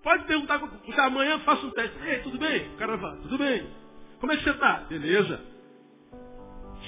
Pode 0.01 0.25
perguntar, 0.25 0.61
amanhã 0.99 1.33
eu 1.33 1.41
faço 1.41 1.67
um 1.67 1.71
teste. 1.71 1.97
Ei, 2.05 2.19
tudo 2.21 2.39
bem? 2.39 2.69
O 2.69 2.77
cara 2.77 2.99
fala, 2.99 3.17
tudo 3.17 3.39
bem. 3.39 3.67
Como 4.21 4.33
é 4.33 4.37
que 4.37 4.45
você 4.45 4.51
está? 4.51 4.75
Beleza. 4.89 5.41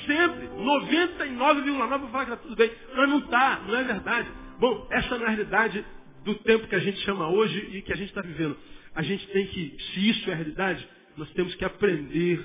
Sempre, 0.06 0.46
99,9 0.48 1.88
vai 1.88 2.10
falar 2.10 2.24
que 2.24 2.32
está 2.32 2.36
tudo 2.36 2.56
bem. 2.56 2.70
Mas 2.94 3.08
não 3.08 3.18
está, 3.18 3.60
não 3.66 3.76
é 3.76 3.82
verdade. 3.82 4.28
Bom, 4.60 4.86
essa 4.90 5.18
não 5.18 5.26
é 5.26 5.30
realidade 5.30 5.84
do 6.24 6.34
tempo 6.36 6.66
que 6.66 6.74
a 6.74 6.80
gente 6.80 6.98
chama 7.00 7.28
hoje 7.28 7.58
e 7.72 7.82
que 7.82 7.92
a 7.92 7.96
gente 7.96 8.08
está 8.08 8.22
vivendo. 8.22 8.56
A 8.94 9.02
gente 9.02 9.26
tem 9.28 9.46
que, 9.46 9.76
se 9.80 10.10
isso 10.10 10.30
é 10.30 10.32
a 10.32 10.36
realidade, 10.36 10.88
nós 11.16 11.30
temos 11.32 11.54
que 11.54 11.64
aprender 11.64 12.44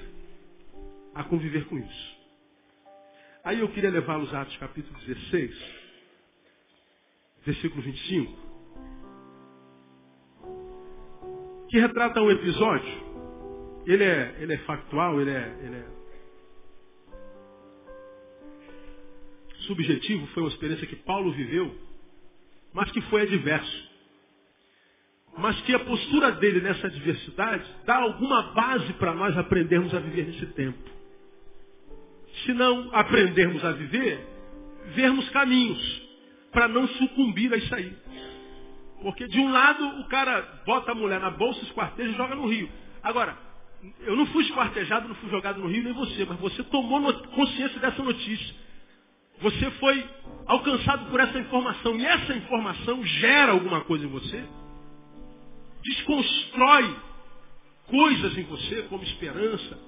a 1.16 1.24
conviver 1.24 1.66
com 1.66 1.78
isso. 1.78 2.20
Aí 3.44 3.60
eu 3.60 3.70
queria 3.70 3.90
levar 3.90 4.20
os 4.20 4.34
Atos 4.34 4.56
capítulo 4.58 4.98
16, 5.06 5.56
versículo 7.46 7.82
25. 7.82 8.50
que 11.70 11.80
retrata 11.80 12.22
um 12.22 12.32
episódio. 12.32 13.10
Ele 13.86 14.04
é, 14.04 14.36
ele 14.40 14.54
é 14.54 14.58
factual, 14.60 15.22
ele 15.22 15.32
é, 15.32 15.58
ele 15.64 15.76
é 15.76 16.00
subjetivo, 19.68 20.26
foi 20.28 20.44
uma 20.44 20.50
experiência 20.50 20.88
que 20.88 20.96
Paulo 20.96 21.32
viveu, 21.32 21.74
mas 22.74 22.92
que 22.92 23.02
foi 23.02 23.24
adverso. 23.24 23.90
Mas 25.38 25.60
que 25.62 25.74
a 25.74 25.80
postura 25.80 26.32
dele 26.34 26.62
nessa 26.62 26.88
adversidade 26.88 27.66
dá 27.86 27.98
alguma 27.98 28.54
base 28.54 28.92
para 28.94 29.14
nós 29.14 29.38
aprendermos 29.38 29.94
a 29.94 30.00
viver 30.00 30.28
nesse 30.28 30.46
tempo. 30.48 30.90
Se 32.44 32.54
não 32.54 32.90
aprendermos 32.94 33.64
a 33.64 33.72
viver, 33.72 34.26
vermos 34.96 35.30
caminhos 35.30 36.10
para 36.52 36.68
não 36.68 36.88
sucumbir 36.88 37.54
a 37.54 37.58
isso 37.58 37.74
aí. 37.74 37.96
Porque 39.02 39.28
de 39.28 39.40
um 39.40 39.52
lado 39.52 39.86
o 40.02 40.08
cara 40.08 40.42
bota 40.66 40.92
a 40.92 40.96
mulher 40.96 41.20
na 41.20 41.30
bolsa, 41.30 41.64
esquarteja 41.64 42.10
e 42.10 42.16
joga 42.16 42.36
no 42.36 42.48
rio. 42.48 42.70
Agora, 43.02 43.38
eu 44.02 44.16
não 44.16 44.26
fui 44.28 44.44
esquartejado, 44.44 45.08
não 45.08 45.16
fui 45.16 45.30
jogado 45.30 45.60
no 45.60 45.68
rio, 45.68 45.84
nem 45.84 45.94
você, 45.94 46.26
mas 46.26 46.40
você 46.40 46.64
tomou 46.64 47.14
consciência 47.30 47.80
dessa 47.80 48.04
notícia. 48.04 48.56
Você 49.42 49.72
foi 49.72 50.10
alcançado 50.46 51.10
por 51.10 51.20
essa 51.20 51.40
informação 51.40 51.96
e 51.98 52.06
essa 52.06 52.34
informação 52.36 53.04
gera 53.06 53.54
alguma 53.54 53.82
coisa 53.82 54.06
em 54.06 54.10
você. 54.10 54.44
Desconstrói 55.84 56.96
coisas 57.88 58.38
em 58.38 58.44
você, 58.44 58.84
como 58.84 59.04
esperança, 59.04 59.80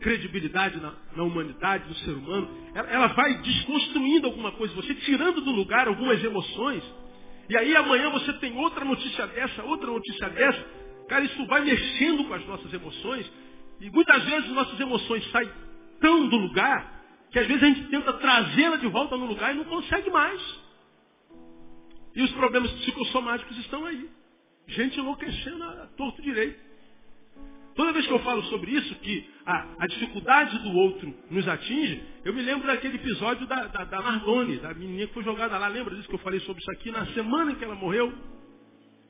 credibilidade 0.00 0.80
na, 0.80 0.94
na 1.14 1.22
humanidade, 1.22 1.88
no 1.88 1.94
ser 1.96 2.12
humano. 2.12 2.48
Ela, 2.74 2.90
ela 2.90 3.06
vai 3.08 3.34
desconstruindo 3.38 4.26
alguma 4.26 4.52
coisa 4.52 4.72
em 4.72 4.76
você, 4.76 4.94
tirando 4.94 5.40
do 5.40 5.50
lugar 5.50 5.86
algumas 5.86 6.22
emoções 6.22 6.82
e 7.48 7.56
aí 7.56 7.76
amanhã 7.76 8.10
você 8.10 8.32
tem 8.34 8.56
outra 8.56 8.84
notícia 8.84 9.26
dessa, 9.26 9.62
outra 9.64 9.86
notícia 9.86 10.28
dessa. 10.30 10.64
Cara, 11.08 11.24
isso 11.24 11.46
vai 11.46 11.62
mexendo 11.62 12.24
com 12.24 12.34
as 12.34 12.46
nossas 12.46 12.72
emoções. 12.72 13.30
E 13.80 13.90
muitas 13.90 14.24
vezes 14.24 14.50
nossas 14.50 14.80
emoções 14.80 15.30
saem 15.30 15.50
tão 16.00 16.28
do 16.28 16.36
lugar 16.36 16.93
que 17.34 17.38
às 17.40 17.48
vezes 17.48 17.64
a 17.64 17.66
gente 17.66 17.88
tenta 17.88 18.12
trazê-la 18.12 18.76
de 18.76 18.86
volta 18.86 19.16
no 19.16 19.26
lugar 19.26 19.52
e 19.52 19.58
não 19.58 19.64
consegue 19.64 20.08
mais. 20.08 20.40
E 22.14 22.22
os 22.22 22.30
problemas 22.30 22.70
psicossomáticos 22.74 23.58
estão 23.58 23.84
aí. 23.84 24.08
Gente 24.68 25.00
enlouquecendo 25.00 25.64
a 25.64 25.88
torto 25.96 26.22
direito. 26.22 26.60
Toda 27.74 27.92
vez 27.92 28.06
que 28.06 28.12
eu 28.12 28.20
falo 28.20 28.40
sobre 28.44 28.70
isso, 28.70 28.94
que 29.00 29.28
a, 29.44 29.66
a, 29.80 29.86
dificuldade 29.88 30.60
do 30.60 30.76
outro 30.76 31.12
nos 31.28 31.48
atinge, 31.48 32.04
eu 32.24 32.32
me 32.32 32.40
lembro 32.40 32.68
daquele 32.68 32.98
episódio 32.98 33.48
da, 33.48 33.66
da, 33.66 33.82
da 33.82 34.00
da 34.00 34.74
menina 34.74 35.08
que 35.08 35.14
foi 35.14 35.24
jogada 35.24 35.58
lá. 35.58 35.66
Lembra 35.66 35.96
disso 35.96 36.08
que 36.08 36.14
eu 36.14 36.20
falei 36.20 36.38
sobre 36.38 36.62
isso 36.62 36.70
aqui? 36.70 36.92
Na 36.92 37.04
semana 37.14 37.50
em 37.50 37.56
que 37.56 37.64
ela 37.64 37.74
morreu, 37.74 38.12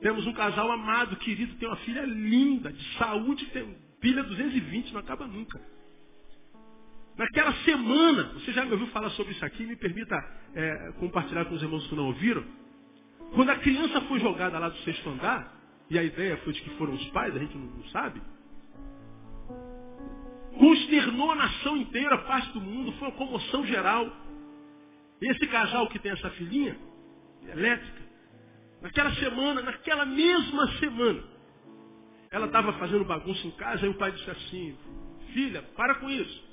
temos 0.01 0.25
um 0.25 0.33
casal 0.33 0.71
amado, 0.71 1.15
querido, 1.17 1.53
tem 1.57 1.67
uma 1.69 1.77
filha 1.77 2.01
linda, 2.01 2.73
de 2.73 2.97
saúde, 2.97 3.45
tem 3.51 3.77
filha 4.01 4.23
220, 4.23 4.93
não 4.93 5.01
acaba 5.01 5.27
nunca. 5.27 5.74
Naquela 7.17 7.53
semana, 7.63 8.23
você 8.33 8.51
já 8.51 8.65
me 8.65 8.71
ouviu 8.73 8.87
falar 8.87 9.09
sobre 9.11 9.33
isso 9.33 9.45
aqui, 9.45 9.65
me 9.65 9.77
permita 9.77 10.15
é, 10.53 10.91
compartilhar 10.99 11.45
com 11.45 11.55
os 11.55 11.61
irmãos 11.61 11.87
que 11.87 11.95
não 11.95 12.07
ouviram. 12.07 12.43
Quando 13.33 13.49
a 13.49 13.55
criança 13.55 14.01
foi 14.01 14.19
jogada 14.19 14.59
lá 14.59 14.69
do 14.69 14.77
sexto 14.79 15.09
andar, 15.09 15.53
e 15.89 15.97
a 15.97 16.03
ideia 16.03 16.35
foi 16.37 16.51
de 16.51 16.61
que 16.61 16.69
foram 16.71 16.93
os 16.93 17.05
pais, 17.09 17.35
a 17.35 17.39
gente 17.39 17.55
não, 17.57 17.67
não 17.67 17.85
sabe, 17.85 18.21
consternou 20.57 21.31
a 21.31 21.35
nação 21.35 21.77
inteira, 21.77 22.17
parte 22.19 22.51
do 22.51 22.61
mundo, 22.61 22.91
foi 22.93 23.07
uma 23.07 23.17
comoção 23.17 23.65
geral. 23.65 24.11
Esse 25.21 25.47
casal 25.47 25.87
que 25.87 25.99
tem 25.99 26.11
essa 26.11 26.29
filhinha, 26.31 26.77
elétrica, 27.47 28.01
naquela 28.81 29.13
semana, 29.15 29.61
naquela 29.61 30.05
mesma 30.05 30.67
semana, 30.79 31.23
ela 32.29 32.47
estava 32.47 32.73
fazendo 32.73 33.05
bagunça 33.05 33.47
em 33.47 33.51
casa 33.51 33.85
e 33.85 33.89
o 33.89 33.93
pai 33.93 34.11
disse 34.11 34.29
assim, 34.29 34.77
filha, 35.33 35.61
para 35.75 35.95
com 35.95 36.09
isso. 36.09 36.44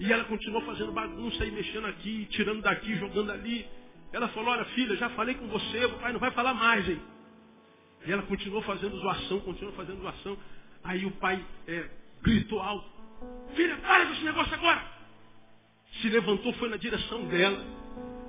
E 0.00 0.12
ela 0.12 0.24
continuou 0.24 0.62
fazendo 0.62 0.92
bagunça 0.92 1.44
e 1.44 1.50
mexendo 1.50 1.86
aqui, 1.86 2.26
tirando 2.30 2.62
daqui, 2.62 2.96
jogando 2.96 3.32
ali. 3.32 3.66
Ela 4.12 4.28
falou, 4.28 4.50
olha 4.50 4.64
filha, 4.66 4.96
já 4.96 5.10
falei 5.10 5.34
com 5.34 5.46
você, 5.48 5.84
o 5.84 5.98
pai 5.98 6.12
não 6.12 6.20
vai 6.20 6.30
falar 6.30 6.54
mais, 6.54 6.88
hein? 6.88 7.00
E 8.06 8.12
ela 8.12 8.22
continuou 8.22 8.62
fazendo 8.62 8.96
zoação, 8.98 9.40
continuou 9.40 9.74
fazendo 9.74 10.00
zoação. 10.00 10.38
Aí 10.84 11.04
o 11.04 11.10
pai 11.12 11.44
é, 11.66 11.90
gritou 12.22 12.60
alto. 12.60 12.88
Filha, 13.54 13.76
para 13.78 14.06
com 14.06 14.12
esse 14.12 14.24
negócio 14.24 14.54
agora. 14.54 14.82
Se 16.00 16.08
levantou, 16.08 16.52
foi 16.54 16.68
na 16.68 16.76
direção 16.76 17.24
dela. 17.26 17.62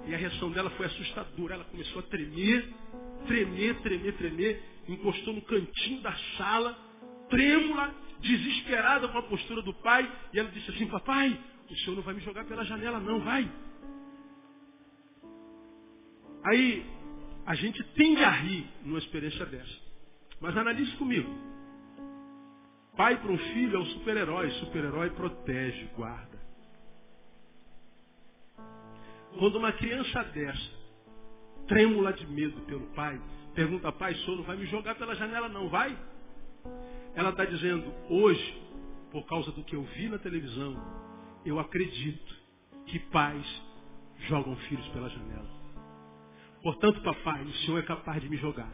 E 0.07 0.13
a 0.13 0.17
reação 0.17 0.49
dela 0.51 0.69
foi 0.71 0.87
assustadora. 0.87 1.53
Ela 1.53 1.63
começou 1.65 1.99
a 1.99 2.03
tremer, 2.03 2.67
tremer, 3.27 3.75
tremer, 3.81 4.13
tremer. 4.13 4.63
Encostou 4.87 5.33
no 5.33 5.41
cantinho 5.43 6.01
da 6.01 6.15
sala, 6.35 6.75
trêmula, 7.29 7.93
desesperada 8.19 9.07
com 9.07 9.17
a 9.19 9.23
postura 9.23 9.61
do 9.61 9.73
pai. 9.75 10.11
E 10.33 10.39
ela 10.39 10.49
disse 10.49 10.71
assim, 10.71 10.87
papai, 10.87 11.39
o 11.73 11.77
senhor 11.77 11.95
não 11.95 12.03
vai 12.03 12.13
me 12.13 12.21
jogar 12.21 12.45
pela 12.45 12.63
janela 12.65 12.99
não, 12.99 13.19
vai. 13.19 13.49
Aí, 16.43 16.85
a 17.45 17.55
gente 17.55 17.83
tende 17.93 18.23
a 18.23 18.29
rir 18.29 18.67
numa 18.83 18.99
experiência 18.99 19.45
dessa. 19.45 19.89
Mas 20.39 20.55
analise 20.55 20.95
comigo. 20.97 21.29
Pai 22.95 23.17
para 23.17 23.31
um 23.31 23.37
filho 23.37 23.77
é 23.77 23.79
um 23.79 23.85
super-herói. 23.85 24.49
Super-herói 24.51 25.09
protege, 25.11 25.85
guarda. 25.95 26.39
Quando 29.37 29.57
uma 29.57 29.71
criança 29.71 30.23
dessa, 30.23 30.79
trêmula 31.67 32.11
de 32.13 32.25
medo 32.27 32.59
pelo 32.61 32.87
pai, 32.87 33.21
pergunta, 33.53 33.91
pai, 33.91 34.15
senhor 34.15 34.37
não 34.37 34.43
vai 34.43 34.57
me 34.57 34.65
jogar 34.65 34.95
pela 34.95 35.15
janela 35.15 35.47
não, 35.47 35.69
vai? 35.69 35.97
Ela 37.15 37.29
está 37.29 37.45
dizendo, 37.45 37.91
hoje, 38.09 38.61
por 39.11 39.25
causa 39.25 39.51
do 39.51 39.63
que 39.63 39.75
eu 39.75 39.83
vi 39.83 40.09
na 40.09 40.17
televisão, 40.17 40.75
eu 41.45 41.59
acredito 41.59 42.35
que 42.85 42.99
pais 42.99 43.45
jogam 44.27 44.55
filhos 44.55 44.87
pela 44.89 45.09
janela. 45.09 45.49
Portanto, 46.61 47.01
papai, 47.01 47.43
o 47.43 47.53
senhor 47.53 47.79
é 47.79 47.83
capaz 47.83 48.21
de 48.21 48.29
me 48.29 48.37
jogar. 48.37 48.71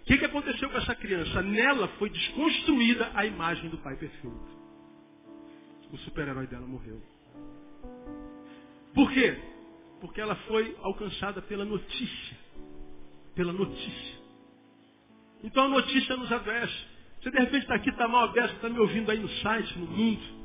O 0.00 0.06
que, 0.06 0.18
que 0.18 0.24
aconteceu 0.24 0.68
com 0.68 0.76
essa 0.76 0.94
criança? 0.94 1.42
Nela 1.42 1.88
foi 1.98 2.10
desconstruída 2.10 3.10
a 3.14 3.24
imagem 3.24 3.70
do 3.70 3.78
pai 3.78 3.96
perfeito. 3.96 4.54
O 5.90 5.96
super-herói 5.98 6.46
dela 6.46 6.66
morreu. 6.66 7.00
Por 8.92 9.10
quê? 9.12 9.38
Porque 10.00 10.20
ela 10.20 10.34
foi 10.46 10.76
alcançada 10.82 11.40
pela 11.42 11.64
notícia. 11.64 12.36
Pela 13.34 13.52
notícia. 13.52 14.22
Então 15.42 15.64
a 15.64 15.68
notícia 15.68 16.16
nos 16.16 16.30
adoece. 16.30 16.86
Você 17.22 17.30
de 17.30 17.38
repente 17.38 17.62
está 17.62 17.76
aqui, 17.76 17.90
está 17.90 18.06
mal 18.06 18.24
aberto, 18.24 18.56
está 18.56 18.68
me 18.68 18.78
ouvindo 18.78 19.10
aí 19.10 19.18
no 19.18 19.28
site, 19.28 19.78
no 19.78 19.86
mundo. 19.86 20.43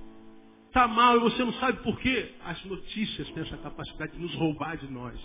Está 0.69 0.88
mal 0.88 1.17
e 1.17 1.19
você 1.19 1.43
não 1.43 1.53
sabe 1.53 1.82
por 1.82 1.99
quê. 1.99 2.29
As 2.45 2.63
notícias 2.65 3.27
têm 3.32 3.41
essa 3.41 3.58
capacidade 3.58 4.12
de 4.12 4.19
nos 4.19 4.34
roubar 4.36 4.77
de 4.77 4.88
nós. 4.88 5.19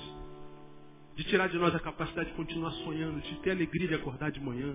De 1.16 1.24
tirar 1.24 1.48
de 1.48 1.59
nós 1.59 1.74
a 1.74 1.78
capacidade 1.78 2.30
de 2.30 2.35
continuar 2.35 2.70
sonhando, 2.72 3.20
de 3.20 3.37
ter 3.40 3.50
alegria 3.50 3.88
de 3.88 3.94
acordar 3.94 4.30
de 4.30 4.40
manhã. 4.40 4.74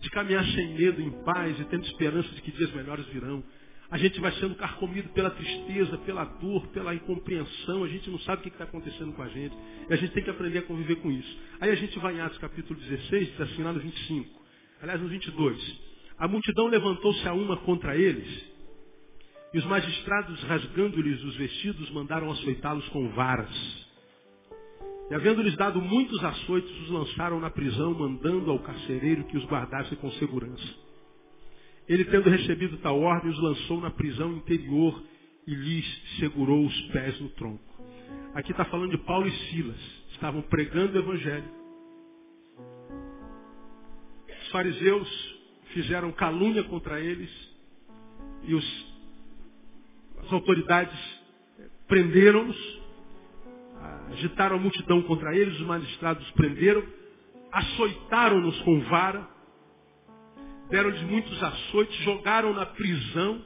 De 0.00 0.08
caminhar 0.10 0.44
sem 0.44 0.74
medo, 0.74 1.02
em 1.02 1.10
paz 1.24 1.58
e 1.58 1.64
tendo 1.64 1.84
esperança 1.86 2.28
de 2.28 2.40
que 2.40 2.52
dias 2.52 2.72
melhores 2.72 3.04
virão. 3.06 3.42
A 3.90 3.98
gente 3.98 4.20
vai 4.20 4.30
sendo 4.34 4.54
carcomido 4.54 5.08
pela 5.08 5.30
tristeza, 5.30 5.98
pela 5.98 6.24
dor, 6.24 6.68
pela 6.68 6.94
incompreensão. 6.94 7.82
A 7.82 7.88
gente 7.88 8.08
não 8.08 8.20
sabe 8.20 8.42
o 8.42 8.42
que 8.44 8.50
está 8.50 8.62
acontecendo 8.62 9.12
com 9.12 9.22
a 9.22 9.28
gente. 9.28 9.56
E 9.88 9.92
a 9.92 9.96
gente 9.96 10.12
tem 10.12 10.22
que 10.22 10.30
aprender 10.30 10.60
a 10.60 10.62
conviver 10.62 10.96
com 10.96 11.10
isso. 11.10 11.36
Aí 11.60 11.68
a 11.68 11.74
gente 11.74 11.98
vai 11.98 12.14
em 12.14 12.20
Atos 12.20 12.38
capítulo 12.38 12.78
16, 12.78 13.26
diz 13.32 13.40
assim 13.40 13.64
lá 13.64 13.72
no 13.72 13.80
25. 13.80 14.40
Aliás, 14.82 15.00
no 15.02 15.08
22. 15.08 15.80
A 16.16 16.28
multidão 16.28 16.68
levantou-se 16.68 17.26
a 17.26 17.32
uma 17.32 17.56
contra 17.56 17.96
eles, 17.96 18.50
e 19.52 19.58
os 19.58 19.64
magistrados, 19.66 20.40
rasgando-lhes 20.44 21.22
os 21.24 21.36
vestidos, 21.36 21.90
mandaram 21.90 22.30
açoitá-los 22.30 22.88
com 22.90 23.08
varas. 23.10 23.50
E 25.10 25.14
havendo-lhes 25.14 25.56
dado 25.56 25.80
muitos 25.80 26.22
açoites, 26.22 26.70
os 26.82 26.90
lançaram 26.90 27.40
na 27.40 27.50
prisão, 27.50 27.92
mandando 27.94 28.50
ao 28.50 28.60
carcereiro 28.60 29.24
que 29.24 29.36
os 29.36 29.44
guardasse 29.46 29.96
com 29.96 30.10
segurança. 30.12 30.74
Ele, 31.88 32.04
tendo 32.04 32.30
recebido 32.30 32.78
tal 32.78 33.00
ordem, 33.00 33.32
os 33.32 33.38
lançou 33.40 33.80
na 33.80 33.90
prisão 33.90 34.34
interior 34.34 35.02
e 35.44 35.52
lhes 35.52 36.02
segurou 36.20 36.64
os 36.64 36.80
pés 36.92 37.20
no 37.20 37.28
tronco. 37.30 37.70
Aqui 38.34 38.52
está 38.52 38.64
falando 38.66 38.92
de 38.92 38.98
Paulo 38.98 39.26
e 39.26 39.32
Silas. 39.32 39.80
Estavam 40.12 40.42
pregando 40.42 40.94
o 40.94 40.98
evangelho. 41.00 41.50
Os 44.42 44.48
fariseus 44.50 45.38
fizeram 45.72 46.12
calúnia 46.12 46.62
contra 46.64 47.00
eles 47.00 47.30
e 48.44 48.54
os, 48.54 48.89
as 50.30 50.32
autoridades 50.32 50.98
prenderam-nos, 51.88 52.56
agitaram 54.12 54.56
a 54.56 54.60
multidão 54.60 55.02
contra 55.02 55.34
eles, 55.34 55.58
os 55.58 55.66
magistrados 55.66 56.30
prenderam, 56.32 56.84
açoitaram-nos 57.50 58.56
com 58.62 58.80
vara, 58.82 59.28
deram-lhes 60.70 61.02
muitos 61.02 61.42
açoites, 61.42 61.96
jogaram 62.04 62.54
na 62.54 62.64
prisão, 62.64 63.44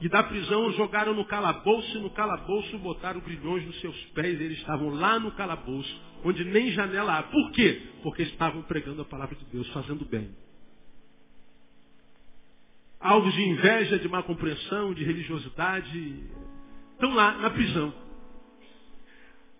e 0.00 0.08
da 0.08 0.24
prisão 0.24 0.72
jogaram 0.72 1.14
no 1.14 1.24
calabouço, 1.24 1.96
e 1.96 2.00
no 2.00 2.10
calabouço 2.10 2.76
botaram 2.78 3.20
grilhões 3.20 3.64
nos 3.64 3.80
seus 3.80 3.96
pés, 4.06 4.40
eles 4.40 4.58
estavam 4.58 4.90
lá 4.90 5.20
no 5.20 5.30
calabouço, 5.32 6.02
onde 6.24 6.44
nem 6.44 6.72
janela 6.72 7.18
há. 7.18 7.22
Por 7.22 7.52
quê? 7.52 7.80
Porque 8.02 8.24
estavam 8.24 8.62
pregando 8.62 9.02
a 9.02 9.04
palavra 9.04 9.36
de 9.36 9.44
Deus, 9.46 9.68
fazendo 9.68 10.04
bem 10.04 10.34
alvos 13.00 13.32
de 13.34 13.42
inveja, 13.42 13.98
de 13.98 14.08
má 14.08 14.22
compreensão, 14.22 14.94
de 14.94 15.04
religiosidade, 15.04 16.24
estão 16.92 17.14
lá 17.14 17.32
na 17.38 17.50
prisão. 17.50 17.92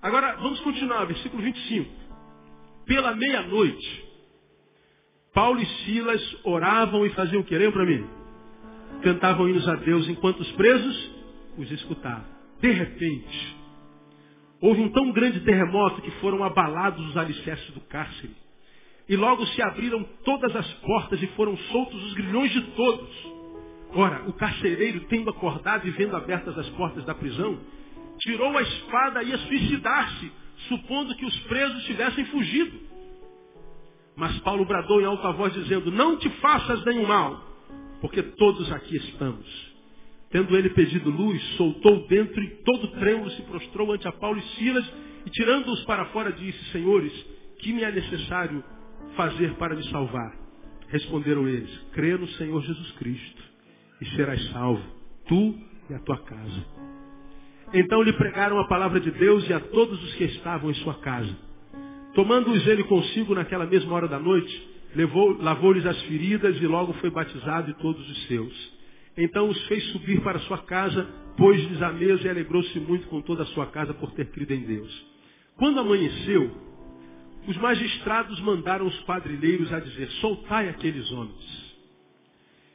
Agora, 0.02 0.36
vamos 0.36 0.60
continuar, 0.60 1.04
versículo 1.06 1.42
25. 1.42 1.90
Pela 2.86 3.14
meia-noite, 3.14 4.04
Paulo 5.34 5.60
e 5.60 5.66
Silas 5.66 6.36
oravam 6.44 7.04
e 7.04 7.10
faziam 7.10 7.42
o 7.42 7.44
que? 7.44 7.70
para 7.70 7.84
mim? 7.84 8.06
Cantavam 9.02 9.48
hinos 9.48 9.68
a 9.68 9.74
Deus 9.74 10.08
enquanto 10.08 10.40
os 10.40 10.52
presos 10.52 11.10
os 11.58 11.70
escutavam. 11.70 12.24
De 12.60 12.70
repente, 12.70 13.56
houve 14.60 14.80
um 14.80 14.88
tão 14.90 15.12
grande 15.12 15.40
terremoto 15.40 16.00
que 16.00 16.10
foram 16.22 16.42
abalados 16.42 17.04
os 17.08 17.16
alicerces 17.16 17.70
do 17.74 17.80
cárcere. 17.82 18.34
E 19.08 19.16
logo 19.16 19.46
se 19.46 19.62
abriram 19.62 20.04
todas 20.24 20.54
as 20.56 20.66
portas 20.74 21.22
e 21.22 21.26
foram 21.28 21.56
soltos 21.56 22.02
os 22.04 22.14
grilhões 22.14 22.50
de 22.50 22.60
todos. 22.72 23.08
Ora, 23.94 24.24
o 24.28 24.32
carcereiro, 24.32 25.00
tendo 25.08 25.30
acordado 25.30 25.86
e 25.86 25.90
vendo 25.90 26.16
abertas 26.16 26.58
as 26.58 26.68
portas 26.70 27.04
da 27.04 27.14
prisão, 27.14 27.58
tirou 28.18 28.56
a 28.56 28.62
espada 28.62 29.22
e 29.22 29.28
ia 29.28 29.38
suicidar-se, 29.38 30.32
supondo 30.68 31.14
que 31.14 31.24
os 31.24 31.38
presos 31.40 31.84
tivessem 31.84 32.24
fugido. 32.26 32.78
Mas 34.16 34.38
Paulo 34.40 34.64
bradou 34.64 35.00
em 35.00 35.04
alta 35.04 35.30
voz, 35.32 35.52
dizendo: 35.54 35.90
Não 35.92 36.16
te 36.16 36.28
faças 36.40 36.84
nenhum 36.84 37.06
mal, 37.06 37.40
porque 38.00 38.22
todos 38.22 38.70
aqui 38.72 38.96
estamos. 38.96 39.76
Tendo 40.30 40.56
ele 40.56 40.70
pedido 40.70 41.10
luz, 41.10 41.40
soltou 41.56 42.06
dentro 42.08 42.42
e 42.42 42.48
todo 42.64 42.88
trêmulo 42.98 43.30
se 43.30 43.42
prostrou 43.42 43.92
ante 43.92 44.08
a 44.08 44.12
Paulo 44.12 44.38
e 44.38 44.56
Silas, 44.56 44.84
e 45.24 45.30
tirando-os 45.30 45.84
para 45.84 46.06
fora, 46.06 46.32
disse: 46.32 46.72
Senhores, 46.72 47.12
que 47.60 47.72
me 47.72 47.84
é 47.84 47.92
necessário 47.92 48.64
fazer 49.14 49.54
para 49.54 49.74
me 49.74 49.84
salvar? 49.90 50.32
Responderam 50.88 51.48
eles, 51.48 51.70
crê 51.92 52.16
no 52.16 52.28
Senhor 52.28 52.62
Jesus 52.62 52.90
Cristo 52.92 53.42
e 54.00 54.06
serás 54.10 54.42
salvo, 54.50 54.82
tu 55.26 55.54
e 55.90 55.94
a 55.94 55.98
tua 56.00 56.18
casa. 56.18 56.66
Então 57.74 58.02
lhe 58.02 58.12
pregaram 58.12 58.58
a 58.58 58.68
palavra 58.68 59.00
de 59.00 59.10
Deus 59.10 59.48
e 59.48 59.52
a 59.52 59.60
todos 59.60 60.02
os 60.02 60.14
que 60.14 60.24
estavam 60.24 60.70
em 60.70 60.74
sua 60.74 60.94
casa. 60.94 61.36
Tomando-os 62.14 62.66
ele 62.66 62.84
consigo 62.84 63.34
naquela 63.34 63.66
mesma 63.66 63.94
hora 63.94 64.08
da 64.08 64.18
noite, 64.18 64.68
lavou-lhes 65.40 65.84
as 65.84 66.00
feridas 66.02 66.56
e 66.56 66.66
logo 66.66 66.92
foi 66.94 67.10
batizado 67.10 67.70
e 67.70 67.74
todos 67.74 68.08
os 68.08 68.26
seus. 68.26 68.76
Então 69.16 69.48
os 69.48 69.66
fez 69.66 69.84
subir 69.92 70.20
para 70.22 70.38
sua 70.40 70.58
casa, 70.58 71.06
pôs-lhes 71.36 71.82
a 71.82 71.92
mesa 71.92 72.26
e 72.26 72.30
alegrou-se 72.30 72.78
muito 72.80 73.06
com 73.08 73.20
toda 73.20 73.42
a 73.42 73.46
sua 73.46 73.66
casa 73.66 73.92
por 73.94 74.12
ter 74.12 74.30
crido 74.30 74.52
em 74.52 74.60
Deus. 74.60 75.06
Quando 75.56 75.80
amanheceu, 75.80 76.50
os 77.46 77.56
magistrados 77.58 78.40
mandaram 78.40 78.86
os 78.86 78.98
quadrilheiros 79.00 79.72
a 79.72 79.80
dizer, 79.80 80.10
soltai 80.20 80.68
aqueles 80.68 81.10
homens. 81.12 81.66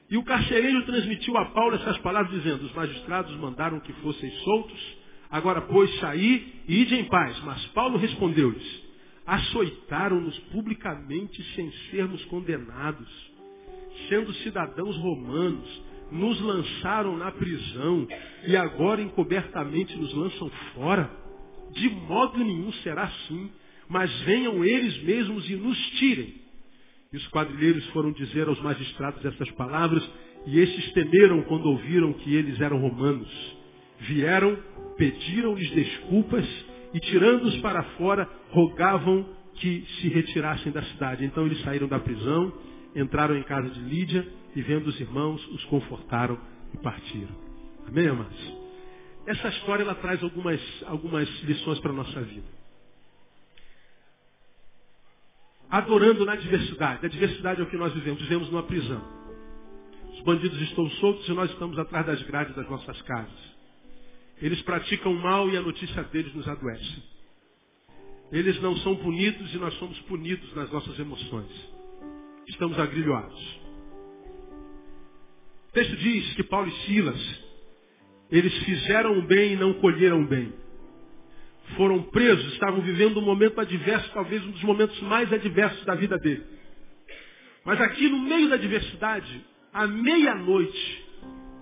E 0.09 0.17
o 0.17 0.23
carcereiro 0.23 0.85
transmitiu 0.85 1.37
a 1.37 1.45
Paulo 1.45 1.75
essas 1.75 1.97
palavras, 1.99 2.33
dizendo, 2.33 2.65
os 2.65 2.73
magistrados 2.73 3.35
mandaram 3.37 3.79
que 3.79 3.93
fossem 3.93 4.29
soltos, 4.43 4.97
agora, 5.29 5.61
pois, 5.61 5.93
saí 5.99 6.61
e 6.67 6.81
ide 6.81 6.95
em 6.95 7.05
paz. 7.05 7.39
Mas 7.45 7.65
Paulo 7.67 7.97
respondeu-lhes, 7.97 8.83
açoitaram-nos 9.25 10.37
publicamente 10.51 11.41
sem 11.55 11.71
sermos 11.89 12.23
condenados, 12.25 13.31
sendo 14.09 14.33
cidadãos 14.35 14.97
romanos, 14.97 15.81
nos 16.11 16.41
lançaram 16.41 17.15
na 17.15 17.31
prisão 17.31 18.05
e 18.45 18.57
agora 18.57 19.01
encobertamente 19.01 19.95
nos 19.97 20.13
lançam 20.13 20.49
fora. 20.73 21.09
De 21.71 21.89
modo 21.89 22.37
nenhum 22.37 22.71
será 22.83 23.03
assim 23.03 23.49
mas 23.91 24.09
venham 24.21 24.63
eles 24.63 25.03
mesmos 25.03 25.49
e 25.49 25.55
nos 25.57 25.77
tirem. 25.99 26.33
E 27.11 27.17
os 27.17 27.27
quadrilheiros 27.27 27.85
foram 27.87 28.13
dizer 28.13 28.47
aos 28.47 28.59
magistrados 28.61 29.23
essas 29.25 29.51
palavras, 29.51 30.01
e 30.47 30.59
estes 30.59 30.93
temeram 30.93 31.41
quando 31.43 31.65
ouviram 31.65 32.13
que 32.13 32.33
eles 32.33 32.59
eram 32.61 32.79
romanos. 32.79 33.29
Vieram, 33.99 34.57
pediram-lhes 34.95 35.69
desculpas, 35.71 36.47
e 36.93 37.01
tirando-os 37.01 37.57
para 37.57 37.83
fora, 37.97 38.29
rogavam 38.51 39.27
que 39.55 39.85
se 39.99 40.07
retirassem 40.07 40.71
da 40.71 40.81
cidade. 40.83 41.25
Então 41.25 41.45
eles 41.45 41.59
saíram 41.61 41.89
da 41.89 41.99
prisão, 41.99 42.53
entraram 42.95 43.37
em 43.37 43.43
casa 43.43 43.69
de 43.69 43.79
Lídia, 43.81 44.25
e 44.55 44.61
vendo 44.61 44.87
os 44.87 44.97
irmãos, 45.01 45.45
os 45.49 45.65
confortaram 45.65 46.39
e 46.73 46.77
partiram. 46.77 47.35
Amém, 47.85 48.07
amados? 48.07 48.57
Essa 49.27 49.49
história 49.49 49.83
ela 49.83 49.95
traz 49.95 50.23
algumas, 50.23 50.61
algumas 50.87 51.27
lições 51.43 51.79
para 51.79 51.91
a 51.91 51.95
nossa 51.95 52.21
vida. 52.21 52.60
Adorando 55.71 56.25
na 56.25 56.35
diversidade. 56.35 57.05
A 57.05 57.09
diversidade 57.09 57.61
é 57.61 57.63
o 57.63 57.69
que 57.69 57.77
nós 57.77 57.93
vivemos. 57.93 58.21
Vivemos 58.21 58.51
numa 58.51 58.63
prisão. 58.63 59.01
Os 60.13 60.21
bandidos 60.21 60.61
estão 60.61 60.87
soltos 60.91 61.27
e 61.27 61.31
nós 61.31 61.49
estamos 61.49 61.79
atrás 61.79 62.05
das 62.05 62.21
grades 62.23 62.53
das 62.53 62.69
nossas 62.69 63.01
casas. 63.03 63.51
Eles 64.41 64.61
praticam 64.63 65.13
mal 65.13 65.49
e 65.49 65.55
a 65.55 65.61
notícia 65.61 66.03
deles 66.03 66.33
nos 66.35 66.47
adoece. 66.47 67.03
Eles 68.31 68.61
não 68.61 68.75
são 68.77 68.95
punidos 68.97 69.53
e 69.53 69.57
nós 69.57 69.73
somos 69.75 69.97
punidos 70.01 70.53
nas 70.55 70.69
nossas 70.71 70.99
emoções. 70.99 71.51
Estamos 72.47 72.77
agrilhoados. 72.77 73.61
O 75.69 75.73
texto 75.73 75.95
diz 75.97 76.33
que 76.33 76.43
Paulo 76.43 76.67
e 76.67 76.85
Silas, 76.85 77.43
eles 78.29 78.53
fizeram 78.63 79.19
o 79.19 79.21
bem 79.21 79.53
e 79.53 79.55
não 79.55 79.73
colheram 79.75 80.21
o 80.21 80.27
bem. 80.27 80.53
Foram 81.75 82.03
presos, 82.03 82.53
estavam 82.53 82.81
vivendo 82.81 83.19
um 83.19 83.23
momento 83.23 83.59
adverso, 83.59 84.11
talvez 84.13 84.45
um 84.45 84.51
dos 84.51 84.63
momentos 84.63 84.99
mais 85.01 85.31
adversos 85.31 85.83
da 85.85 85.95
vida 85.95 86.17
dele. 86.17 86.43
Mas 87.63 87.79
aqui 87.79 88.09
no 88.09 88.19
meio 88.19 88.49
da 88.49 88.55
adversidade, 88.55 89.45
à 89.73 89.87
meia-noite, 89.87 91.05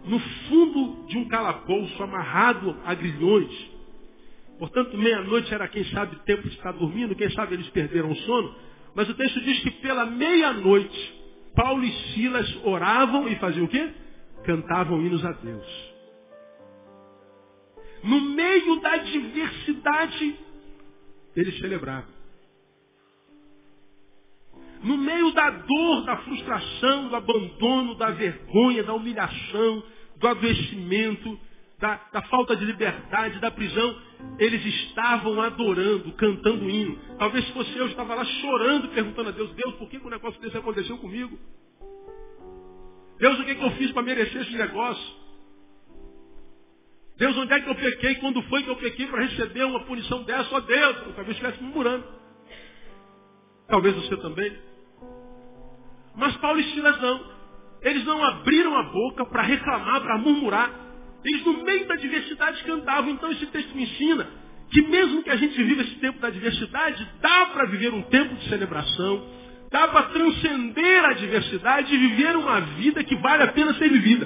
no 0.05 0.19
fundo 0.19 1.05
de 1.07 1.17
um 1.17 1.27
calabouço 1.27 2.01
amarrado 2.01 2.75
a 2.85 2.93
grilhões, 2.93 3.51
portanto 4.57 4.97
meia-noite 4.97 5.53
era 5.53 5.67
quem 5.67 5.83
sabe 5.85 6.15
tempo 6.25 6.43
de 6.43 6.55
estar 6.55 6.71
dormindo, 6.71 7.15
quem 7.15 7.29
sabe 7.31 7.53
eles 7.53 7.69
perderam 7.69 8.11
o 8.11 8.15
sono, 8.15 8.55
mas 8.95 9.09
o 9.09 9.13
texto 9.13 9.41
diz 9.41 9.59
que 9.59 9.71
pela 9.71 10.05
meia-noite, 10.05 11.19
Paulo 11.55 11.83
e 11.83 11.91
Silas 12.13 12.65
oravam 12.65 13.27
e 13.27 13.35
faziam 13.35 13.65
o 13.65 13.69
quê? 13.69 13.89
Cantavam 14.45 15.01
hinos 15.01 15.23
a 15.25 15.33
Deus. 15.33 15.88
No 18.03 18.21
meio 18.21 18.79
da 18.79 18.97
diversidade, 18.97 20.39
eles 21.35 21.57
celebravam. 21.59 22.19
No 24.83 24.97
meio 24.97 25.31
da 25.31 25.49
dor, 25.49 26.05
da 26.05 26.17
frustração, 26.17 27.09
do 27.09 27.15
abandono, 27.15 27.95
da 27.95 28.11
vergonha, 28.11 28.83
da 28.83 28.93
humilhação, 28.93 29.83
do 30.15 30.27
adoecimento, 30.27 31.37
da, 31.79 31.95
da, 32.13 32.21
falta 32.23 32.55
de 32.55 32.65
liberdade, 32.65 33.39
da 33.39 33.51
prisão, 33.51 34.01
eles 34.37 34.63
estavam 34.65 35.41
adorando, 35.41 36.11
cantando 36.13 36.69
hino. 36.69 36.97
Talvez 37.17 37.45
se 37.45 37.53
fosse 37.53 37.71
eu, 37.71 37.85
eu 37.85 37.87
estava 37.87 38.15
lá 38.15 38.23
chorando, 38.23 38.89
perguntando 38.89 39.29
a 39.29 39.31
Deus, 39.31 39.51
Deus, 39.53 39.75
por 39.75 39.89
que, 39.89 39.99
que 39.99 40.05
um 40.05 40.09
negócio 40.09 40.39
desse 40.41 40.57
aconteceu 40.57 40.97
comigo? 40.97 41.37
Deus, 43.17 43.39
o 43.39 43.43
que, 43.43 43.55
que 43.55 43.63
eu 43.63 43.71
fiz 43.71 43.91
para 43.91 44.01
merecer 44.01 44.41
esse 44.41 44.55
negócio? 44.55 45.15
Deus, 47.19 47.37
onde 47.37 47.53
é 47.53 47.59
que 47.59 47.69
eu 47.69 47.75
pequei? 47.75 48.15
Quando 48.15 48.41
foi 48.43 48.63
que 48.63 48.69
eu 48.69 48.77
pequei 48.77 49.05
para 49.07 49.25
receber 49.25 49.65
uma 49.65 49.81
punição 49.81 50.23
dessa? 50.23 50.55
Ó 50.55 50.57
oh, 50.57 50.61
Deus, 50.61 50.97
eu 51.05 51.13
talvez 51.13 51.31
estivesse 51.31 51.61
murmurando. 51.61 52.05
Talvez 53.67 53.93
você 53.93 54.15
também. 54.17 54.57
Mas 56.15 56.37
Paulo 56.37 56.61
e 56.61 56.63
Silas 56.71 56.99
não. 57.01 57.39
Eles 57.81 58.05
não 58.05 58.23
abriram 58.23 58.77
a 58.77 58.83
boca 58.83 59.25
para 59.25 59.41
reclamar, 59.41 60.01
para 60.01 60.17
murmurar. 60.17 60.71
Eles 61.25 61.45
no 61.45 61.61
meio 61.65 61.85
da 61.89 61.97
diversidade 61.97 62.63
cantavam. 62.63 63.11
Então 63.11 63.29
esse 63.33 63.45
texto 63.47 63.75
me 63.75 63.83
ensina 63.83 64.25
que 64.71 64.81
mesmo 64.83 65.21
que 65.21 65.29
a 65.29 65.35
gente 65.35 65.61
viva 65.61 65.81
esse 65.81 65.95
tempo 65.95 66.19
da 66.19 66.29
diversidade, 66.29 67.05
dá 67.19 67.47
para 67.47 67.65
viver 67.65 67.93
um 67.93 68.03
tempo 68.03 68.33
de 68.35 68.47
celebração, 68.47 69.27
dá 69.69 69.89
para 69.89 70.03
transcender 70.03 71.03
a 71.03 71.13
diversidade 71.13 71.93
e 71.93 71.97
viver 71.97 72.37
uma 72.37 72.61
vida 72.61 73.03
que 73.03 73.15
vale 73.17 73.43
a 73.43 73.51
pena 73.51 73.73
ser 73.73 73.89
vivida. 73.89 74.25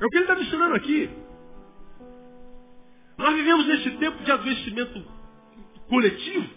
É 0.00 0.06
o 0.06 0.08
que 0.08 0.16
ele 0.16 0.24
está 0.24 0.36
me 0.36 0.42
ensinando 0.42 0.74
aqui. 0.76 1.23
Nós 3.16 3.34
vivemos 3.34 3.66
nesse 3.66 3.90
tempo 3.92 4.22
de 4.24 4.30
adoecimento 4.30 5.04
coletivo, 5.88 6.48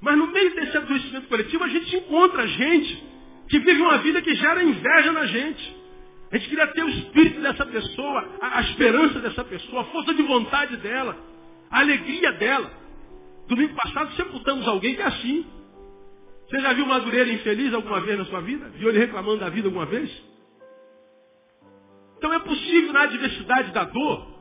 mas 0.00 0.16
no 0.16 0.26
meio 0.28 0.54
desse 0.54 0.76
adoecimento 0.76 1.28
coletivo 1.28 1.64
a 1.64 1.68
gente 1.68 1.96
encontra 1.96 2.46
gente 2.46 3.04
que 3.48 3.58
vive 3.58 3.82
uma 3.82 3.98
vida 3.98 4.22
que 4.22 4.34
gera 4.34 4.62
inveja 4.62 5.12
na 5.12 5.26
gente. 5.26 5.76
A 6.30 6.36
gente 6.36 6.48
queria 6.50 6.66
ter 6.68 6.84
o 6.84 6.88
espírito 6.88 7.40
dessa 7.40 7.64
pessoa, 7.64 8.28
a, 8.40 8.60
esperança 8.62 9.18
dessa 9.20 9.44
pessoa, 9.44 9.82
a 9.82 9.84
força 9.86 10.12
de 10.14 10.22
vontade 10.22 10.76
dela, 10.76 11.16
a 11.70 11.80
alegria 11.80 12.32
dela. 12.32 12.70
Domingo 13.48 13.74
passado 13.74 14.14
sepultamos 14.14 14.68
alguém 14.68 14.94
que 14.94 15.02
é 15.02 15.06
assim. 15.06 15.46
Você 16.48 16.60
já 16.60 16.72
viu 16.74 16.86
Madureira 16.86 17.30
infeliz 17.32 17.72
alguma 17.72 18.00
vez 18.00 18.18
na 18.18 18.24
sua 18.26 18.40
vida? 18.40 18.68
Viu 18.76 18.90
ele 18.90 18.98
reclamando 18.98 19.38
da 19.38 19.48
vida 19.48 19.68
alguma 19.68 19.86
vez? 19.86 20.10
Então 22.18 22.32
é 22.32 22.38
possível 22.40 22.92
na 22.92 23.02
adversidade 23.02 23.72
da 23.72 23.84
dor 23.84 24.37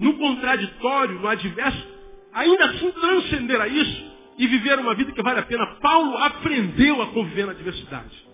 no 0.00 0.14
contraditório, 0.14 1.20
no 1.20 1.28
adverso, 1.28 1.86
ainda 2.32 2.64
assim 2.64 2.90
transcender 2.90 3.60
a 3.60 3.68
isso 3.68 4.10
e 4.38 4.46
viver 4.46 4.78
uma 4.78 4.94
vida 4.94 5.12
que 5.12 5.22
vale 5.22 5.40
a 5.40 5.44
pena. 5.44 5.66
Paulo 5.80 6.16
aprendeu 6.16 7.02
a 7.02 7.08
conviver 7.08 7.44
na 7.44 7.52
adversidade. 7.52 8.26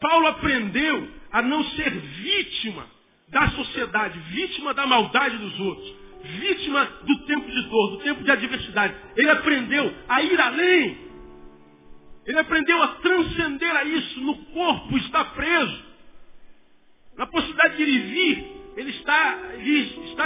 Paulo 0.00 0.28
aprendeu 0.28 1.08
a 1.32 1.42
não 1.42 1.64
ser 1.64 1.90
vítima 1.90 2.86
da 3.28 3.48
sociedade, 3.50 4.18
vítima 4.30 4.72
da 4.72 4.86
maldade 4.86 5.36
dos 5.38 5.60
outros, 5.60 5.94
vítima 6.22 6.84
do 7.02 7.18
tempo 7.26 7.50
de 7.50 7.62
dor, 7.68 7.90
do 7.90 7.98
tempo 7.98 8.22
de 8.22 8.30
adversidade. 8.30 8.94
Ele 9.16 9.30
aprendeu 9.30 9.92
a 10.08 10.22
ir 10.22 10.40
além. 10.40 11.08
Ele 12.26 12.38
aprendeu 12.38 12.82
a 12.82 12.88
transcender 12.88 13.76
a 13.76 13.84
isso. 13.84 14.20
No 14.20 14.36
corpo 14.36 14.96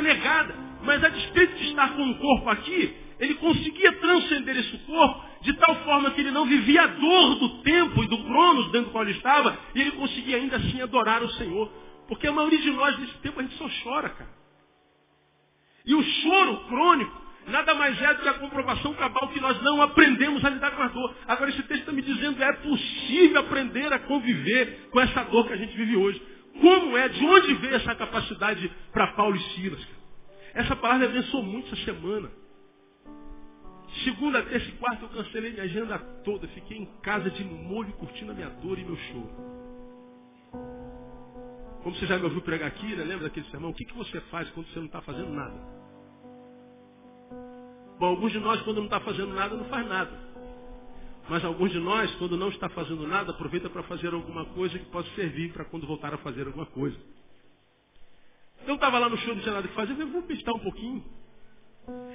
negada. 0.03 0.55
Mas 0.83 1.03
a 1.03 1.09
despeito 1.09 1.55
de 1.57 1.69
estar 1.69 1.95
com 1.95 2.11
o 2.11 2.19
corpo 2.19 2.51
aqui, 2.51 2.97
ele 3.21 3.35
conseguia 3.35 3.93
transcender 3.93 4.57
esse 4.57 4.77
corpo 4.79 5.25
de 5.43 5.53
tal 5.55 5.75
forma 5.85 6.11
que 6.11 6.21
ele 6.21 6.31
não 6.31 6.47
vivia 6.47 6.83
a 6.83 6.87
dor 6.87 7.35
do 7.37 7.63
tempo 7.63 8.03
e 8.03 8.07
do 8.07 8.19
cronos 8.25 8.67
dentro 8.73 8.89
do 8.89 8.93
qual 8.93 9.05
ele 9.05 9.17
estava, 9.17 9.59
e 9.75 9.81
ele 9.81 9.93
conseguia 9.93 10.37
ainda 10.37 10.57
assim 10.57 10.81
adorar 10.81 11.23
o 11.23 11.31
Senhor. 11.33 11.71
Porque 12.09 12.27
a 12.27 12.33
maioria 12.33 12.61
de 12.61 12.71
nós 12.73 12.99
nesse 12.99 13.15
tempo 13.19 13.41
a 13.41 13.43
gente 13.43 13.57
só 13.57 13.69
chora, 13.83 14.09
cara. 14.11 14.31
E 15.85 15.95
o 15.95 16.03
choro 16.03 16.65
crônico 16.67 17.23
nada 17.47 17.75
mais 17.75 18.01
é 18.01 18.15
do 18.15 18.23
que 18.23 18.29
a 18.29 18.35
comprovação 18.35 18.95
cabal 18.95 19.29
que 19.29 19.41
nós 19.41 19.61
não 19.63 19.83
aprendemos 19.83 20.45
a 20.45 20.51
lidar 20.51 20.73
com 20.73 20.83
a 20.83 20.89
dor. 20.89 21.15
Agora 21.27 21.51
esse 21.51 21.63
texto 21.63 21.81
está 21.81 21.93
me 21.93 22.03
dizendo 22.03 22.37
que 22.37 22.43
é 22.43 22.53
possível 22.53 23.41
aprender 23.41 23.93
a 23.93 23.99
conviver 24.01 24.89
com 24.91 25.01
essa 25.01 25.25
dor 25.25 25.47
que 25.47 25.53
a 25.53 25.57
gente 25.57 25.77
vive 25.77 25.97
hoje. 25.97 26.23
Como 26.61 26.97
é? 26.97 27.09
De 27.09 27.25
onde 27.25 27.55
veio 27.55 27.75
essa 27.75 27.95
capacidade 27.95 28.71
para 28.93 29.09
Paulo 29.15 29.37
e 29.37 29.43
Silas? 29.55 29.87
Essa 30.55 30.77
palavra 30.77 31.07
abençoou 31.07 31.43
muito 31.43 31.73
essa 31.73 31.85
semana. 31.85 32.31
Segunda, 34.05 34.43
terça 34.43 34.69
e 34.69 34.73
quarta 34.73 35.05
eu 35.05 35.09
cancelei 35.09 35.53
minha 35.53 35.65
agenda 35.65 35.99
toda. 36.25 36.49
Fiquei 36.49 36.79
em 36.79 36.87
casa 37.03 37.31
de 37.31 37.45
molho, 37.45 37.93
curtindo 37.95 38.33
a 38.33 38.35
minha 38.35 38.49
dor 38.49 38.79
e 38.79 38.85
meu 38.85 38.97
choro. 38.97 39.53
Como 41.83 41.97
você 41.97 42.07
já 42.07 42.17
me 42.17 42.25
ouviu 42.25 42.41
pregar 42.43 42.69
aqui, 42.69 42.95
né? 42.95 43.03
lembra 43.03 43.25
daquele 43.25 43.47
sermão? 43.47 43.71
O 43.71 43.75
que, 43.75 43.85
que 43.85 43.97
você 43.97 44.21
faz 44.23 44.49
quando 44.51 44.67
você 44.69 44.79
não 44.79 44.87
está 44.87 45.03
fazendo 45.03 45.31
nada? 45.31 45.55
Bom, 47.99 48.07
alguns 48.07 48.33
de 48.33 48.39
nós, 48.39 48.61
quando 48.63 48.79
não 48.79 48.85
está 48.85 49.01
fazendo 49.01 49.35
nada, 49.35 49.57
não 49.57 49.65
faz 49.67 49.87
nada. 49.87 50.32
Mas 51.33 51.43
alguns 51.47 51.73
de 51.73 51.79
nós, 51.79 52.15
quando 52.17 52.37
não 52.37 52.51
está 52.51 52.69
fazendo 52.69 53.07
nada, 53.07 53.31
aproveita 53.31 53.71
para 53.71 53.83
fazer 53.85 54.13
alguma 54.13 54.45
coisa 54.45 54.79
que 54.79 54.85
possa 54.91 55.09
servir 55.15 55.51
para 55.51 55.65
quando 55.65 55.87
voltar 55.87 56.13
a 56.13 56.19
fazer 56.19 56.47
alguma 56.47 56.67
coisa. 56.67 56.95
Então 58.57 58.69
eu 58.69 58.75
estava 58.75 58.99
lá 58.99 59.09
no 59.09 59.17
show, 59.17 59.35
não 59.35 59.41
tinha 59.41 59.55
nada 59.55 59.67
que 59.67 59.73
fazer, 59.73 59.99
eu 59.99 60.09
vou 60.09 60.21
meditar 60.29 60.55
um 60.55 60.59
pouquinho. 60.59 61.03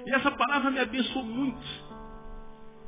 E 0.06 0.14
essa 0.14 0.30
palavra 0.30 0.70
me 0.70 0.80
abençoou 0.80 1.26
muito. 1.26 1.66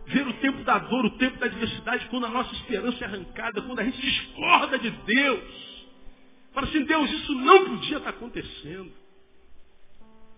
Ver 0.06 0.28
o 0.28 0.34
tempo 0.34 0.64
da 0.64 0.78
dor, 0.78 1.06
o 1.06 1.18
tempo 1.18 1.40
da 1.40 1.48
adversidade, 1.48 2.08
quando 2.12 2.28
a 2.28 2.30
nossa 2.30 2.54
esperança 2.54 3.04
é 3.04 3.08
arrancada, 3.08 3.64
quando 3.64 3.80
a 3.80 3.84
gente 3.86 4.00
discorda 4.00 4.78
de 4.78 4.92
Deus. 4.92 5.88
Fala 6.54 6.68
assim, 6.68 6.84
Deus, 6.84 7.10
isso 7.10 7.34
não 7.34 7.66
podia 7.70 7.98
estar 7.98 8.12
acontecendo. 8.12 8.92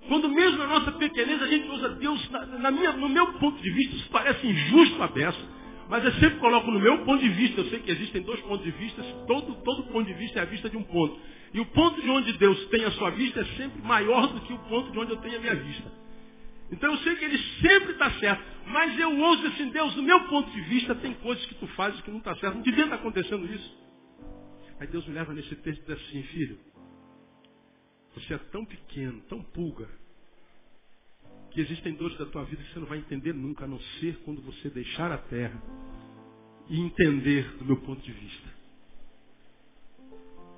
Quando 0.07 0.30
mesmo 0.30 0.57
na 0.57 0.68
nossa 0.68 0.93
pequenez 0.93 1.41
a 1.41 1.47
gente 1.47 1.68
usa 1.68 1.89
Deus, 1.95 2.32
na, 2.32 2.45
na 2.45 2.72
minha, 2.72 2.93
no 2.93 3.09
meu 3.09 3.34
ponto 3.34 3.61
de 3.61 3.70
vista, 3.72 3.97
isso 3.97 4.09
parece 4.09 4.47
injusto 4.47 5.03
a 5.03 5.07
beça. 5.07 5.61
Mas 5.91 6.05
eu 6.05 6.13
sempre 6.13 6.39
coloco 6.39 6.71
no 6.71 6.79
meu 6.79 7.03
ponto 7.03 7.21
de 7.21 7.27
vista, 7.27 7.59
eu 7.59 7.65
sei 7.65 7.79
que 7.79 7.91
existem 7.91 8.21
dois 8.21 8.39
pontos 8.43 8.63
de 8.63 8.71
vista, 8.71 9.03
todo, 9.27 9.55
todo 9.55 9.91
ponto 9.91 10.05
de 10.07 10.13
vista 10.13 10.39
é 10.39 10.43
a 10.43 10.45
vista 10.45 10.69
de 10.69 10.77
um 10.77 10.83
ponto. 10.83 11.19
E 11.53 11.59
o 11.59 11.65
ponto 11.65 12.01
de 12.01 12.09
onde 12.09 12.31
Deus 12.37 12.65
tem 12.67 12.85
a 12.85 12.91
sua 12.91 13.09
vista 13.09 13.41
é 13.41 13.45
sempre 13.57 13.81
maior 13.81 14.27
do 14.27 14.39
que 14.39 14.53
o 14.53 14.59
ponto 14.69 14.89
de 14.89 14.97
onde 14.97 15.11
eu 15.11 15.17
tenho 15.17 15.35
a 15.35 15.41
minha 15.41 15.55
vista. 15.55 15.91
Então 16.71 16.93
eu 16.93 16.97
sei 16.99 17.17
que 17.17 17.25
ele 17.25 17.37
sempre 17.59 17.91
está 17.91 18.09
certo. 18.11 18.41
Mas 18.67 18.97
eu 18.97 19.19
ouço 19.19 19.45
assim, 19.47 19.69
Deus, 19.69 19.93
no 19.97 20.03
meu 20.03 20.21
ponto 20.29 20.49
de 20.49 20.61
vista, 20.61 20.95
tem 20.95 21.13
coisas 21.15 21.45
que 21.45 21.55
tu 21.55 21.67
fazes 21.75 21.99
que 21.99 22.09
não 22.09 22.19
está 22.19 22.37
certo. 22.37 22.55
Não 22.55 22.61
devia 22.61 22.85
estar 22.85 22.95
acontecendo 22.95 23.45
isso. 23.53 23.77
Aí 24.79 24.87
Deus 24.87 25.05
me 25.05 25.13
leva 25.13 25.33
nesse 25.33 25.53
texto 25.57 25.81
e 25.81 25.93
diz 25.93 26.07
assim, 26.07 26.23
filho, 26.23 26.57
você 28.15 28.33
é 28.35 28.37
tão 28.37 28.63
pequeno, 28.63 29.19
tão 29.27 29.43
pulga, 29.43 29.89
que 31.49 31.59
existem 31.59 31.93
dores 31.95 32.17
da 32.17 32.27
tua 32.27 32.45
vida 32.45 32.63
que 32.63 32.71
você 32.71 32.79
não 32.79 32.87
vai 32.87 32.99
entender 32.99 33.33
nunca, 33.33 33.65
a 33.65 33.67
não 33.67 33.79
ser 33.99 34.15
quando 34.23 34.41
você 34.41 34.69
deixar 34.69 35.11
a 35.11 35.17
terra 35.17 35.61
e 36.70 36.80
entender 36.80 37.57
do 37.57 37.66
meu 37.66 37.78
ponto 37.82 38.01
de 38.01 38.12
vista. 38.12 38.49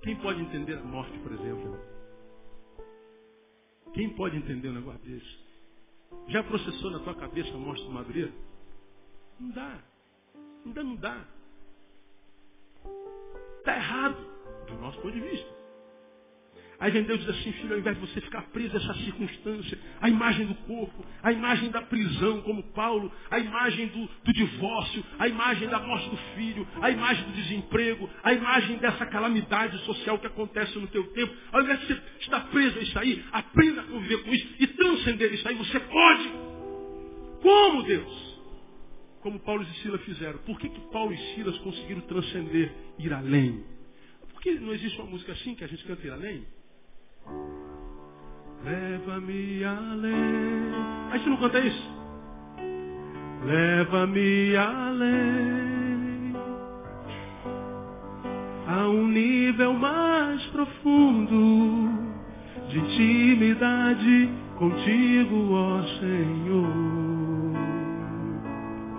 Quem 0.03 0.15
pode 0.17 0.41
entender 0.41 0.77
a 0.77 0.83
morte, 0.83 1.17
por 1.19 1.31
exemplo? 1.31 1.79
Quem 3.93 4.09
pode 4.15 4.37
entender 4.37 4.69
um 4.69 4.73
negócio 4.73 4.99
desse? 5.01 5.43
Já 6.27 6.43
processou 6.43 6.91
na 6.91 6.99
tua 6.99 7.15
cabeça 7.15 7.53
a 7.53 7.57
morte 7.57 7.83
do 7.83 7.91
Madureira? 7.91 8.31
Não 9.39 9.51
dá. 9.51 9.83
Ainda 10.65 10.83
não 10.83 10.95
dá. 10.95 11.25
Está 13.59 13.75
errado, 13.75 14.17
do 14.67 14.73
nosso 14.75 14.99
ponto 15.01 15.13
de 15.13 15.21
vista. 15.21 15.62
Aí 16.83 16.91
vem 16.91 17.03
Deus 17.03 17.21
diz 17.21 17.29
assim, 17.29 17.49
filho, 17.53 17.75
ao 17.75 17.79
invés 17.79 17.95
de 17.97 18.05
você 18.05 18.19
ficar 18.19 18.41
preso 18.51 18.75
a 18.75 18.77
essa 18.77 18.93
circunstância, 18.95 19.79
a 20.01 20.09
imagem 20.09 20.47
do 20.47 20.53
corpo, 20.53 21.05
a 21.23 21.31
imagem 21.31 21.71
da 21.71 21.81
prisão, 21.81 22.41
como 22.41 22.61
Paulo, 22.73 23.09
a 23.31 23.39
imagem 23.39 23.87
do, 23.87 24.05
do 24.05 24.33
divórcio, 24.33 25.01
a 25.17 25.25
imagem 25.29 25.69
da 25.69 25.79
morte 25.79 26.09
do 26.09 26.17
filho, 26.35 26.67
a 26.81 26.91
imagem 26.91 27.23
do 27.23 27.31
desemprego, 27.31 28.09
a 28.21 28.33
imagem 28.33 28.79
dessa 28.79 29.05
calamidade 29.05 29.77
social 29.85 30.19
que 30.19 30.27
acontece 30.27 30.77
no 30.77 30.87
teu 30.87 31.07
tempo, 31.13 31.33
ao 31.53 31.61
invés 31.61 31.79
de 31.79 31.87
você 31.87 32.01
estar 32.19 32.41
preso 32.49 32.77
a 32.77 32.81
isso 32.81 32.99
aí, 32.99 33.23
aprenda 33.31 33.79
a 33.79 33.85
conviver 33.85 34.21
com 34.21 34.33
isso 34.33 34.47
e 34.59 34.67
transcender 34.67 35.33
isso 35.35 35.47
aí. 35.47 35.55
Você 35.55 35.79
pode. 35.79 36.31
Como 37.41 37.83
Deus? 37.83 38.41
Como 39.21 39.39
Paulo 39.39 39.63
e 39.63 39.81
Silas 39.81 40.01
fizeram. 40.01 40.39
Por 40.39 40.59
que, 40.59 40.67
que 40.67 40.81
Paulo 40.91 41.13
e 41.13 41.17
Silas 41.33 41.57
conseguiram 41.59 42.01
transcender, 42.01 42.73
ir 42.99 43.13
além? 43.13 43.63
Por 44.33 44.41
que 44.41 44.51
não 44.55 44.73
existe 44.73 44.99
uma 44.99 45.09
música 45.09 45.31
assim 45.31 45.55
que 45.55 45.63
a 45.63 45.67
gente 45.67 45.81
canta 45.85 46.05
ir 46.05 46.11
além? 46.11 46.45
Leva-me 48.63 49.63
além. 49.63 50.71
A 51.11 51.17
gente 51.17 51.29
não 51.29 51.37
canta 51.37 51.59
isso? 51.59 51.91
Leva-me 53.45 54.55
além. 54.55 56.33
A 58.67 58.87
um 58.87 59.07
nível 59.07 59.73
mais 59.73 60.41
profundo 60.47 61.89
de 62.69 62.79
intimidade 62.79 64.29
contigo, 64.57 65.53
ó 65.53 65.83
Senhor. 65.99 66.73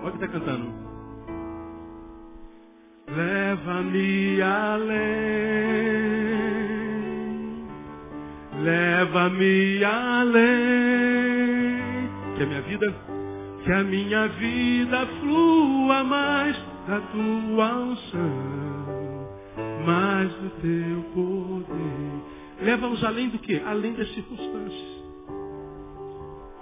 Olha 0.03 0.11
que 0.11 0.23
está 0.23 0.27
cantando. 0.27 0.71
Leva-me 3.07 4.41
além 4.41 6.34
Leva-me 8.65 9.83
além. 9.83 10.43
Que 12.35 12.41
a 12.41 12.45
minha 12.47 12.61
vida, 12.63 12.95
que 13.63 13.71
a 13.71 13.83
minha 13.83 14.27
vida 14.27 15.05
flua 15.19 16.03
mais 16.03 16.57
da 16.87 16.99
tua 16.99 17.75
unção, 17.75 19.29
mais 19.85 20.33
do 20.33 20.49
teu 20.61 21.03
poder. 21.13 22.65
Leva-nos 22.65 23.03
além 23.03 23.29
do 23.29 23.37
que? 23.37 23.59
Além 23.59 23.93
das 23.93 24.11
circunstâncias. 24.15 25.05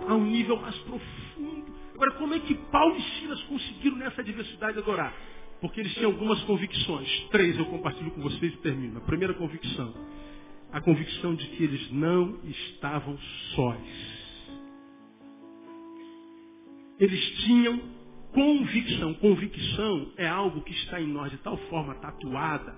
A 0.06 0.14
um 0.14 0.26
nível 0.26 0.58
mais 0.58 0.76
profundo. 0.80 1.72
Agora, 1.96 2.12
como 2.16 2.34
é 2.34 2.40
que 2.40 2.54
Paulo 2.70 2.98
e 2.98 3.02
Silas 3.02 3.42
conseguiram 3.44 3.96
nessa 3.96 4.22
diversidade 4.22 4.78
adorar? 4.78 5.14
Porque 5.62 5.80
eles 5.80 5.94
tinham 5.94 6.12
algumas 6.12 6.42
convicções. 6.42 7.08
Três 7.32 7.58
eu 7.58 7.66
compartilho 7.68 8.12
com 8.12 8.20
vocês 8.24 8.54
e 8.54 8.58
termino. 8.58 8.98
A 8.98 9.02
primeira 9.02 9.34
convicção 9.36 9.94
a 10.74 10.82
convicção 10.82 11.36
de 11.36 11.46
que 11.48 11.64
eles 11.64 11.92
não 11.92 12.40
estavam 12.46 13.18
sós. 13.56 13.80
Eles 17.00 17.26
tinham 17.44 17.80
convicção. 18.34 19.14
Convicção 19.14 20.12
é 20.18 20.28
algo 20.28 20.62
que 20.64 20.74
está 20.74 21.00
em 21.00 21.08
nós 21.08 21.32
de 21.32 21.38
tal 21.38 21.58
forma 21.70 21.94
tatuada 21.96 22.76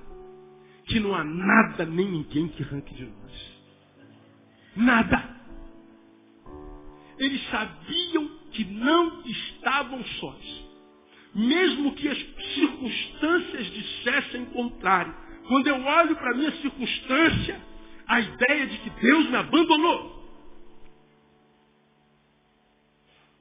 que 0.87 0.99
não 0.99 1.15
há 1.15 1.23
nada 1.23 1.85
nem 1.85 2.09
ninguém 2.11 2.47
que 2.49 2.63
arranque 2.63 2.93
de 2.93 3.05
nós. 3.05 3.55
Nada. 4.75 5.35
Eles 7.17 7.41
sabiam 7.49 8.29
que 8.51 8.65
não 8.65 9.23
estavam 9.25 10.03
sós. 10.19 10.65
Mesmo 11.33 11.93
que 11.95 12.07
as 12.07 12.17
circunstâncias 12.55 13.65
dissessem 13.71 14.43
o 14.43 14.45
contrário. 14.47 15.15
Quando 15.47 15.67
eu 15.67 15.81
olho 15.81 16.15
para 16.17 16.31
a 16.31 16.35
minha 16.35 16.51
circunstância, 16.61 17.74
a 18.07 18.19
ideia 18.19 18.67
de 18.67 18.77
que 18.79 18.89
Deus 18.89 19.29
me 19.29 19.35
abandonou. 19.35 20.15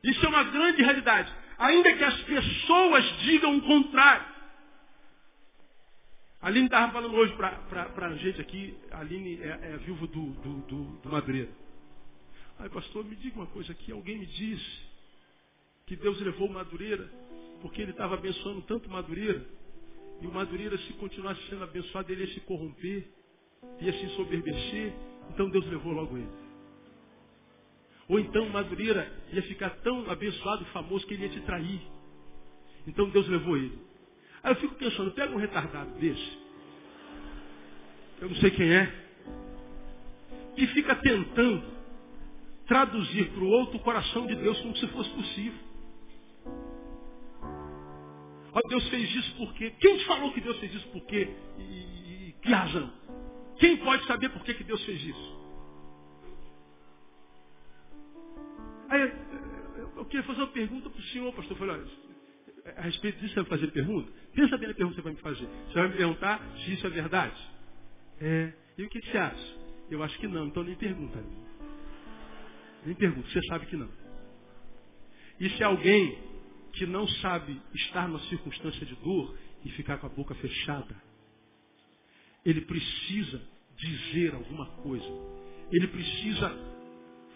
Isso 0.02 0.24
é 0.24 0.28
uma 0.28 0.44
grande 0.44 0.82
realidade. 0.82 1.32
Ainda 1.58 1.94
que 1.94 2.04
as 2.04 2.22
pessoas 2.22 3.04
digam 3.20 3.56
o 3.56 3.62
contrário. 3.62 4.34
A 6.42 6.48
Aline 6.48 6.66
estava 6.66 6.92
falando 6.92 7.14
hoje 7.14 7.34
para 7.36 8.06
a 8.06 8.16
gente 8.16 8.38
aqui, 8.38 8.76
a 8.90 9.00
Aline 9.00 9.40
é, 9.40 9.72
é 9.72 9.76
viúva 9.78 10.06
do, 10.06 10.26
do, 10.26 10.54
do, 10.66 10.84
do 10.98 11.08
Madureira. 11.08 11.50
Aí, 12.58 12.68
pastor, 12.68 13.04
me 13.04 13.16
diga 13.16 13.36
uma 13.36 13.46
coisa 13.46 13.72
aqui. 13.72 13.90
Alguém 13.90 14.18
me 14.18 14.26
disse 14.26 14.80
que 15.86 15.96
Deus 15.96 16.20
levou 16.20 16.48
o 16.48 16.52
Madureira 16.52 17.10
porque 17.62 17.80
ele 17.80 17.92
estava 17.92 18.14
abençoando 18.14 18.60
tanto 18.62 18.90
Madureira. 18.90 19.42
E 20.20 20.26
o 20.26 20.32
Madureira, 20.32 20.76
se 20.76 20.92
continuasse 20.94 21.40
sendo 21.48 21.64
abençoado, 21.64 22.12
ele 22.12 22.24
ia 22.24 22.34
se 22.34 22.40
corromper 22.40 23.08
ia 23.80 23.92
se 23.92 24.04
ensoberbecer, 24.06 24.92
então 25.30 25.48
Deus 25.50 25.66
levou 25.66 25.92
logo 25.92 26.16
ele. 26.16 26.44
Ou 28.08 28.18
então 28.18 28.48
Madureira 28.50 29.10
ia 29.32 29.42
ficar 29.42 29.70
tão 29.82 30.10
abençoado 30.10 30.62
e 30.62 30.66
famoso 30.66 31.06
que 31.06 31.14
ele 31.14 31.24
ia 31.24 31.30
te 31.30 31.40
trair. 31.40 31.80
Então 32.86 33.08
Deus 33.10 33.26
levou 33.28 33.56
ele. 33.56 33.78
Aí 34.42 34.52
eu 34.52 34.56
fico 34.56 34.74
pensando, 34.74 35.10
pega 35.12 35.34
um 35.34 35.38
retardado 35.38 35.90
desse, 35.98 36.38
eu 38.20 38.28
não 38.28 38.36
sei 38.36 38.50
quem 38.50 38.72
é, 38.72 39.04
que 40.54 40.66
fica 40.68 40.94
tentando 40.96 41.64
traduzir 42.66 43.30
para 43.30 43.44
o 43.44 43.48
outro 43.48 43.76
o 43.76 43.80
coração 43.80 44.26
de 44.26 44.34
Deus 44.36 44.58
como 44.60 44.76
se 44.76 44.86
fosse 44.88 45.10
possível. 45.10 45.58
Ó, 48.52 48.60
Deus 48.68 48.88
fez 48.88 49.14
isso 49.14 49.36
porque. 49.36 49.70
Quem 49.72 49.98
te 49.98 50.04
falou 50.06 50.32
que 50.32 50.40
Deus 50.40 50.58
fez 50.58 50.74
isso 50.74 50.88
porque? 50.88 51.28
E, 51.58 51.62
e, 51.62 52.28
e 52.28 52.32
que 52.40 52.52
razão? 52.52 52.90
Quem 53.58 53.76
pode 53.78 54.06
saber 54.06 54.30
por 54.30 54.42
que, 54.44 54.54
que 54.54 54.64
Deus 54.64 54.84
fez 54.84 55.02
isso? 55.02 55.44
Aí, 58.88 59.12
eu 59.96 60.04
queria 60.06 60.24
fazer 60.24 60.40
uma 60.40 60.48
pergunta 60.48 60.90
para 60.90 60.98
o 61.00 61.04
senhor, 61.04 61.32
pastor. 61.34 61.56
Falei, 61.56 61.76
olha, 61.76 61.86
a 62.76 62.82
respeito 62.82 63.18
disso 63.20 63.34
você 63.34 63.40
vai 63.40 63.58
fazer 63.58 63.70
pergunta? 63.70 64.12
Pensa 64.34 64.56
bem 64.58 64.68
na 64.68 64.74
pergunta 64.74 64.96
que 64.96 65.02
você 65.02 65.02
vai 65.02 65.12
me 65.12 65.20
fazer. 65.20 65.48
Você 65.68 65.74
vai 65.74 65.88
me 65.88 65.96
perguntar 65.96 66.40
se 66.58 66.72
isso 66.72 66.86
é 66.86 66.90
verdade? 66.90 67.50
É. 68.20 68.52
E 68.78 68.84
o 68.84 68.88
que, 68.88 69.00
que 69.00 69.10
você 69.10 69.18
acha? 69.18 69.56
Eu 69.90 70.02
acho 70.02 70.18
que 70.18 70.26
não, 70.26 70.46
então 70.46 70.64
nem 70.64 70.74
pergunta. 70.74 71.22
Nem 72.84 72.94
pergunta, 72.94 73.28
você 73.28 73.40
sabe 73.46 73.66
que 73.66 73.76
não. 73.76 73.88
E 75.40 75.50
se 75.50 75.62
alguém 75.62 76.18
que 76.72 76.86
não 76.86 77.06
sabe 77.06 77.60
estar 77.74 78.08
numa 78.08 78.20
circunstância 78.28 78.84
de 78.84 78.94
dor 78.96 79.36
e 79.64 79.70
ficar 79.70 79.98
com 79.98 80.06
a 80.06 80.10
boca 80.10 80.34
fechada, 80.36 80.94
ele 82.44 82.60
precisa 82.62 83.40
dizer 83.76 84.34
alguma 84.34 84.66
coisa. 84.66 85.06
Ele 85.72 85.86
precisa 85.88 86.56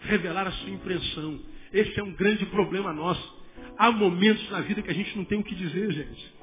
revelar 0.01 0.47
a 0.47 0.51
sua 0.51 0.69
impressão. 0.69 1.39
Esse 1.73 1.99
é 1.99 2.03
um 2.03 2.13
grande 2.13 2.45
problema 2.47 2.93
nosso. 2.93 3.39
Há 3.77 3.91
momentos 3.91 4.49
na 4.49 4.61
vida 4.61 4.81
que 4.81 4.91
a 4.91 4.93
gente 4.93 5.17
não 5.17 5.25
tem 5.25 5.39
o 5.39 5.43
que 5.43 5.55
dizer, 5.55 5.91
gente. 5.91 6.33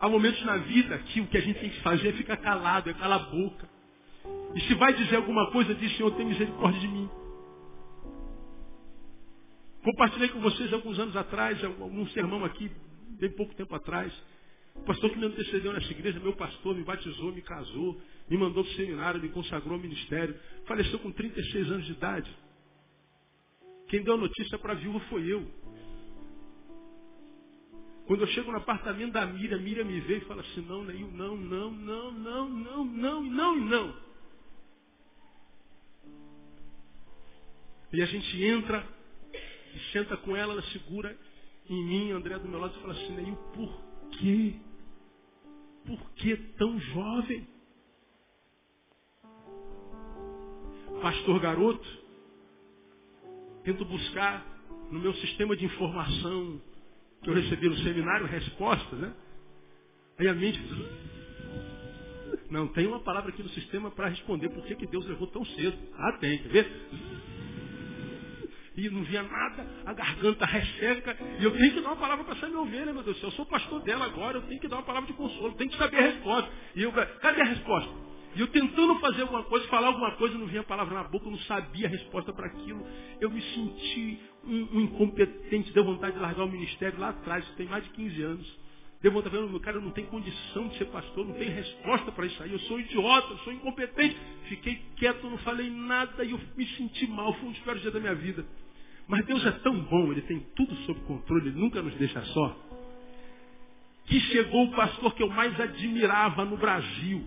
Há 0.00 0.08
momentos 0.08 0.42
na 0.44 0.56
vida 0.56 0.98
que 0.98 1.20
o 1.20 1.26
que 1.26 1.36
a 1.36 1.40
gente 1.40 1.60
tem 1.60 1.70
que 1.70 1.80
fazer 1.82 2.08
é 2.08 2.12
ficar 2.12 2.38
calado, 2.38 2.88
é 2.88 2.94
calar 2.94 3.20
a 3.20 3.24
boca. 3.24 3.68
E 4.54 4.60
se 4.62 4.74
vai 4.74 4.94
dizer 4.94 5.16
alguma 5.16 5.50
coisa, 5.50 5.74
diz, 5.74 5.94
Senhor, 5.96 6.10
tem 6.12 6.26
misericórdia 6.26 6.80
de 6.80 6.88
mim. 6.88 7.08
Compartilhei 9.84 10.28
com 10.28 10.40
vocês 10.40 10.72
alguns 10.72 10.98
anos 10.98 11.16
atrás, 11.16 11.62
algum 11.64 12.06
sermão 12.08 12.44
aqui, 12.44 12.70
bem 13.18 13.30
pouco 13.30 13.54
tempo 13.54 13.74
atrás. 13.74 14.12
O 14.76 14.80
pastor 14.80 15.10
que 15.10 15.18
me 15.18 15.26
antecedeu 15.26 15.72
nessa 15.72 15.90
igreja, 15.90 16.18
meu 16.20 16.34
pastor, 16.34 16.74
me 16.74 16.82
batizou, 16.82 17.32
me 17.32 17.42
casou, 17.42 18.00
me 18.28 18.36
mandou 18.36 18.64
para 18.64 18.72
o 18.72 18.76
seminário, 18.76 19.20
me 19.20 19.28
consagrou 19.28 19.74
ao 19.74 19.80
ministério. 19.80 20.38
Faleceu 20.66 20.98
com 20.98 21.12
36 21.12 21.70
anos 21.70 21.86
de 21.86 21.92
idade. 21.92 22.36
Quem 23.88 24.02
deu 24.02 24.14
a 24.14 24.18
notícia 24.18 24.58
para 24.58 24.72
a 24.72 24.76
viúva 24.76 25.00
foi 25.08 25.26
eu. 25.26 25.46
Quando 28.06 28.22
eu 28.22 28.26
chego 28.28 28.50
no 28.50 28.58
apartamento 28.58 29.12
da 29.12 29.26
Miriam, 29.26 29.56
a 29.56 29.60
Miriam 29.60 29.84
me 29.84 30.00
vê 30.00 30.18
e 30.18 30.20
fala 30.22 30.40
assim, 30.42 30.62
não, 30.62 30.84
Neil, 30.84 31.08
não, 31.12 31.36
não, 31.36 31.70
não, 31.70 32.10
não, 32.10 32.48
não, 32.48 32.84
não, 32.84 33.22
não 33.22 33.56
não. 33.56 33.96
E 37.92 38.02
a 38.02 38.06
gente 38.06 38.44
entra 38.44 38.84
e 39.74 39.92
senta 39.92 40.16
com 40.16 40.36
ela, 40.36 40.54
ela 40.54 40.62
segura 40.72 41.16
em 41.68 41.84
mim, 41.84 42.10
André 42.10 42.38
do 42.38 42.48
meu 42.48 42.58
lado, 42.58 42.76
e 42.76 42.80
fala 42.80 42.94
assim, 42.94 43.12
Neil, 43.14 43.36
por 43.54 43.89
quê? 44.18 44.54
Por 45.86 46.10
que 46.12 46.36
tão 46.58 46.78
jovem? 46.78 47.48
Pastor 51.02 51.40
garoto, 51.40 51.88
tento 53.64 53.84
buscar 53.84 54.46
no 54.90 55.00
meu 55.00 55.14
sistema 55.14 55.56
de 55.56 55.64
informação 55.64 56.60
que 57.22 57.30
eu 57.30 57.34
recebi 57.34 57.68
no 57.68 57.76
seminário 57.78 58.26
respostas, 58.26 58.98
né? 58.98 59.14
Aí 60.18 60.28
a 60.28 60.34
mente. 60.34 60.60
Não, 62.50 62.68
tem 62.68 62.86
uma 62.86 63.00
palavra 63.00 63.30
aqui 63.30 63.42
no 63.42 63.48
sistema 63.50 63.90
para 63.90 64.08
responder 64.08 64.48
por 64.50 64.64
que, 64.64 64.74
que 64.74 64.86
Deus 64.86 65.06
levou 65.06 65.26
tão 65.28 65.44
cedo. 65.44 65.78
Ah, 65.94 66.18
tem, 66.18 66.38
quer 66.42 66.48
ver? 66.48 66.90
E 68.76 68.88
não 68.88 69.02
via 69.02 69.22
nada, 69.22 69.66
a 69.84 69.92
garganta 69.92 70.46
resseca, 70.46 71.16
e 71.38 71.44
eu 71.44 71.50
tenho 71.50 71.74
que 71.74 71.80
dar 71.80 71.90
uma 71.90 71.96
palavra 71.96 72.24
para 72.24 72.34
essa 72.34 72.46
minha 72.46 72.60
ovelha, 72.60 72.92
meu 72.92 73.02
Deus 73.02 73.16
do 73.16 73.20
céu. 73.20 73.28
Eu 73.28 73.32
sou 73.32 73.46
pastor 73.46 73.82
dela 73.82 74.04
agora, 74.04 74.38
eu 74.38 74.42
tenho 74.42 74.60
que 74.60 74.68
dar 74.68 74.76
uma 74.76 74.82
palavra 74.82 75.08
de 75.08 75.12
consolo, 75.14 75.54
tenho 75.54 75.70
que 75.70 75.76
saber 75.76 75.98
a 75.98 76.02
resposta. 76.02 76.50
E 76.76 76.82
eu, 76.82 76.92
cadê 76.92 77.40
a 77.40 77.44
resposta? 77.44 78.10
E 78.34 78.40
eu 78.40 78.46
tentando 78.48 78.94
fazer 79.00 79.22
alguma 79.22 79.42
coisa, 79.44 79.66
falar 79.66 79.88
alguma 79.88 80.12
coisa, 80.12 80.38
não 80.38 80.46
vinha 80.46 80.60
a 80.60 80.64
palavra 80.64 80.94
na 80.94 81.04
boca, 81.04 81.26
eu 81.26 81.32
não 81.32 81.38
sabia 81.40 81.88
a 81.88 81.90
resposta 81.90 82.32
para 82.32 82.46
aquilo. 82.46 82.86
Eu 83.20 83.28
me 83.28 83.42
senti 83.42 84.20
um, 84.44 84.68
um, 84.76 84.80
incompetente, 84.82 85.72
deu 85.72 85.84
vontade 85.84 86.14
de 86.14 86.20
largar 86.20 86.44
o 86.44 86.48
ministério 86.48 86.98
lá 86.98 87.08
atrás, 87.08 87.44
tem 87.56 87.66
mais 87.66 87.82
de 87.84 87.90
15 87.90 88.22
anos. 88.22 88.59
Deu 89.02 89.10
vontade 89.12 89.34
de 89.34 89.46
falar, 89.46 89.60
cara, 89.60 89.80
não 89.80 89.92
tem 89.92 90.04
condição 90.06 90.68
de 90.68 90.76
ser 90.76 90.84
pastor, 90.86 91.26
não 91.26 91.34
tem 91.34 91.48
resposta 91.48 92.12
para 92.12 92.26
isso 92.26 92.42
aí, 92.42 92.52
eu 92.52 92.58
sou 92.60 92.78
idiota, 92.78 93.32
eu 93.32 93.38
sou 93.38 93.52
incompetente. 93.52 94.16
Fiquei 94.48 94.76
quieto, 94.96 95.22
não 95.28 95.38
falei 95.38 95.70
nada 95.70 96.22
e 96.22 96.32
eu 96.32 96.40
me 96.54 96.66
senti 96.76 97.06
mal, 97.06 97.32
foi 97.34 97.48
um 97.48 97.52
dos 97.52 97.60
piores 97.62 97.80
dias 97.80 97.94
da 97.94 98.00
minha 98.00 98.14
vida. 98.14 98.44
Mas 99.08 99.24
Deus 99.24 99.44
é 99.46 99.52
tão 99.52 99.80
bom, 99.84 100.12
Ele 100.12 100.20
tem 100.22 100.40
tudo 100.54 100.74
sob 100.84 101.00
controle, 101.00 101.48
Ele 101.48 101.58
nunca 101.58 101.80
nos 101.80 101.94
deixa 101.94 102.22
só. 102.26 102.56
Que 104.04 104.20
chegou 104.20 104.66
o 104.66 104.72
pastor 104.72 105.14
que 105.14 105.22
eu 105.22 105.30
mais 105.30 105.58
admirava 105.58 106.44
no 106.44 106.58
Brasil, 106.58 107.26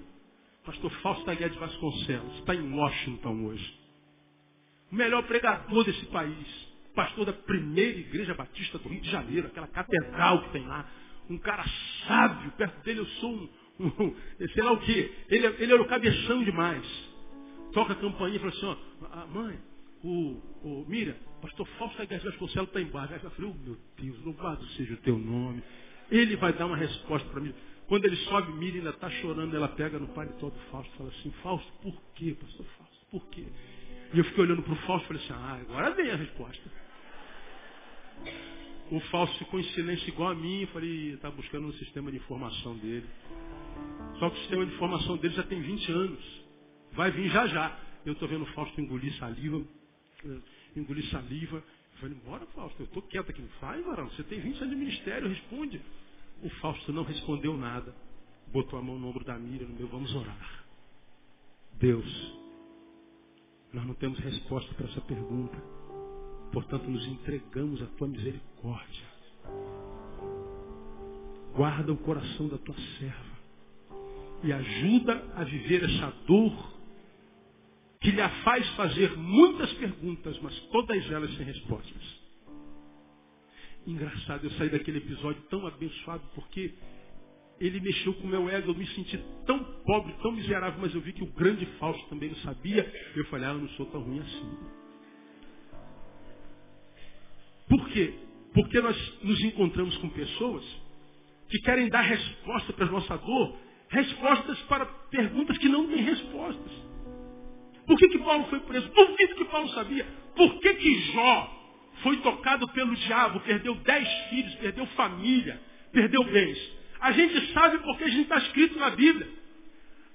pastor 0.63 0.91
Fausto 1.01 1.26
Guedes 1.36 1.57
Vasconcelos, 1.57 2.38
está 2.38 2.53
em 2.53 2.71
Washington 2.71 3.45
hoje. 3.45 3.80
O 4.91 4.95
melhor 4.95 5.24
pregador 5.24 5.84
desse 5.84 6.05
país, 6.05 6.47
pastor 6.93 7.26
da 7.26 7.34
primeira 7.34 7.97
igreja 7.97 8.36
batista 8.36 8.78
do 8.78 8.89
Rio 8.89 9.01
de 9.01 9.09
Janeiro, 9.09 9.47
aquela 9.47 9.67
catedral 9.67 10.43
que 10.43 10.51
tem 10.51 10.67
lá. 10.67 10.88
Um 11.30 11.38
cara 11.38 11.63
sábio, 12.07 12.51
perto 12.51 12.84
dele 12.84 12.99
eu 12.99 13.05
sou 13.05 13.32
um, 13.32 13.49
um 13.86 14.15
sei 14.53 14.63
lá 14.63 14.71
o 14.74 14.80
quê. 14.80 15.11
Ele, 15.30 15.47
ele 15.47 15.74
era 15.74 15.82
o 15.82 15.88
cabeção 15.88 16.43
demais. 16.43 16.86
Toca 17.74 17.93
a 17.93 17.95
campainha 17.95 18.36
e 18.36 18.39
fala 18.39 18.51
assim, 18.51 18.65
ó, 18.65 18.78
ah, 19.11 19.26
mãe, 19.26 19.59
o, 20.03 20.41
o 20.63 20.86
Miriam, 20.88 21.15
pastor 21.41 21.65
Fausto 21.80 22.05
Guedes 22.05 22.24
Vasconcelos 22.24 22.67
está 22.67 22.82
embaixo. 22.82 23.13
Eu 23.13 23.32
falei, 23.32 23.51
oh 23.51 23.65
meu 23.65 23.78
Deus, 23.97 24.24
louvado 24.24 24.65
seja 24.69 24.93
o 24.93 24.97
teu 24.97 25.17
nome. 25.17 25.63
Ele 26.11 26.36
vai 26.36 26.53
dar 26.53 26.67
uma 26.67 26.78
resposta 26.78 27.28
para 27.30 27.41
mim. 27.41 27.53
Quando 27.88 28.05
ele 28.05 28.15
sobe, 28.17 28.51
Miriam 28.53 28.80
ainda 28.80 28.89
está 28.91 29.09
chorando, 29.09 29.55
ela 29.55 29.67
pega 29.69 29.97
no 29.99 30.07
paletó 30.09 30.49
do 30.49 30.59
Fausto 30.71 30.93
e 30.93 30.97
fala 30.97 31.09
assim, 31.09 31.32
Fausto, 31.41 31.71
por 31.82 32.01
quê, 32.15 32.36
pastor 32.39 32.65
Fausto? 32.78 33.05
Por 33.11 33.28
quê? 33.30 33.45
E 34.13 34.17
eu 34.19 34.24
fiquei 34.26 34.43
olhando 34.43 34.61
para 34.61 34.74
o 34.74 34.78
Fausto 34.78 35.05
e 35.05 35.07
falei 35.07 35.24
assim, 35.24 35.34
ah, 35.34 35.59
agora 35.61 35.91
vem 35.95 36.11
a 36.11 36.15
resposta. 36.15 36.71
O 38.93 38.99
Fausto 39.09 39.35
ficou 39.39 39.59
em 39.59 39.63
silêncio 39.71 40.07
igual 40.07 40.29
a 40.29 40.35
mim, 40.35 40.61
e 40.61 40.65
falei, 40.67 41.13
está 41.13 41.31
buscando 41.31 41.65
no 41.65 41.73
sistema 41.73 42.11
de 42.11 42.17
informação 42.17 42.77
dele. 42.77 43.09
Só 44.19 44.29
que 44.29 44.35
o 44.35 44.39
sistema 44.41 44.65
de 44.67 44.71
informação 44.75 45.17
dele 45.17 45.33
já 45.33 45.41
tem 45.41 45.59
20 45.59 45.91
anos. 45.91 46.43
Vai 46.91 47.09
vir 47.09 47.27
já 47.31 47.47
já. 47.47 47.75
Eu 48.05 48.13
estou 48.13 48.27
vendo 48.27 48.43
o 48.43 48.53
Fausto 48.53 48.79
engolir 48.79 49.11
saliva, 49.17 49.63
engolir 50.75 51.09
saliva. 51.09 51.57
Eu 51.57 51.99
falei, 52.01 52.15
bora 52.23 52.45
Fausto, 52.53 52.83
eu 52.83 52.85
estou 52.85 53.01
quieto 53.01 53.31
aqui. 53.31 53.43
Vai, 53.59 53.81
varão, 53.81 54.07
você 54.11 54.21
tem 54.25 54.39
20 54.39 54.57
anos 54.57 54.69
de 54.69 54.75
ministério, 54.75 55.27
responde. 55.27 55.81
O 56.43 56.49
Fausto 56.61 56.93
não 56.93 57.01
respondeu 57.01 57.57
nada. 57.57 57.95
Botou 58.51 58.77
a 58.77 58.81
mão 58.83 58.99
no 58.99 59.07
ombro 59.07 59.23
da 59.23 59.39
Miriam, 59.39 59.69
no 59.69 59.73
meu, 59.73 59.87
vamos 59.87 60.13
orar. 60.13 60.65
Deus, 61.79 62.37
nós 63.73 63.87
não 63.87 63.95
temos 63.95 64.19
resposta 64.19 64.71
para 64.75 64.85
essa 64.85 65.01
pergunta. 65.01 65.72
Portanto, 66.53 66.87
nos 66.87 67.05
entregamos 67.07 67.81
à 67.81 67.87
tua 67.97 68.07
misericórdia. 68.07 69.07
Guarda 71.55 71.91
o 71.91 71.97
coração 71.97 72.47
da 72.47 72.59
tua 72.59 72.75
serva. 72.99 73.33
E 74.43 74.53
ajuda 74.53 75.31
a 75.35 75.43
viver 75.43 75.83
essa 75.83 76.13
dor 76.27 76.73
que 77.99 78.11
lhe 78.11 78.29
faz 78.43 78.67
fazer 78.75 79.17
muitas 79.17 79.71
perguntas, 79.73 80.37
mas 80.41 80.57
todas 80.71 81.09
elas 81.09 81.33
sem 81.35 81.45
respostas. 81.45 82.23
Engraçado, 83.87 84.45
eu 84.45 84.51
saí 84.51 84.69
daquele 84.69 84.99
episódio 84.99 85.41
tão 85.49 85.65
abençoado 85.65 86.23
porque 86.35 86.73
ele 87.59 87.79
mexeu 87.79 88.13
com 88.15 88.27
o 88.27 88.29
meu 88.29 88.49
ego, 88.49 88.71
eu 88.71 88.75
me 88.75 88.85
senti 88.87 89.17
tão 89.45 89.63
pobre, 89.85 90.13
tão 90.21 90.31
miserável, 90.31 90.79
mas 90.81 90.93
eu 90.93 91.01
vi 91.01 91.13
que 91.13 91.23
o 91.23 91.31
grande 91.33 91.65
falso 91.77 92.05
também 92.09 92.29
não 92.29 92.37
sabia. 92.37 93.11
Eu 93.15 93.25
falei, 93.25 93.47
ah, 93.47 93.53
eu 93.53 93.59
não 93.59 93.69
sou 93.69 93.85
tão 93.87 94.01
ruim 94.01 94.19
assim. 94.19 94.82
Por 97.68 97.89
quê? 97.89 98.14
Porque 98.53 98.80
nós 98.82 99.24
nos 99.24 99.39
encontramos 99.43 99.97
com 99.97 100.09
pessoas 100.09 100.64
que 101.49 101.59
querem 101.59 101.89
dar 101.89 102.01
resposta 102.01 102.74
para 102.74 102.86
a 102.86 102.91
nossa 102.91 103.18
dor, 103.18 103.57
respostas 103.89 104.59
para 104.64 104.86
perguntas 104.86 105.57
que 105.57 105.70
não 105.70 105.88
têm 105.88 106.01
respostas. 106.01 106.72
Por 107.86 107.97
que, 107.97 108.07
que 108.09 108.20
Paulo 108.20 108.45
foi 108.45 108.59
preso? 108.61 108.89
Duvido 108.89 109.36
que 109.36 109.45
Paulo 109.45 109.70
sabia. 109.70 110.05
Por 110.36 110.59
que, 110.59 110.74
que 110.76 111.01
Jó 111.11 111.64
foi 112.01 112.18
tocado 112.18 112.68
pelo 112.70 112.95
diabo, 112.95 113.39
perdeu 113.41 113.76
dez 113.76 114.07
filhos, 114.30 114.55
perdeu 114.55 114.86
família, 114.88 115.61
perdeu 115.91 116.24
bens. 116.24 116.57
A 116.99 117.11
gente 117.11 117.53
sabe 117.53 117.80
porque 117.80 118.05
a 118.05 118.09
gente 118.09 118.24
está 118.24 118.38
escrito 118.38 118.80
na 118.80 118.89
Bíblia. 118.91 119.30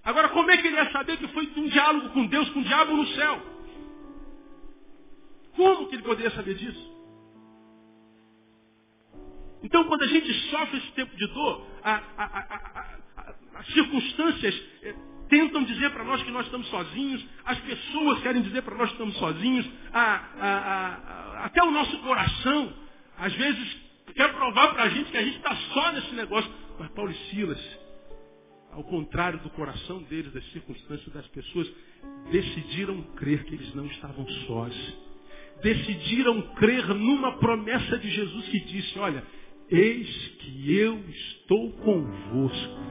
Agora, 0.03 0.31
como 0.31 0.51
é 0.51 0.57
que 0.57 0.67
ele 0.67 0.77
ia 0.77 0.91
saber 0.91 1.19
que 1.19 1.29
foi 1.29 1.51
um 1.57 1.69
diálogo 1.69 2.11
com 2.11 2.27
Deus, 2.27 2.49
com 2.51 2.61
o 2.61 2.65
diabo 2.65 2.97
no 2.97 3.07
céu? 3.09 3.43
Como 5.55 5.89
que 5.89 5.97
ele 5.97 6.03
poderia 6.03 6.31
saber 6.31 6.55
disso? 6.55 6.98
Então, 9.63 9.85
quando 9.85 10.03
a 10.03 10.07
gente 10.07 10.33
sofre 10.51 10.79
esse 10.79 10.93
tempo 10.93 11.17
de 11.17 11.27
dor, 11.29 11.67
a, 11.83 11.95
a, 12.17 12.25
a, 12.25 12.99
as 13.59 13.67
circunstâncias 13.67 14.63
eh, 14.83 14.95
tentam 15.29 15.65
dizer 15.65 15.91
para 15.91 16.05
nós 16.05 16.23
que 16.23 16.31
nós 16.31 16.47
estamos 16.47 16.69
sozinhos, 16.69 17.25
as 17.45 17.59
pessoas 17.61 18.21
querem 18.21 18.43
dizer 18.43 18.63
para 18.63 18.77
nós 18.77 18.89
que 18.89 18.95
estamos 18.95 19.17
sozinhos, 19.17 19.69
até 21.43 21.63
o 21.63 21.71
nosso 21.71 21.99
coração, 21.99 22.73
às 23.19 23.33
vezes, 23.35 23.77
quer 24.15 24.33
provar 24.33 24.73
para 24.73 24.85
a 24.85 24.89
gente 24.89 25.11
que 25.11 25.17
a 25.17 25.23
gente 25.23 25.37
está 25.37 25.55
só 25.73 25.93
nesse 25.93 26.15
negócio. 26.15 26.51
Mas 26.79 26.91
Paulo 26.93 27.11
e 27.11 27.15
Silas, 27.31 27.79
ao 28.73 28.85
contrário 28.85 29.41
do 29.41 29.51
coração 29.51 30.03
deles, 30.05 30.33
das 30.33 30.45
circunstâncias 30.53 31.13
das 31.13 31.27
pessoas, 31.29 31.69
decidiram 32.31 33.03
crer 33.17 33.45
que 33.45 33.55
eles 33.55 33.75
não 33.75 33.87
estavam 33.87 34.27
sós. 34.47 34.75
Decidiram 35.63 36.41
crer 36.55 36.87
numa 36.95 37.33
promessa 37.39 37.99
de 37.99 38.09
Jesus 38.09 38.49
que 38.49 38.61
disse, 38.61 38.99
olha, 38.99 39.25
eis 39.71 40.29
que 40.39 40.73
eu 40.73 40.99
estou 41.09 41.73
convosco 41.73 42.89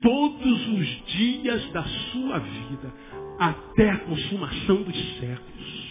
todos 0.00 0.68
os 0.68 1.06
dias 1.06 1.72
da 1.72 1.84
sua 1.84 2.38
vida, 2.38 2.94
até 3.38 3.90
a 3.90 3.98
consumação 3.98 4.82
dos 4.82 5.18
séculos. 5.18 5.90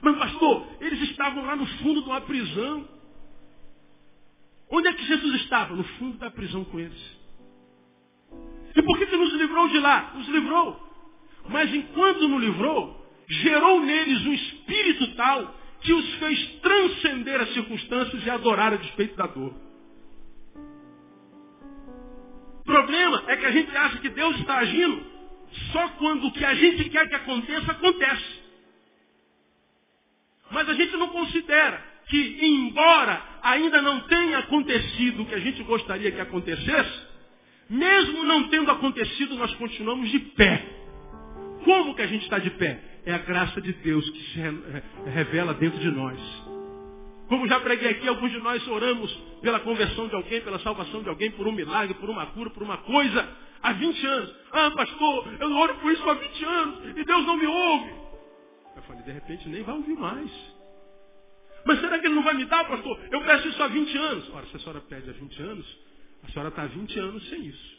Mas, 0.00 0.16
pastor, 0.18 0.66
eles 0.80 1.00
estavam 1.10 1.44
lá 1.44 1.56
no 1.56 1.66
fundo 1.66 2.02
de 2.02 2.08
uma 2.08 2.20
prisão. 2.20 2.88
Onde 4.70 4.88
é 4.88 4.92
que 4.92 5.04
Jesus 5.04 5.34
estava? 5.42 5.74
No 5.74 5.84
fundo 5.84 6.18
da 6.18 6.30
prisão 6.30 6.64
com 6.64 6.78
eles. 6.78 7.18
E 8.76 8.82
por 8.82 8.98
que, 8.98 9.06
que 9.06 9.16
nos 9.16 9.32
livrou 9.32 9.68
de 9.68 9.78
lá? 9.80 10.12
Nos 10.14 10.28
livrou. 10.28 10.88
Mas 11.48 11.74
enquanto 11.74 12.28
nos 12.28 12.40
livrou, 12.40 13.06
gerou 13.26 13.80
neles 13.80 14.26
um 14.26 14.32
espírito 14.32 15.14
tal 15.16 15.57
que 15.80 15.92
os 15.92 16.14
fez 16.14 16.46
transcender 16.60 17.40
as 17.40 17.52
circunstâncias 17.54 18.24
e 18.24 18.30
adorar 18.30 18.72
a 18.72 18.76
despeito 18.76 19.16
da 19.16 19.26
dor 19.26 19.54
problema 22.68 23.24
é 23.26 23.36
que 23.36 23.46
a 23.46 23.50
gente 23.50 23.74
acha 23.74 23.98
que 23.98 24.10
Deus 24.10 24.36
está 24.36 24.58
agindo 24.58 25.02
só 25.72 25.88
quando 25.98 26.26
o 26.26 26.32
que 26.32 26.44
a 26.44 26.54
gente 26.54 26.90
quer 26.90 27.08
que 27.08 27.14
aconteça, 27.14 27.72
acontece. 27.72 28.42
Mas 30.50 30.68
a 30.68 30.74
gente 30.74 30.94
não 30.98 31.08
considera 31.08 31.82
que, 32.06 32.38
embora 32.42 33.22
ainda 33.42 33.80
não 33.80 34.00
tenha 34.00 34.38
acontecido 34.40 35.22
o 35.22 35.26
que 35.26 35.34
a 35.34 35.40
gente 35.40 35.62
gostaria 35.62 36.12
que 36.12 36.20
acontecesse, 36.20 37.08
mesmo 37.70 38.22
não 38.24 38.48
tendo 38.48 38.70
acontecido, 38.70 39.34
nós 39.36 39.54
continuamos 39.54 40.10
de 40.10 40.18
pé. 40.18 40.64
Como 41.64 41.94
que 41.94 42.02
a 42.02 42.06
gente 42.06 42.22
está 42.22 42.38
de 42.38 42.50
pé? 42.50 42.82
É 43.04 43.12
a 43.12 43.18
graça 43.18 43.60
de 43.60 43.72
Deus 43.72 44.08
que 44.10 44.22
se 44.32 44.40
revela 45.10 45.54
dentro 45.54 45.78
de 45.78 45.90
nós. 45.90 46.18
Como 47.28 47.46
já 47.46 47.60
preguei 47.60 47.90
aqui, 47.90 48.08
alguns 48.08 48.30
de 48.30 48.38
nós 48.38 48.66
oramos 48.68 49.12
pela 49.42 49.60
conversão 49.60 50.08
de 50.08 50.14
alguém, 50.14 50.40
pela 50.40 50.58
salvação 50.60 51.02
de 51.02 51.08
alguém, 51.08 51.30
por 51.32 51.46
um 51.46 51.52
milagre, 51.52 51.94
por 51.94 52.08
uma 52.08 52.26
cura, 52.26 52.50
por 52.50 52.62
uma 52.62 52.78
coisa, 52.78 53.28
há 53.62 53.72
20 53.72 54.06
anos. 54.06 54.34
Ah, 54.50 54.70
pastor, 54.70 55.28
eu 55.38 55.56
oro 55.56 55.74
por 55.76 55.92
isso 55.92 56.08
há 56.08 56.14
20 56.14 56.44
anos 56.44 56.96
e 56.96 57.04
Deus 57.04 57.26
não 57.26 57.36
me 57.36 57.46
ouve. 57.46 57.90
Eu 58.76 58.82
falei, 58.82 59.02
de 59.02 59.12
repente 59.12 59.48
nem 59.48 59.62
vai 59.62 59.74
ouvir 59.74 59.94
mais. 59.94 60.30
Mas 61.66 61.80
será 61.80 61.98
que 61.98 62.06
ele 62.06 62.14
não 62.14 62.22
vai 62.22 62.34
me 62.34 62.46
dar, 62.46 62.64
pastor? 62.66 62.98
Eu 63.10 63.20
peço 63.22 63.48
isso 63.48 63.62
há 63.62 63.68
20 63.68 63.98
anos. 63.98 64.30
Ora, 64.34 64.46
se 64.46 64.56
a 64.56 64.60
senhora 64.60 64.80
pede 64.80 65.10
há 65.10 65.12
20 65.12 65.42
anos, 65.42 65.78
a 66.22 66.28
senhora 66.30 66.48
está 66.48 66.62
há 66.62 66.66
20 66.66 66.98
anos 66.98 67.28
sem 67.28 67.44
isso. 67.44 67.78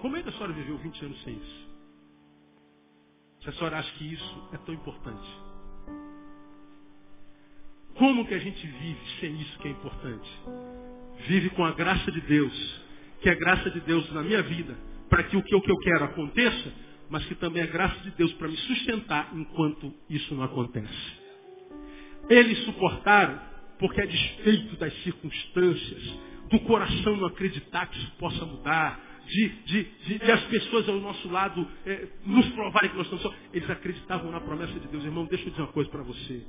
Como 0.00 0.16
é 0.16 0.22
que 0.22 0.28
a 0.28 0.32
senhora 0.32 0.52
viveu 0.52 0.78
20 0.78 1.04
anos 1.04 1.22
sem 1.22 1.34
isso? 1.34 1.67
Se 3.48 3.54
a 3.54 3.56
senhora 3.56 3.78
acha 3.78 3.90
que 3.92 4.04
isso 4.04 4.48
é 4.52 4.58
tão 4.58 4.74
importante. 4.74 5.26
Como 7.94 8.26
que 8.26 8.34
a 8.34 8.38
gente 8.38 8.66
vive 8.66 9.00
sem 9.20 9.40
isso 9.40 9.58
que 9.60 9.68
é 9.68 9.70
importante? 9.70 10.30
Vive 11.26 11.48
com 11.50 11.64
a 11.64 11.72
graça 11.72 12.12
de 12.12 12.20
Deus, 12.20 12.82
que 13.22 13.28
é 13.30 13.32
a 13.32 13.36
graça 13.36 13.70
de 13.70 13.80
Deus 13.80 14.12
na 14.12 14.22
minha 14.22 14.42
vida, 14.42 14.76
para 15.08 15.22
que 15.22 15.34
o 15.34 15.42
que 15.42 15.54
eu 15.54 15.78
quero 15.78 16.04
aconteça, 16.04 16.74
mas 17.08 17.24
que 17.24 17.34
também 17.36 17.62
é 17.62 17.64
a 17.64 17.70
graça 17.70 17.98
de 18.00 18.10
Deus 18.10 18.30
para 18.34 18.48
me 18.48 18.56
sustentar 18.58 19.30
enquanto 19.32 19.94
isso 20.10 20.34
não 20.34 20.42
acontece. 20.42 21.12
Eles 22.28 22.58
suportaram, 22.66 23.40
porque 23.78 24.02
a 24.02 24.06
despeito 24.06 24.76
das 24.76 24.92
circunstâncias, 25.04 26.02
do 26.50 26.60
coração 26.60 27.16
não 27.16 27.28
acreditar 27.28 27.86
que 27.86 27.98
isso 27.98 28.12
possa 28.18 28.44
mudar, 28.44 29.07
de, 29.28 29.48
de, 29.48 29.82
de, 29.84 30.18
de 30.18 30.32
as 30.32 30.42
pessoas 30.44 30.88
ao 30.88 30.98
nosso 30.98 31.28
lado 31.28 31.66
é, 31.84 32.08
nos 32.24 32.46
provarem 32.50 32.90
que 32.90 32.96
nós 32.96 33.06
estamos 33.06 33.22
só. 33.22 33.34
Eles 33.52 33.68
acreditavam 33.68 34.30
na 34.30 34.40
promessa 34.40 34.72
de 34.72 34.88
Deus. 34.88 35.04
Irmão, 35.04 35.26
deixa 35.26 35.44
eu 35.44 35.50
dizer 35.50 35.62
uma 35.62 35.72
coisa 35.72 35.90
para 35.90 36.02
você. 36.02 36.42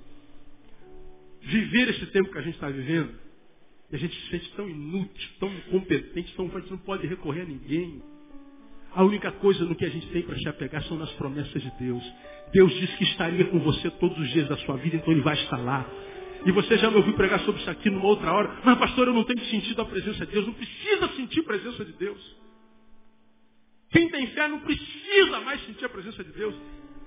Viver 1.42 1.90
esse 1.90 2.06
tempo 2.08 2.32
que 2.32 2.38
a 2.38 2.42
gente 2.42 2.56
está 2.56 2.70
vivendo, 2.70 3.14
e 3.92 3.96
a 3.96 4.00
gente 4.00 4.16
se 4.16 4.30
sente 4.30 4.52
tão 4.56 4.70
inútil, 4.70 5.30
tão 5.40 5.50
incompetente, 5.50 6.34
tão 6.36 6.46
a 6.48 6.60
gente 6.60 6.72
não 6.72 6.78
pode 6.80 7.08
recorrer 7.08 7.42
a 7.42 7.46
ninguém. 7.46 8.02
A 8.92 9.04
única 9.04 9.32
coisa 9.34 9.66
no 9.66 9.76
que 9.76 9.86
a 9.86 9.90
gente 9.90 10.08
tem 10.08 10.24
para 10.24 10.38
se 10.38 10.48
apegar 10.48 10.84
são 10.84 10.98
nas 10.98 11.12
promessas 11.14 11.62
de 11.62 11.72
Deus. 11.80 12.04
Deus 12.52 12.74
disse 12.74 12.98
que 12.98 13.04
estaria 13.04 13.46
com 13.46 13.60
você 13.60 13.90
todos 13.92 14.18
os 14.18 14.30
dias 14.32 14.48
da 14.48 14.58
sua 14.58 14.78
vida, 14.78 14.96
então 14.96 15.12
Ele 15.12 15.22
vai 15.22 15.36
estar 15.36 15.58
lá. 15.58 15.88
E 16.46 16.52
você 16.52 16.78
já 16.78 16.90
me 16.90 16.98
ouviu 16.98 17.14
pregar 17.14 17.40
sobre 17.42 17.62
isso 17.62 17.70
aqui 17.70 17.90
numa 17.90 18.06
outra 18.06 18.32
hora. 18.32 18.62
Mas, 18.64 18.78
pastor, 18.78 19.08
eu 19.08 19.14
não 19.14 19.24
tenho 19.24 19.44
sentido 19.46 19.82
a 19.82 19.86
presença 19.86 20.26
de 20.26 20.32
Deus. 20.32 20.48
Não 20.48 20.54
precisa 20.54 21.08
sentir 21.16 21.42
a 21.42 21.44
presença 21.44 21.86
de 21.86 21.94
Deus. 21.94 22.39
Quem 23.92 24.10
tem 24.10 24.28
fé 24.28 24.48
não 24.48 24.60
precisa 24.60 25.40
mais 25.42 25.66
sentir 25.66 25.86
a 25.86 25.90
presença 25.90 26.24
de 26.24 26.32
Deus. 26.32 26.56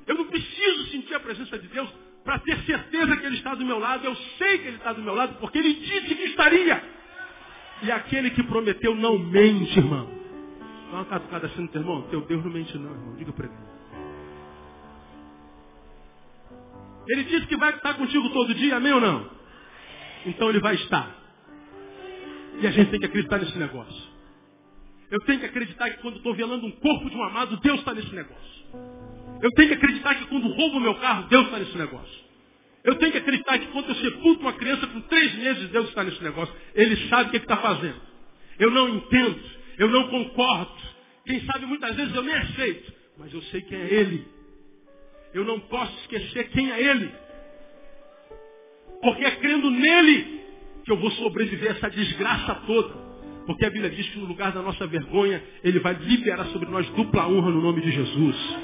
Eu 0.06 0.16
não 0.16 0.26
preciso 0.26 0.86
sentir 0.90 1.14
a 1.14 1.20
presença 1.20 1.58
de 1.58 1.68
Deus 1.68 1.88
para 2.24 2.38
ter 2.40 2.56
certeza 2.64 3.16
que 3.16 3.26
Ele 3.26 3.36
está 3.36 3.54
do 3.54 3.64
meu 3.64 3.78
lado. 3.78 4.04
Eu 4.04 4.16
sei 4.38 4.58
que 4.58 4.68
Ele 4.68 4.76
está 4.76 4.92
do 4.92 5.02
meu 5.02 5.14
lado 5.14 5.36
porque 5.38 5.58
Ele 5.58 5.74
disse 5.74 6.14
que 6.14 6.24
estaria. 6.24 6.82
E 7.82 7.90
aquele 7.90 8.30
que 8.30 8.42
prometeu 8.44 8.94
não 8.94 9.18
mente, 9.18 9.78
irmão. 9.78 10.08
Dá 10.90 10.98
uma 10.98 11.04
catucada 11.04 11.46
assim 11.46 11.62
no 11.62 11.68
teu 11.68 11.80
irmão. 11.80 12.02
Teu 12.10 12.20
Deus 12.22 12.44
não 12.44 12.52
mente 12.52 12.76
não, 12.78 12.90
irmão. 12.90 13.16
Diga 13.16 13.32
para 13.32 13.46
ele. 13.46 13.54
Ele 17.08 17.24
disse 17.24 17.46
que 17.46 17.56
vai 17.56 17.74
estar 17.74 17.94
contigo 17.94 18.28
todo 18.30 18.54
dia, 18.54 18.76
amém 18.76 18.92
ou 18.92 19.00
não? 19.00 19.30
Então 20.26 20.48
ele 20.50 20.60
vai 20.60 20.74
estar. 20.76 21.16
E 22.60 22.66
a 22.66 22.70
gente 22.70 22.90
tem 22.90 23.00
que 23.00 23.06
acreditar 23.06 23.38
nesse 23.38 23.58
negócio. 23.58 24.11
Eu 25.12 25.20
tenho 25.26 25.40
que 25.40 25.44
acreditar 25.44 25.90
que 25.90 25.98
quando 25.98 26.16
estou 26.16 26.34
velando 26.34 26.66
um 26.66 26.70
corpo 26.70 27.10
de 27.10 27.14
um 27.14 27.22
amado, 27.22 27.58
Deus 27.58 27.80
está 27.80 27.92
nesse 27.92 28.14
negócio. 28.14 28.64
Eu 29.42 29.50
tenho 29.50 29.68
que 29.68 29.74
acreditar 29.74 30.14
que 30.14 30.24
quando 30.24 30.48
roubo 30.48 30.80
meu 30.80 30.94
carro, 30.94 31.28
Deus 31.28 31.44
está 31.44 31.58
nesse 31.58 31.76
negócio. 31.76 32.22
Eu 32.82 32.94
tenho 32.94 33.12
que 33.12 33.18
acreditar 33.18 33.58
que 33.58 33.66
quando 33.66 33.90
eu 33.90 33.94
sepulto 33.96 34.40
uma 34.40 34.54
criança 34.54 34.86
com 34.86 35.02
três 35.02 35.34
meses, 35.34 35.68
Deus 35.68 35.90
está 35.90 36.02
nesse 36.02 36.22
negócio. 36.24 36.54
Ele 36.74 36.96
sabe 37.10 37.28
o 37.28 37.30
que 37.30 37.36
está 37.36 37.58
fazendo. 37.58 38.00
Eu 38.58 38.70
não 38.70 38.88
entendo, 38.88 39.38
eu 39.76 39.88
não 39.88 40.08
concordo. 40.08 40.72
Quem 41.26 41.44
sabe 41.44 41.66
muitas 41.66 41.94
vezes 41.94 42.14
eu 42.14 42.22
nem 42.22 42.34
aceito, 42.34 42.92
mas 43.18 43.34
eu 43.34 43.42
sei 43.42 43.60
que 43.60 43.74
é 43.74 43.92
Ele. 43.92 44.26
Eu 45.34 45.44
não 45.44 45.60
posso 45.60 45.94
esquecer 46.00 46.48
quem 46.48 46.72
é 46.72 46.82
Ele. 46.82 47.12
Porque 49.02 49.24
é 49.26 49.30
crendo 49.32 49.70
nele 49.70 50.40
que 50.86 50.90
eu 50.90 50.96
vou 50.96 51.10
sobreviver 51.10 51.72
a 51.72 51.74
essa 51.74 51.90
desgraça 51.90 52.54
toda. 52.66 53.11
Porque 53.46 53.64
a 53.64 53.70
Bíblia 53.70 53.90
diz 53.90 54.08
que 54.08 54.18
no 54.18 54.26
lugar 54.26 54.52
da 54.52 54.62
nossa 54.62 54.86
vergonha, 54.86 55.42
Ele 55.62 55.78
vai 55.80 55.94
liberar 55.94 56.46
sobre 56.46 56.68
nós 56.68 56.88
dupla 56.90 57.28
honra 57.28 57.50
no 57.50 57.60
nome 57.60 57.80
de 57.80 57.90
Jesus. 57.90 58.56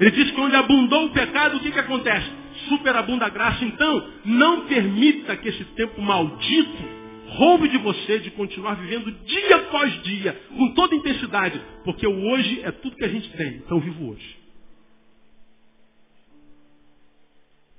Ele 0.00 0.10
diz 0.10 0.30
que 0.30 0.40
onde 0.40 0.54
abundou 0.54 1.06
o 1.06 1.10
pecado, 1.10 1.56
o 1.56 1.60
que, 1.60 1.72
que 1.72 1.78
acontece? 1.78 2.30
Superabunda 2.68 3.26
a 3.26 3.28
graça. 3.28 3.64
Então, 3.64 4.08
não 4.24 4.66
permita 4.66 5.36
que 5.36 5.48
esse 5.48 5.64
tempo 5.64 6.00
maldito 6.00 6.98
roube 7.28 7.68
de 7.68 7.78
você 7.78 8.18
de 8.20 8.30
continuar 8.30 8.74
vivendo 8.74 9.10
dia 9.24 9.56
após 9.56 10.02
dia, 10.02 10.40
com 10.56 10.74
toda 10.74 10.94
intensidade. 10.94 11.60
Porque 11.84 12.06
o 12.06 12.30
hoje 12.30 12.60
é 12.62 12.70
tudo 12.70 12.96
que 12.96 13.04
a 13.04 13.08
gente 13.08 13.28
tem. 13.36 13.56
Então, 13.56 13.80
vivo 13.80 14.10
hoje. 14.10 14.38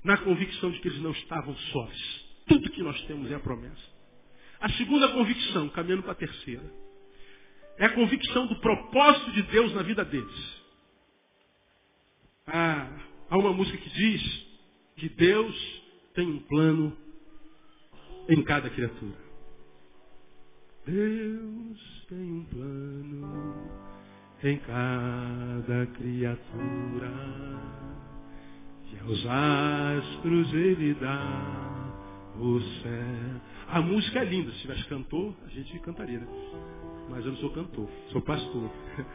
na 0.03 0.18
convicção 0.18 0.72
de 0.72 0.80
que 0.80 0.88
eles 0.88 1.01
não 1.01 1.12
estavam 1.12 1.55
sós. 1.55 2.26
Tudo 2.47 2.70
que 2.72 2.82
nós 2.82 2.99
temos 3.03 3.30
é 3.32 3.36
a 3.36 3.39
promessa. 3.39 3.99
A 4.60 4.70
segunda 4.72 5.07
convicção, 5.10 5.70
caminhando 5.70 6.03
para 6.03 6.12
a 6.12 6.16
terceira, 6.16 6.64
é 7.78 7.86
a 7.86 7.93
convicção 7.93 8.45
do 8.47 8.60
propósito 8.60 9.32
de 9.32 9.43
Deus 9.43 9.74
na 9.74 9.84
vida 9.84 10.03
deles. 10.03 10.60
Ah, 12.45 12.89
há 13.30 13.38
uma 13.38 13.53
música 13.53 13.78
que 13.78 13.89
diz 13.89 14.47
que 14.97 15.07
Deus 15.10 15.82
tem 16.14 16.28
um 16.28 16.39
plano 16.39 16.97
em 18.28 18.43
cada 18.43 18.70
criatura. 18.70 19.18
Deus 20.86 22.05
tem 22.10 22.20
um 22.20 22.43
plano 22.45 23.72
em 24.43 24.57
cada 24.57 25.86
criatura. 25.88 27.12
E 28.91 28.99
aos 28.99 29.26
astros 29.26 30.53
ele 30.53 30.95
dá 30.95 31.93
o 32.39 32.60
céu. 32.82 33.59
A 33.72 33.82
música 33.82 34.20
é 34.20 34.26
linda. 34.26 34.51
Se 34.51 34.61
tivesse 34.61 34.84
cantor, 34.86 35.34
a 35.45 35.49
gente 35.49 35.78
cantaria, 35.80 36.20
né? 36.20 36.28
Mas 37.09 37.26
eu 37.26 37.32
não 37.32 37.39
sou 37.39 37.51
cantor, 37.51 37.88
sou 38.11 38.22
pastor. 38.22 38.70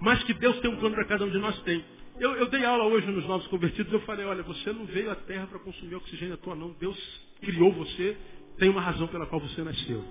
Mas 0.00 0.22
que 0.24 0.34
Deus 0.34 0.60
tem 0.60 0.70
um 0.70 0.76
plano 0.76 0.94
para 0.94 1.04
cada 1.06 1.24
um 1.24 1.30
de 1.30 1.38
nós 1.38 1.58
tem. 1.62 1.84
Eu, 2.20 2.32
eu, 2.34 2.48
dei 2.48 2.64
aula 2.64 2.84
hoje 2.84 3.06
nos 3.10 3.26
novos 3.26 3.46
convertidos, 3.48 3.92
eu 3.92 4.00
falei, 4.02 4.24
olha, 4.24 4.42
você 4.44 4.72
não 4.72 4.84
veio 4.86 5.10
à 5.10 5.16
terra 5.16 5.48
para 5.48 5.58
consumir 5.58 5.96
oxigênio 5.96 6.34
à 6.34 6.36
toa, 6.36 6.54
não. 6.54 6.70
Deus 6.78 6.96
criou 7.40 7.72
você, 7.72 8.16
tem 8.58 8.68
uma 8.68 8.80
razão 8.80 9.08
pela 9.08 9.26
qual 9.26 9.40
você 9.40 9.62
nasceu. 9.62 10.04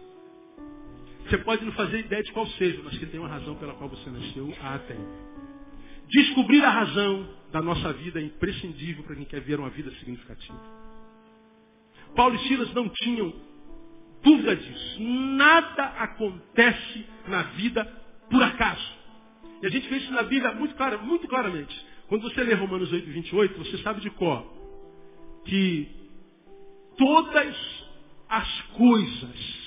Você 1.26 1.38
pode 1.38 1.64
não 1.64 1.72
fazer 1.72 2.00
ideia 2.00 2.22
de 2.22 2.32
qual 2.34 2.46
seja, 2.48 2.82
mas 2.84 2.98
que 2.98 3.06
tem 3.06 3.20
uma 3.20 3.30
razão 3.30 3.56
pela 3.56 3.74
qual 3.76 3.90
você 3.90 4.10
nasceu, 4.10 4.54
ah, 4.62 4.78
tem. 4.80 4.98
Descobrir 6.10 6.64
a 6.66 6.70
razão 6.70 7.30
da 7.52 7.62
nossa 7.62 7.94
vida 7.94 8.20
é 8.20 8.24
imprescindível 8.24 9.04
para 9.06 9.16
quem 9.16 9.26
quer 9.26 9.40
ver 9.40 9.58
uma 9.58 9.70
vida 9.70 9.90
significativa. 9.92 10.60
Paulo 12.14 12.36
e 12.36 12.48
Silas 12.48 12.74
não 12.74 12.90
tinham 12.90 13.34
dúvida 14.24 14.56
disso. 14.56 15.02
Nada 15.02 15.84
acontece 15.84 17.06
na 17.28 17.44
vida 17.44 17.86
por 18.30 18.42
acaso. 18.42 18.94
E 19.62 19.68
a 19.68 19.70
gente 19.70 19.88
vê 19.88 19.98
isso 19.98 20.12
na 20.12 20.24
Bíblia 20.24 20.54
muito, 20.54 20.76
clara, 20.76 20.98
muito 20.98 21.28
claramente. 21.28 21.86
Quando 22.08 22.24
você 22.24 22.44
lê 22.44 22.54
Romanos 22.54 22.92
8, 22.92 23.10
28, 23.10 23.58
você 23.58 23.78
sabe 23.80 24.02
de 24.02 24.10
cor 24.12 24.46
que 25.46 25.88
todas 26.98 27.56
as 28.30 28.62
coisas 28.74 29.64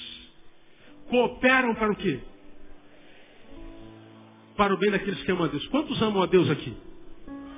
cooperam 1.09 1.75
para 1.75 1.93
o 1.93 1.97
quê? 1.97 2.21
para 4.57 4.75
o 4.75 4.77
bem 4.79 4.91
daqueles 4.91 5.23
que 5.23 5.31
amam 5.31 5.45
a 5.45 5.49
Deus. 5.49 5.67
Quantos 5.69 6.01
amam 6.03 6.23
a 6.23 6.27
Deus 6.27 6.49
aqui? 6.51 6.75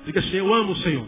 Diga 0.05 0.19
assim, 0.19 0.35
eu 0.35 0.53
amo 0.53 0.73
o 0.73 0.77
Senhor. 0.77 1.07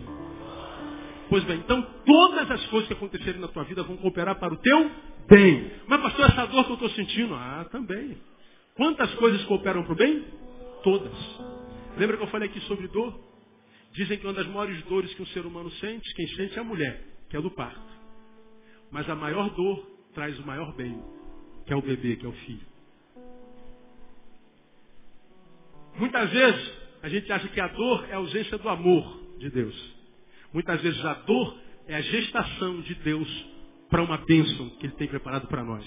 Pois 1.29 1.43
bem, 1.43 1.57
então 1.57 1.81
todas 2.05 2.49
as 2.49 2.65
coisas 2.67 2.87
que 2.87 2.93
acontecerem 2.93 3.39
na 3.39 3.47
tua 3.47 3.63
vida 3.63 3.83
vão 3.83 3.97
cooperar 3.97 4.39
para 4.39 4.53
o 4.53 4.57
teu 4.57 4.91
bem. 5.27 5.71
Mas 5.87 6.01
pastor, 6.01 6.25
essa 6.29 6.45
dor 6.47 6.65
que 6.65 6.71
eu 6.71 6.75
estou 6.75 6.89
sentindo, 6.91 7.33
ah, 7.33 7.67
também. 7.71 8.17
Quantas 8.75 9.13
coisas 9.15 9.43
cooperam 9.45 9.83
para 9.83 9.93
o 9.93 9.95
bem? 9.95 10.25
Todas. 10.83 11.13
Lembra 11.97 12.17
que 12.17 12.23
eu 12.23 12.27
falei 12.27 12.49
aqui 12.49 12.59
sobre 12.61 12.87
dor? 12.87 13.19
Dizem 13.93 14.17
que 14.17 14.25
uma 14.25 14.33
das 14.33 14.47
maiores 14.47 14.81
dores 14.83 15.13
que 15.13 15.21
um 15.21 15.27
ser 15.27 15.45
humano 15.45 15.69
sente, 15.73 16.13
quem 16.15 16.27
sente 16.29 16.57
é 16.57 16.61
a 16.61 16.63
mulher, 16.63 17.03
que 17.29 17.35
é 17.35 17.41
do 17.41 17.51
parto. 17.51 17.91
Mas 18.89 19.09
a 19.09 19.15
maior 19.15 19.49
dor 19.49 19.85
traz 20.13 20.37
o 20.39 20.45
maior 20.45 20.73
bem, 20.75 21.01
que 21.65 21.73
é 21.73 21.75
o 21.75 21.81
bebê, 21.81 22.15
que 22.15 22.25
é 22.25 22.29
o 22.29 22.33
filho. 22.33 22.65
Muitas 25.97 26.29
vezes 26.31 26.73
a 27.03 27.09
gente 27.09 27.31
acha 27.31 27.47
que 27.49 27.59
a 27.59 27.67
dor 27.67 28.05
é 28.09 28.13
a 28.13 28.17
ausência 28.17 28.57
do 28.57 28.69
amor 28.69 29.37
de 29.37 29.49
Deus. 29.49 29.95
Muitas 30.53 30.81
vezes 30.81 31.03
a 31.05 31.13
dor 31.13 31.57
é 31.87 31.95
a 31.95 32.01
gestação 32.01 32.81
de 32.81 32.95
Deus 32.95 33.50
para 33.91 34.01
uma 34.01 34.17
bênção 34.17 34.69
que 34.79 34.87
Ele 34.87 34.95
tem 34.95 35.07
preparado 35.07 35.47
para 35.47 35.63
nós. 35.63 35.85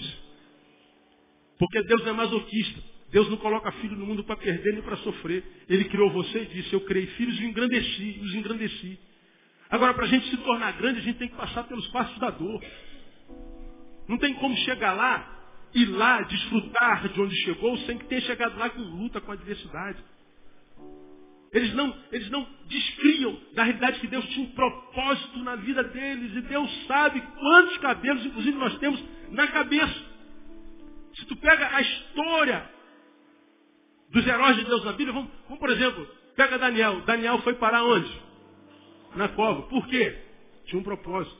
Porque 1.59 1.83
Deus 1.83 2.01
não 2.03 2.11
é 2.11 2.13
masoquista. 2.13 2.81
Deus 3.11 3.29
não 3.29 3.37
coloca 3.37 3.71
filho 3.73 3.97
no 3.97 4.05
mundo 4.05 4.23
para 4.23 4.37
perder 4.37 4.73
nem 4.73 4.81
para 4.81 4.97
sofrer. 4.97 5.43
Ele 5.67 5.85
criou 5.85 6.09
você 6.11 6.43
e 6.43 6.45
disse, 6.45 6.73
eu 6.73 6.81
criei 6.81 7.07
filhos 7.07 7.39
e 7.39 7.45
engrandeci, 7.45 8.19
os 8.21 8.35
engrandeci. 8.35 8.99
Agora, 9.69 9.93
para 9.93 10.05
a 10.05 10.07
gente 10.07 10.29
se 10.29 10.37
tornar 10.37 10.71
grande, 10.73 10.99
a 10.99 11.03
gente 11.03 11.17
tem 11.17 11.27
que 11.27 11.35
passar 11.35 11.63
pelos 11.63 11.87
passos 11.87 12.17
da 12.19 12.29
dor. 12.29 12.63
Não 14.07 14.17
tem 14.17 14.33
como 14.35 14.55
chegar 14.57 14.93
lá 14.93 15.35
ir 15.73 15.87
lá 15.87 16.21
desfrutar 16.21 17.09
de 17.09 17.21
onde 17.21 17.35
chegou 17.43 17.77
sem 17.79 17.97
que 17.97 18.05
tenha 18.05 18.21
chegado 18.21 18.57
lá 18.57 18.69
com 18.69 18.81
luta, 18.81 19.19
com 19.19 19.31
adversidade. 19.31 20.01
Eles 21.55 21.73
não, 21.73 21.97
eles 22.11 22.29
não 22.29 22.45
descriam 22.67 23.39
da 23.53 23.63
realidade 23.63 24.01
que 24.01 24.07
Deus 24.07 24.25
tinha 24.25 24.45
um 24.45 24.51
propósito 24.51 25.39
na 25.39 25.55
vida 25.55 25.85
deles. 25.85 26.35
E 26.35 26.41
Deus 26.41 26.85
sabe 26.85 27.21
quantos 27.21 27.77
cabelos, 27.77 28.25
inclusive, 28.25 28.57
nós 28.57 28.77
temos 28.77 29.01
na 29.31 29.47
cabeça. 29.47 30.03
Se 31.13 31.25
tu 31.25 31.35
pega 31.37 31.73
a 31.73 31.79
história 31.79 32.69
dos 34.09 34.27
heróis 34.27 34.57
de 34.57 34.65
Deus 34.65 34.83
na 34.83 34.91
Bíblia, 34.91 35.13
vamos, 35.13 35.31
vamos 35.45 35.59
por 35.59 35.69
exemplo, 35.69 36.05
pega 36.35 36.59
Daniel. 36.59 36.99
Daniel 37.05 37.37
foi 37.39 37.53
parar 37.53 37.85
onde? 37.85 38.21
Na 39.15 39.29
cova. 39.29 39.61
Por 39.69 39.87
quê? 39.87 40.13
Tinha 40.65 40.81
um 40.81 40.83
propósito. 40.83 41.39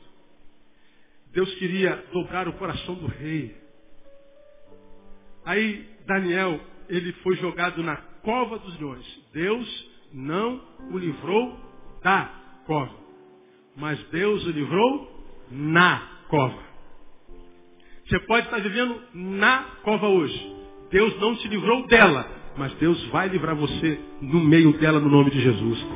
Deus 1.30 1.54
queria 1.56 1.94
dobrar 2.10 2.48
o 2.48 2.54
coração 2.54 2.94
do 2.94 3.06
rei. 3.06 3.54
Aí 5.44 5.86
Daniel, 6.06 6.58
ele 6.88 7.12
foi 7.22 7.36
jogado 7.36 7.82
na 7.82 7.96
cova 8.22 8.58
dos 8.58 8.80
leões. 8.80 9.20
Deus 9.34 9.85
não 10.12 10.60
o 10.90 10.98
livrou 10.98 11.56
da 12.02 12.30
cova. 12.66 12.94
Mas 13.76 14.02
Deus 14.10 14.44
o 14.46 14.50
livrou 14.50 15.10
na 15.50 16.02
cova. 16.28 16.66
Você 18.06 18.18
pode 18.20 18.46
estar 18.46 18.60
vivendo 18.60 19.00
na 19.14 19.64
cova 19.82 20.08
hoje. 20.08 20.54
Deus 20.90 21.18
não 21.20 21.34
te 21.36 21.48
livrou 21.48 21.86
dela. 21.86 22.30
Mas 22.56 22.72
Deus 22.74 23.02
vai 23.08 23.28
livrar 23.28 23.54
você 23.54 24.00
no 24.22 24.40
meio 24.40 24.72
dela 24.78 24.98
no 24.98 25.10
nome 25.10 25.30
de 25.30 25.40
Jesus. 25.40 25.86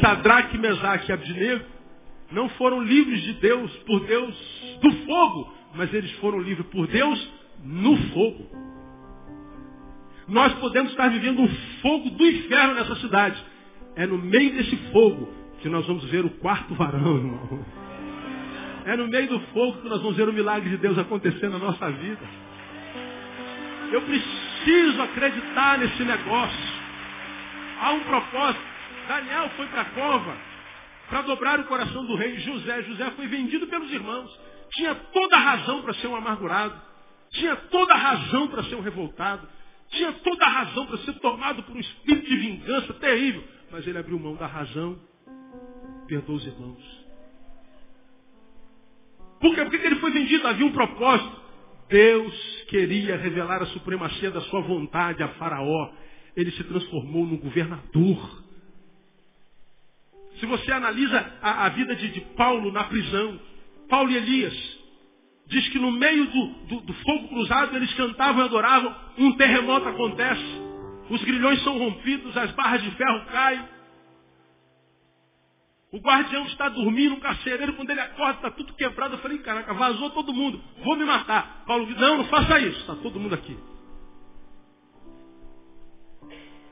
Sadraque, 0.00 0.56
Mesaque 0.56 1.10
e 1.10 1.12
Abdinego 1.12 1.64
não 2.32 2.48
foram 2.50 2.82
livres 2.82 3.22
de 3.22 3.34
Deus 3.34 3.70
por 3.78 4.00
Deus 4.06 4.34
do 4.80 4.92
fogo, 5.04 5.52
mas 5.74 5.92
eles 5.92 6.10
foram 6.12 6.40
livres 6.40 6.66
por 6.68 6.86
Deus 6.86 7.30
no 7.62 7.96
fogo. 8.12 8.46
Nós 10.28 10.52
podemos 10.54 10.90
estar 10.90 11.08
vivendo 11.08 11.42
um 11.42 11.48
fogo 11.82 12.10
do 12.10 12.26
inferno 12.26 12.74
nessa 12.74 12.96
cidade. 12.96 13.44
É 13.96 14.06
no 14.06 14.18
meio 14.18 14.52
desse 14.52 14.76
fogo 14.92 15.32
que 15.60 15.68
nós 15.68 15.86
vamos 15.86 16.04
ver 16.04 16.24
o 16.24 16.30
quarto 16.30 16.74
varão, 16.74 17.16
irmão. 17.16 17.66
É 18.84 18.96
no 18.96 19.08
meio 19.08 19.28
do 19.28 19.40
fogo 19.48 19.80
que 19.80 19.88
nós 19.88 20.00
vamos 20.00 20.16
ver 20.16 20.28
o 20.28 20.32
milagre 20.32 20.68
de 20.68 20.76
Deus 20.76 20.98
acontecer 20.98 21.48
na 21.48 21.58
nossa 21.58 21.90
vida. 21.90 22.20
Eu 23.90 24.02
preciso 24.02 25.02
acreditar 25.02 25.78
nesse 25.78 26.04
negócio. 26.04 26.76
Há 27.80 27.92
um 27.92 28.00
propósito. 28.00 28.64
Daniel 29.08 29.50
foi 29.56 29.66
para 29.66 29.80
a 29.80 29.84
cova 29.86 30.36
para 31.08 31.22
dobrar 31.22 31.60
o 31.60 31.64
coração 31.64 32.04
do 32.04 32.16
rei 32.16 32.38
José. 32.38 32.82
José 32.82 33.10
foi 33.12 33.26
vendido 33.28 33.66
pelos 33.66 33.90
irmãos. 33.90 34.30
Tinha 34.72 34.94
toda 34.94 35.36
a 35.36 35.40
razão 35.40 35.82
para 35.82 35.94
ser 35.94 36.08
um 36.08 36.16
amargurado. 36.16 36.74
Tinha 37.30 37.56
toda 37.56 37.94
a 37.94 37.96
razão 37.96 38.48
para 38.48 38.62
ser 38.64 38.74
um 38.74 38.82
revoltado. 38.82 39.48
Tinha 39.90 40.12
toda 40.12 40.44
a 40.44 40.48
razão 40.48 40.86
para 40.86 40.98
ser 40.98 41.12
tomado 41.14 41.62
por 41.62 41.74
um 41.74 41.80
espírito 41.80 42.28
de 42.28 42.36
vingança 42.36 42.92
terrível. 42.94 43.55
Mas 43.70 43.86
ele 43.86 43.98
abriu 43.98 44.18
mão 44.18 44.34
da 44.36 44.46
razão, 44.46 44.98
perdoou 46.06 46.38
os 46.38 46.46
irmãos. 46.46 47.06
Por 49.40 49.54
quê? 49.54 49.62
Por 49.62 49.70
que 49.70 49.86
ele 49.86 49.96
foi 49.96 50.10
vendido? 50.10 50.46
Havia 50.46 50.66
um 50.66 50.72
propósito. 50.72 51.46
Deus 51.88 52.64
queria 52.68 53.16
revelar 53.16 53.62
a 53.62 53.66
supremacia 53.66 54.30
da 54.30 54.40
sua 54.42 54.60
vontade 54.60 55.22
a 55.22 55.28
Faraó. 55.30 55.92
Ele 56.34 56.50
se 56.52 56.64
transformou 56.64 57.24
num 57.24 57.36
governador. 57.36 58.44
Se 60.38 60.46
você 60.46 60.70
analisa 60.72 61.32
a, 61.40 61.66
a 61.66 61.68
vida 61.70 61.94
de, 61.96 62.08
de, 62.10 62.20
Paulo 62.36 62.70
na 62.70 62.84
prisão, 62.84 63.40
Paulo 63.88 64.10
e 64.10 64.16
Elias, 64.16 64.78
diz 65.46 65.68
que 65.68 65.78
no 65.78 65.90
meio 65.92 66.26
do, 66.26 66.46
do, 66.66 66.80
do 66.82 66.92
fogo 66.92 67.28
cruzado 67.28 67.74
eles 67.76 67.92
cantavam 67.94 68.42
e 68.42 68.44
adoravam, 68.44 68.94
um 69.16 69.32
terremoto 69.32 69.88
acontece, 69.88 70.65
os 71.10 71.22
grilhões 71.24 71.62
são 71.62 71.78
rompidos, 71.78 72.36
as 72.36 72.50
barras 72.52 72.82
de 72.82 72.90
ferro 72.92 73.24
caem, 73.26 73.76
o 75.92 75.98
guardião 75.98 76.44
está 76.46 76.68
dormindo, 76.68 77.14
um 77.14 77.20
carcereiro, 77.20 77.72
quando 77.74 77.90
ele 77.90 78.00
acorda, 78.00 78.34
está 78.34 78.50
tudo 78.50 78.74
quebrado. 78.74 79.14
Eu 79.14 79.18
falei, 79.20 79.38
caraca, 79.38 79.72
vazou 79.72 80.10
todo 80.10 80.32
mundo, 80.32 80.60
vou 80.84 80.96
me 80.96 81.04
matar. 81.04 81.64
Paulo 81.66 81.86
diz, 81.86 81.96
não, 81.96 82.18
não 82.18 82.24
faça 82.26 82.58
isso, 82.60 82.80
está 82.80 82.96
todo 82.96 83.18
mundo 83.18 83.34
aqui. 83.34 83.56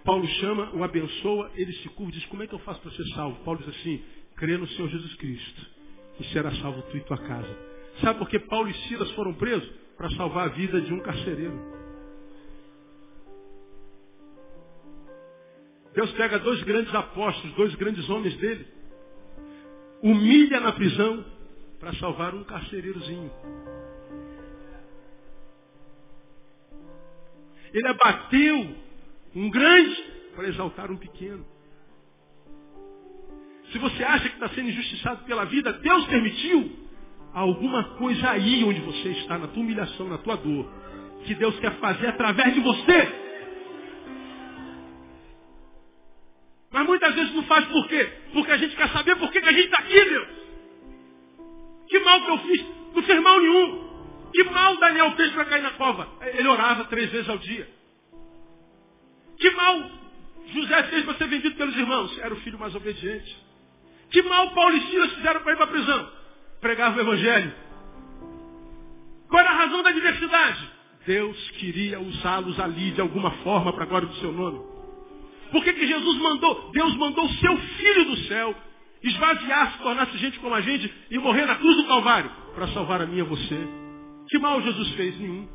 Paulo 0.04 0.26
chama, 0.26 0.70
o 0.74 0.84
abençoa, 0.84 1.50
ele 1.54 1.72
se 1.72 1.88
curva 1.90 2.12
e 2.12 2.14
diz, 2.16 2.26
como 2.26 2.42
é 2.42 2.46
que 2.46 2.54
eu 2.54 2.58
faço 2.58 2.80
para 2.80 2.90
ser 2.90 3.06
salvo? 3.14 3.42
Paulo 3.44 3.60
diz 3.60 3.74
assim, 3.76 4.04
crê 4.36 4.58
no 4.58 4.66
Senhor 4.68 4.88
Jesus 4.90 5.14
Cristo 5.14 5.66
e 6.20 6.24
será 6.24 6.50
salvo 6.56 6.82
tu 6.82 6.96
e 6.98 7.00
tua 7.00 7.16
casa. 7.16 7.58
Sabe 8.02 8.18
por 8.18 8.28
que 8.28 8.38
Paulo 8.40 8.68
e 8.68 8.74
Silas 8.88 9.10
foram 9.12 9.32
presos? 9.32 9.66
Para 9.96 10.10
salvar 10.10 10.48
a 10.48 10.52
vida 10.52 10.80
de 10.80 10.92
um 10.92 11.00
carcereiro. 11.00 11.83
Deus 15.94 16.10
pega 16.12 16.38
dois 16.38 16.62
grandes 16.62 16.94
apóstolos, 16.94 17.54
dois 17.56 17.74
grandes 17.76 18.08
homens 18.10 18.36
dele, 18.36 18.66
humilha 20.02 20.60
na 20.60 20.72
prisão 20.72 21.24
para 21.78 21.92
salvar 21.94 22.34
um 22.34 22.44
carcereirozinho. 22.44 23.30
Ele 27.72 27.88
abateu 27.88 28.76
um 29.34 29.50
grande 29.50 30.04
para 30.34 30.48
exaltar 30.48 30.90
um 30.90 30.96
pequeno. 30.96 31.44
Se 33.72 33.78
você 33.78 34.04
acha 34.04 34.28
que 34.28 34.34
está 34.34 34.48
sendo 34.50 34.68
injustiçado 34.68 35.24
pela 35.24 35.44
vida, 35.46 35.72
Deus 35.72 36.06
permitiu 36.06 36.70
alguma 37.32 37.96
coisa 37.96 38.30
aí 38.30 38.62
onde 38.62 38.80
você 38.80 39.08
está, 39.10 39.36
na 39.36 39.48
tua 39.48 39.62
humilhação, 39.62 40.08
na 40.08 40.18
tua 40.18 40.36
dor, 40.36 40.70
que 41.24 41.34
Deus 41.34 41.58
quer 41.58 41.72
fazer 41.78 42.08
através 42.08 42.54
de 42.54 42.60
você. 42.60 43.24
Muitas 46.94 47.14
vezes 47.14 47.34
não 47.34 47.42
faz 47.44 47.64
por 47.66 47.88
quê? 47.88 48.08
Porque 48.32 48.52
a 48.52 48.56
gente 48.56 48.76
quer 48.76 48.88
saber 48.90 49.16
por 49.16 49.30
que, 49.30 49.38
a 49.38 49.52
gente 49.52 49.64
está 49.64 49.78
aqui, 49.78 50.04
Deus. 50.04 50.28
Que 51.88 51.98
mal 52.00 52.24
que 52.24 52.30
eu 52.30 52.38
fiz? 52.38 52.64
Não 52.94 53.02
fez 53.02 53.20
mal 53.20 53.40
nenhum. 53.40 53.84
Que 54.32 54.44
mal 54.44 54.76
Daniel 54.76 55.12
fez 55.16 55.32
para 55.32 55.44
cair 55.44 55.62
na 55.62 55.72
cova? 55.72 56.08
Ele 56.22 56.48
orava 56.48 56.84
três 56.84 57.10
vezes 57.10 57.28
ao 57.28 57.38
dia. 57.38 57.68
Que 59.38 59.50
mal 59.50 59.90
José 60.46 60.82
fez 60.84 61.04
para 61.04 61.14
ser 61.14 61.26
vendido 61.26 61.56
pelos 61.56 61.76
irmãos? 61.76 62.18
Era 62.18 62.32
o 62.32 62.40
filho 62.40 62.58
mais 62.58 62.74
obediente. 62.74 63.36
Que 64.10 64.22
mal 64.22 64.50
Paulo 64.52 64.76
e 64.76 64.80
Silas 64.90 65.12
fizeram 65.14 65.42
para 65.42 65.52
ir 65.52 65.56
para 65.56 65.64
a 65.64 65.68
prisão? 65.68 66.12
Pregavam 66.60 66.98
o 66.98 67.00
evangelho. 67.00 67.52
Qual 69.28 69.40
era 69.40 69.50
a 69.50 69.58
razão 69.58 69.82
da 69.82 69.90
diversidade? 69.90 70.70
Deus 71.06 71.50
queria 71.52 72.00
usá-los 72.00 72.58
ali 72.60 72.92
de 72.92 73.00
alguma 73.00 73.30
forma 73.42 73.72
para 73.72 73.82
a 73.82 73.86
glória 73.86 74.08
do 74.08 74.14
seu 74.16 74.32
nome. 74.32 74.73
Por 75.54 75.62
que, 75.62 75.72
que 75.72 75.86
Jesus 75.86 76.18
mandou? 76.18 76.72
Deus 76.72 76.96
mandou 76.96 77.24
o 77.24 77.34
seu 77.34 77.56
Filho 77.56 78.04
do 78.06 78.16
céu 78.26 78.56
esvaziar-se, 79.04 79.78
tornar-se 79.78 80.18
gente 80.18 80.40
como 80.40 80.52
a 80.52 80.60
gente 80.60 80.92
e 81.12 81.16
morrer 81.16 81.46
na 81.46 81.54
cruz 81.54 81.76
do 81.76 81.86
Calvário 81.86 82.28
para 82.56 82.66
salvar 82.68 83.00
a 83.00 83.06
mim 83.06 83.18
e 83.18 83.22
você. 83.22 83.56
Que 84.28 84.36
mal 84.40 84.60
Jesus 84.60 84.90
fez? 84.94 85.16
Nenhum. 85.20 85.46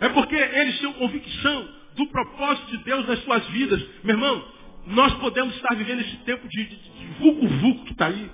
É 0.00 0.08
porque 0.08 0.34
eles 0.34 0.76
tinham 0.80 0.92
convicção 0.94 1.68
do 1.94 2.08
propósito 2.08 2.66
de 2.72 2.78
Deus 2.78 3.06
nas 3.06 3.22
suas 3.22 3.46
vidas. 3.50 3.80
Meu 4.02 4.16
irmão, 4.16 4.44
nós 4.88 5.14
podemos 5.18 5.54
estar 5.54 5.76
vivendo 5.76 6.00
esse 6.00 6.16
tempo 6.24 6.48
de, 6.48 6.78
vulco-vulco 7.20 7.84
que 7.84 7.92
está 7.92 8.06
aí. 8.06 8.28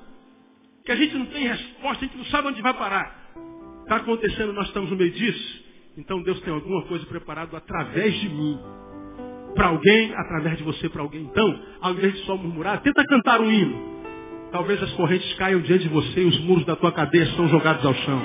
Que 0.87 0.93
a 0.93 0.97
gente 0.97 1.15
não 1.17 1.27
tem 1.27 1.47
resposta, 1.49 2.03
a 2.03 2.09
gente 2.09 2.17
não 2.17 2.25
sabe 2.27 2.49
onde 2.49 2.63
vai 2.63 2.73
parar. 2.73 3.35
Está 3.83 3.97
acontecendo, 3.97 4.55
nós 4.55 4.69
estamos 4.69 4.89
no 4.89 4.97
meio 4.97 5.11
disso. 5.11 5.65
Então 5.99 6.23
Deus 6.23 6.41
tem 6.41 6.55
alguma 6.55 6.81
coisa 6.87 7.05
preparada 7.05 7.59
através 7.59 8.19
de 8.19 8.31
mim 8.31 8.59
para 9.55 9.69
alguém, 9.69 10.15
através 10.15 10.59
de 10.59 10.65
você 10.65 10.89
para 10.89 11.03
alguém. 11.03 11.23
Então, 11.23 11.61
ao 11.81 11.93
invés 11.93 12.15
de 12.15 12.25
só 12.25 12.37
murmurar, 12.37 12.81
tenta 12.81 13.05
cantar 13.05 13.41
um 13.41 13.51
hino. 13.51 13.93
Talvez 14.51 14.83
as 14.83 14.93
correntes 14.93 15.33
caiam 15.35 15.61
diante 15.61 15.85
de 15.85 15.89
você 15.89 16.23
e 16.23 16.27
os 16.27 16.39
muros 16.41 16.65
da 16.65 16.77
tua 16.77 16.93
cadeia 16.93 17.27
são 17.35 17.49
jogados 17.49 17.85
ao 17.85 17.95
chão. 17.95 18.23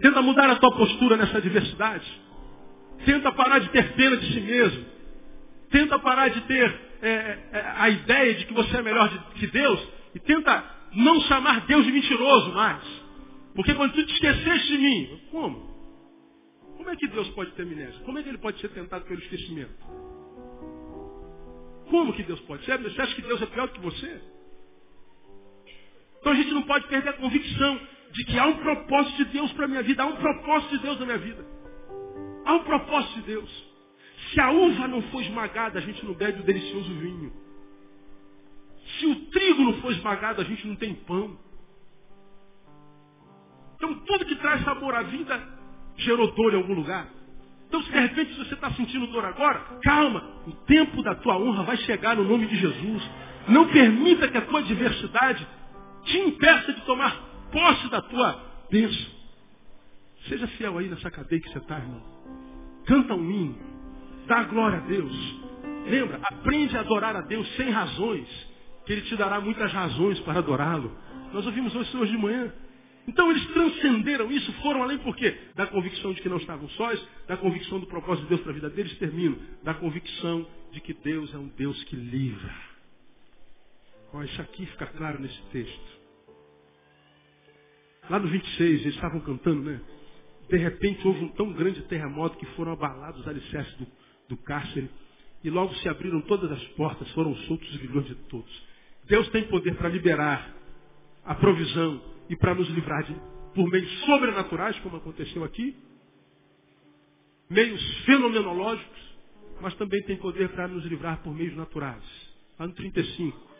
Tenta 0.00 0.22
mudar 0.22 0.50
a 0.50 0.56
tua 0.56 0.72
postura 0.72 1.16
nessa 1.16 1.40
diversidade. 1.40 2.04
Tenta 3.04 3.32
parar 3.32 3.58
de 3.58 3.68
ter 3.68 3.92
pena 3.92 4.16
de 4.16 4.32
si 4.32 4.40
mesmo. 4.40 4.84
Tenta 5.70 5.98
parar 5.98 6.28
de 6.28 6.40
ter 6.42 6.80
é, 7.02 7.08
é, 7.08 7.72
a 7.76 7.88
ideia 7.90 8.34
de 8.34 8.46
que 8.46 8.54
você 8.54 8.76
é 8.76 8.82
melhor 8.82 9.10
que 9.34 9.46
Deus. 9.46 9.80
E 10.14 10.20
tenta 10.20 10.64
não 10.94 11.20
chamar 11.22 11.66
Deus 11.66 11.84
de 11.84 11.92
mentiroso 11.92 12.52
mais. 12.52 12.82
Porque 13.54 13.74
quando 13.74 13.92
tu 13.92 14.04
te 14.04 14.12
esqueceste 14.12 14.68
de 14.68 14.78
mim, 14.78 15.20
como? 15.30 15.73
Como 16.84 16.92
é 16.94 16.96
que 16.98 17.08
Deus 17.08 17.26
pode 17.30 17.50
ter 17.52 17.62
amnésia? 17.62 17.98
Como 18.04 18.18
é 18.18 18.22
que 18.22 18.28
ele 18.28 18.36
pode 18.36 18.60
ser 18.60 18.68
tentado 18.68 19.06
pelo 19.06 19.18
esquecimento? 19.18 19.72
Como 21.88 22.12
que 22.12 22.22
Deus 22.24 22.38
pode 22.40 22.62
ser? 22.66 22.76
Você 22.76 23.00
acha 23.00 23.14
que 23.14 23.22
Deus 23.22 23.40
é 23.40 23.46
pior 23.46 23.68
do 23.68 23.72
que 23.72 23.80
você? 23.80 24.20
Então 26.20 26.32
a 26.32 26.36
gente 26.36 26.50
não 26.50 26.62
pode 26.64 26.86
perder 26.88 27.08
a 27.08 27.12
convicção 27.14 27.80
de 28.12 28.24
que 28.26 28.38
há 28.38 28.46
um 28.48 28.58
propósito 28.58 29.16
de 29.16 29.24
Deus 29.32 29.50
para 29.54 29.64
a 29.64 29.68
minha 29.68 29.82
vida, 29.82 30.02
há 30.02 30.06
um 30.06 30.16
propósito 30.16 30.76
de 30.76 30.82
Deus 30.82 31.00
na 31.00 31.06
minha 31.06 31.18
vida. 31.18 31.46
Há 32.44 32.52
um 32.52 32.64
propósito 32.64 33.14
de 33.14 33.22
Deus. 33.22 33.64
Se 34.30 34.40
a 34.40 34.50
uva 34.50 34.86
não 34.86 35.00
for 35.04 35.22
esmagada, 35.22 35.78
a 35.78 35.82
gente 35.82 36.04
não 36.04 36.12
bebe 36.12 36.40
o 36.40 36.44
delicioso 36.44 36.94
vinho. 36.96 37.32
Se 38.98 39.06
o 39.06 39.16
trigo 39.30 39.62
não 39.62 39.80
for 39.80 39.90
esmagado, 39.90 40.42
a 40.42 40.44
gente 40.44 40.66
não 40.66 40.76
tem 40.76 40.94
pão. 40.94 41.38
Então 43.76 43.94
tudo 44.00 44.26
que 44.26 44.36
traz 44.36 44.62
sabor 44.64 44.94
à 44.94 45.02
vida 45.02 45.53
gerou 45.98 46.30
dor 46.32 46.54
em 46.54 46.56
algum 46.56 46.74
lugar. 46.74 47.08
Então, 47.68 47.82
se 47.82 47.90
de 47.90 47.98
repente 47.98 48.34
você 48.34 48.54
está 48.54 48.70
sentindo 48.72 49.06
dor 49.08 49.24
agora, 49.24 49.58
calma. 49.82 50.22
O 50.46 50.52
tempo 50.64 51.02
da 51.02 51.14
tua 51.16 51.36
honra 51.36 51.64
vai 51.64 51.76
chegar 51.78 52.16
no 52.16 52.24
nome 52.24 52.46
de 52.46 52.56
Jesus. 52.56 53.10
Não 53.48 53.68
permita 53.68 54.28
que 54.28 54.38
a 54.38 54.42
tua 54.42 54.60
adversidade 54.60 55.46
te 56.04 56.18
impeça 56.18 56.72
de 56.72 56.80
tomar 56.82 57.16
posse 57.50 57.88
da 57.88 58.00
tua 58.02 58.40
bênção. 58.70 59.12
Seja 60.28 60.46
fiel 60.48 60.78
aí 60.78 60.88
nessa 60.88 61.10
cadeia 61.10 61.40
que 61.40 61.50
você 61.50 61.58
está, 61.58 61.78
irmão. 61.78 62.02
Canta 62.86 63.14
um 63.14 63.30
hino. 63.30 63.58
Dá 64.26 64.42
glória 64.44 64.78
a 64.78 64.80
Deus. 64.82 65.12
Lembra, 65.86 66.20
aprende 66.22 66.76
a 66.76 66.80
adorar 66.80 67.14
a 67.16 67.20
Deus 67.22 67.46
sem 67.56 67.70
razões, 67.70 68.28
que 68.86 68.92
Ele 68.92 69.02
te 69.02 69.16
dará 69.16 69.40
muitas 69.40 69.72
razões 69.72 70.18
para 70.20 70.38
adorá-lo. 70.38 70.96
Nós 71.32 71.44
ouvimos 71.44 71.74
hoje, 71.74 71.96
hoje 71.96 72.12
de 72.12 72.18
manhã. 72.18 72.52
Então 73.06 73.30
eles 73.30 73.46
transcenderam 73.48 74.30
isso, 74.32 74.52
foram 74.54 74.82
além 74.82 74.98
por 74.98 75.14
quê? 75.14 75.36
Da 75.54 75.66
convicção 75.66 76.12
de 76.12 76.22
que 76.22 76.28
não 76.28 76.38
estavam 76.38 76.68
sós, 76.70 77.06
da 77.26 77.36
convicção 77.36 77.78
do 77.78 77.86
propósito 77.86 78.22
de 78.24 78.28
Deus 78.30 78.40
para 78.40 78.50
a 78.50 78.54
vida 78.54 78.70
deles, 78.70 78.96
termino, 78.98 79.38
da 79.62 79.74
convicção 79.74 80.46
de 80.72 80.80
que 80.80 80.94
Deus 80.94 81.32
é 81.34 81.38
um 81.38 81.48
Deus 81.48 81.82
que 81.84 81.96
livra. 81.96 82.54
Ó, 84.12 84.22
isso 84.22 84.40
aqui 84.40 84.64
fica 84.66 84.86
claro 84.86 85.20
nesse 85.20 85.40
texto. 85.52 86.04
Lá 88.08 88.18
no 88.18 88.28
26, 88.28 88.82
eles 88.82 88.94
estavam 88.94 89.20
cantando, 89.20 89.62
né? 89.62 89.80
De 90.48 90.56
repente 90.56 91.06
houve 91.06 91.24
um 91.24 91.28
tão 91.28 91.52
grande 91.52 91.82
terremoto 91.82 92.36
que 92.38 92.46
foram 92.54 92.72
abalados 92.72 93.20
os 93.20 93.28
alicerces 93.28 93.74
do, 93.76 93.86
do 94.28 94.36
cárcere 94.36 94.90
e 95.42 95.50
logo 95.50 95.74
se 95.76 95.88
abriram 95.88 96.20
todas 96.22 96.50
as 96.50 96.62
portas, 96.68 97.10
foram 97.12 97.34
soltos 97.36 97.68
os 97.70 97.76
grilhões 97.76 98.06
de 98.06 98.14
todos. 98.14 98.62
Deus 99.06 99.28
tem 99.28 99.44
poder 99.44 99.74
para 99.76 99.88
liberar 99.88 100.54
a 101.24 101.34
provisão 101.34 102.00
e 102.28 102.36
para 102.36 102.54
nos 102.54 102.68
livrar 102.68 103.04
de, 103.04 103.14
por 103.54 103.68
meios 103.70 103.90
sobrenaturais, 104.00 104.78
como 104.80 104.96
aconteceu 104.96 105.44
aqui, 105.44 105.76
meios 107.48 108.04
fenomenológicos, 108.04 109.14
mas 109.60 109.74
também 109.74 110.02
tem 110.02 110.16
poder 110.16 110.48
para 110.50 110.68
nos 110.68 110.84
livrar 110.84 111.22
por 111.22 111.34
meios 111.34 111.56
naturais. 111.56 112.02
Ano 112.58 112.72
35, 112.74 113.54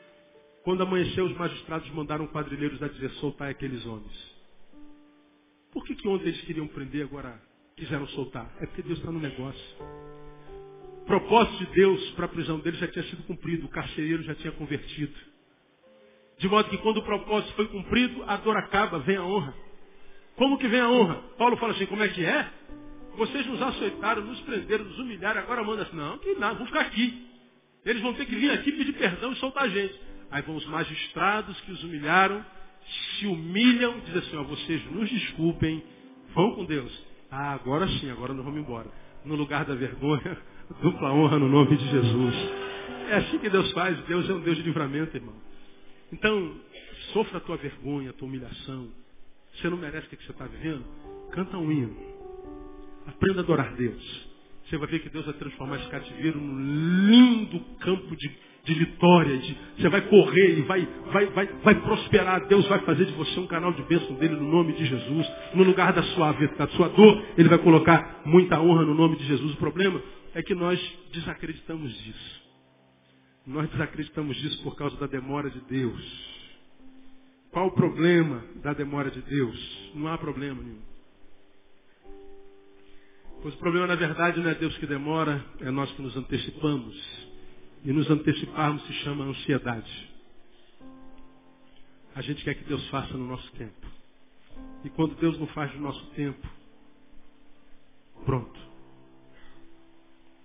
quando 0.65 0.83
amanheceu, 0.83 1.27
os 1.27 1.37
magistrados 1.37 1.91
mandaram 1.91 2.27
quadrilheiros 2.27 2.83
a 2.83 2.89
dizer, 2.89 3.11
soltar 3.13 3.51
aqueles 3.51 3.85
homens. 3.87 4.35
Por 5.73 5.85
que, 5.85 5.95
que 5.95 6.09
ontem 6.09 6.29
eles 6.29 6.41
queriam 6.43 6.67
prender, 6.69 7.05
agora 7.05 7.41
quiseram 7.77 8.07
soltar? 8.09 8.51
É 8.61 8.67
porque 8.67 8.83
Deus 8.83 8.99
está 8.99 9.11
no 9.11 9.19
negócio. 9.19 9.77
O 11.03 11.05
propósito 11.05 11.67
de 11.67 11.73
Deus 11.75 12.11
para 12.13 12.25
a 12.25 12.29
prisão 12.29 12.59
deles 12.61 12.81
já 12.81 12.89
tinha 12.89 13.05
sido 13.05 13.25
cumprido, 13.25 13.67
o 13.67 13.69
carcereiro 13.69 14.23
já 14.23 14.35
tinha 14.37 14.53
convertido. 14.53 15.15
De 16.39 16.49
modo 16.49 16.69
que 16.69 16.79
quando 16.79 16.99
o 16.99 17.03
propósito 17.03 17.53
foi 17.55 17.67
cumprido, 17.69 18.25
a 18.27 18.37
dor 18.37 18.57
acaba, 18.57 18.99
vem 18.99 19.17
a 19.17 19.25
honra. 19.25 19.55
Como 20.37 20.59
que 20.59 20.67
vem 20.67 20.81
a 20.81 20.89
honra? 20.89 21.15
Paulo 21.39 21.57
fala 21.57 21.73
assim, 21.73 21.87
como 21.87 22.03
é 22.03 22.09
que 22.09 22.25
é? 22.25 22.51
Vocês 23.17 23.47
nos 23.47 23.63
açoitaram, 23.63 24.25
nos 24.25 24.41
prenderam, 24.41 24.85
nos 24.85 24.99
humilharam, 24.99 25.41
agora 25.41 25.63
manda 25.63 25.83
assim, 25.83 25.97
não, 25.97 26.19
que 26.19 26.35
nada, 26.35 26.55
vamos 26.55 26.69
ficar 26.69 26.81
aqui. 26.81 27.29
Eles 27.85 28.03
vão 28.03 28.15
ter 28.15 28.27
que 28.27 28.35
vir 28.35 28.51
aqui 28.51 28.73
pedir 28.73 28.95
perdão 28.95 29.33
e 29.33 29.37
soltar 29.37 29.65
a 29.65 29.69
gente. 29.69 29.95
Aí 30.31 30.43
vão 30.43 30.57
os 30.57 30.67
magistrados 30.67 31.61
que 31.61 31.71
os 31.71 31.85
humilharam, 31.85 32.45
se 33.19 33.27
humilham, 33.27 34.01
dizem 34.01 34.19
assim, 34.19 34.37
ó, 34.37 34.43
vocês 34.43 34.85
nos 34.91 35.09
desculpem, 35.09 35.83
vão 36.35 36.57
com 36.57 36.65
Deus. 36.65 36.93
Ah, 37.31 37.53
agora 37.53 37.87
sim, 37.87 38.11
agora 38.11 38.35
nós 38.35 38.45
vamos 38.45 38.61
embora. 38.61 38.89
No 39.25 39.37
lugar 39.37 39.65
da 39.65 39.75
vergonha, 39.75 40.37
dupla 40.83 41.13
honra 41.13 41.39
no 41.39 41.49
nome 41.49 41.77
de 41.77 41.89
Jesus. 41.89 42.35
É 43.11 43.17
assim 43.17 43.39
que 43.39 43.49
Deus 43.49 43.71
faz, 43.73 43.99
Deus 44.07 44.29
é 44.29 44.33
um 44.33 44.41
Deus 44.41 44.57
de 44.57 44.63
livramento, 44.63 45.17
irmão. 45.17 45.35
Então, 46.15 46.55
sofra 47.13 47.39
a 47.39 47.41
tua 47.41 47.57
vergonha, 47.57 48.11
a 48.11 48.13
tua 48.13 48.29
humilhação. 48.29 48.89
Você 49.55 49.69
não 49.69 49.77
merece 49.77 50.07
o 50.07 50.11
que 50.11 50.25
você 50.25 50.31
está 50.31 50.47
vivendo? 50.47 50.85
Canta 51.33 51.59
um 51.59 51.73
hino. 51.73 51.97
Aprenda 53.05 53.41
a 53.41 53.43
adorar 53.43 53.75
Deus. 53.75 54.29
Você 54.65 54.79
vai 54.79 54.89
ver 54.89 55.01
que 55.01 55.09
Deus 55.09 55.25
vai 55.25 55.35
transformar 55.35 55.77
esse 55.77 55.89
cativeiro 55.89 56.41
num 56.41 57.11
lindo 57.11 57.61
campo 57.81 58.15
de, 58.17 58.31
de 58.65 58.75
vitória. 58.75 59.39
De, 59.39 59.57
você 59.77 59.89
vai 59.89 60.03
correr 60.03 60.59
e 60.59 60.63
vai, 60.63 60.89
vai, 61.13 61.27
vai, 61.27 61.47
vai 61.47 61.75
prosperar. 61.81 62.47
Deus 62.47 62.65
vai 62.69 62.79
fazer 62.81 63.07
de 63.07 63.13
você 63.15 63.41
um 63.41 63.49
canal 63.49 63.73
de 63.73 63.83
bênção 63.83 64.15
dele 64.15 64.37
no 64.37 64.49
nome 64.49 64.73
de 64.75 64.87
Jesus. 64.87 65.27
No 65.53 65.65
lugar 65.65 65.93
da 65.93 66.03
sua, 66.05 66.33
da 66.33 66.69
sua 66.69 66.89
dor, 66.91 67.25
ele 67.37 67.49
vai 67.49 67.59
colocar 67.59 68.23
muita 68.25 68.61
honra 68.61 68.85
no 68.85 68.95
nome 68.95 69.17
de 69.17 69.25
Jesus. 69.25 69.53
O 69.53 69.57
problema 69.57 70.01
é 70.33 70.43
que 70.45 70.55
nós 70.55 70.81
desacreditamos 71.13 71.93
disso. 72.05 72.44
Nós 73.47 73.69
desacreditamos 73.71 74.37
disso 74.39 74.63
por 74.63 74.75
causa 74.75 74.97
da 74.97 75.07
demora 75.07 75.51
de 75.51 75.61
Deus. 75.61 76.35
Qual 77.51 77.67
o 77.67 77.73
problema 77.73 78.43
da 78.57 78.73
demora 78.73 79.11
de 79.11 79.21
Deus? 79.21 79.93
Não 79.95 80.09
há 80.09 80.17
problema 80.17 80.63
nenhum. 80.63 80.83
Pois 83.43 83.55
o 83.55 83.59
problema, 83.59 83.87
na 83.87 83.95
verdade, 83.95 84.41
não 84.41 84.49
é 84.49 84.55
Deus 84.55 84.77
que 84.79 84.87
demora, 84.87 85.45
é 85.61 85.71
nós 85.71 85.91
que 85.93 86.01
nos 86.01 86.17
antecipamos. 86.17 86.97
E 87.85 87.93
nos 87.93 88.11
anteciparmos 88.11 88.83
se 88.87 88.93
chama 89.05 89.25
ansiedade. 89.27 90.11
A 92.15 92.23
gente 92.23 92.43
quer 92.43 92.55
que 92.55 92.65
Deus 92.65 92.89
faça 92.89 93.13
no 93.13 93.27
nosso 93.27 93.53
tempo. 93.53 93.87
E 94.85 94.89
quando 94.89 95.15
Deus 95.17 95.39
não 95.39 95.47
faz 95.49 95.75
no 95.75 95.83
nosso 95.83 96.05
tempo, 96.13 96.49
pronto. 98.25 98.59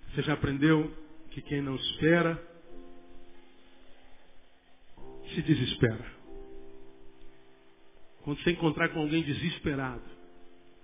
Você 0.10 0.22
já 0.24 0.34
aprendeu 0.34 0.92
que 1.32 1.42
quem 1.42 1.62
não 1.62 1.76
espera 1.76 2.49
se 5.36 5.42
desespera. 5.42 6.20
Quando 8.24 8.42
você 8.42 8.52
encontrar 8.52 8.90
com 8.90 9.00
alguém 9.00 9.24
desesperado, 9.24 10.04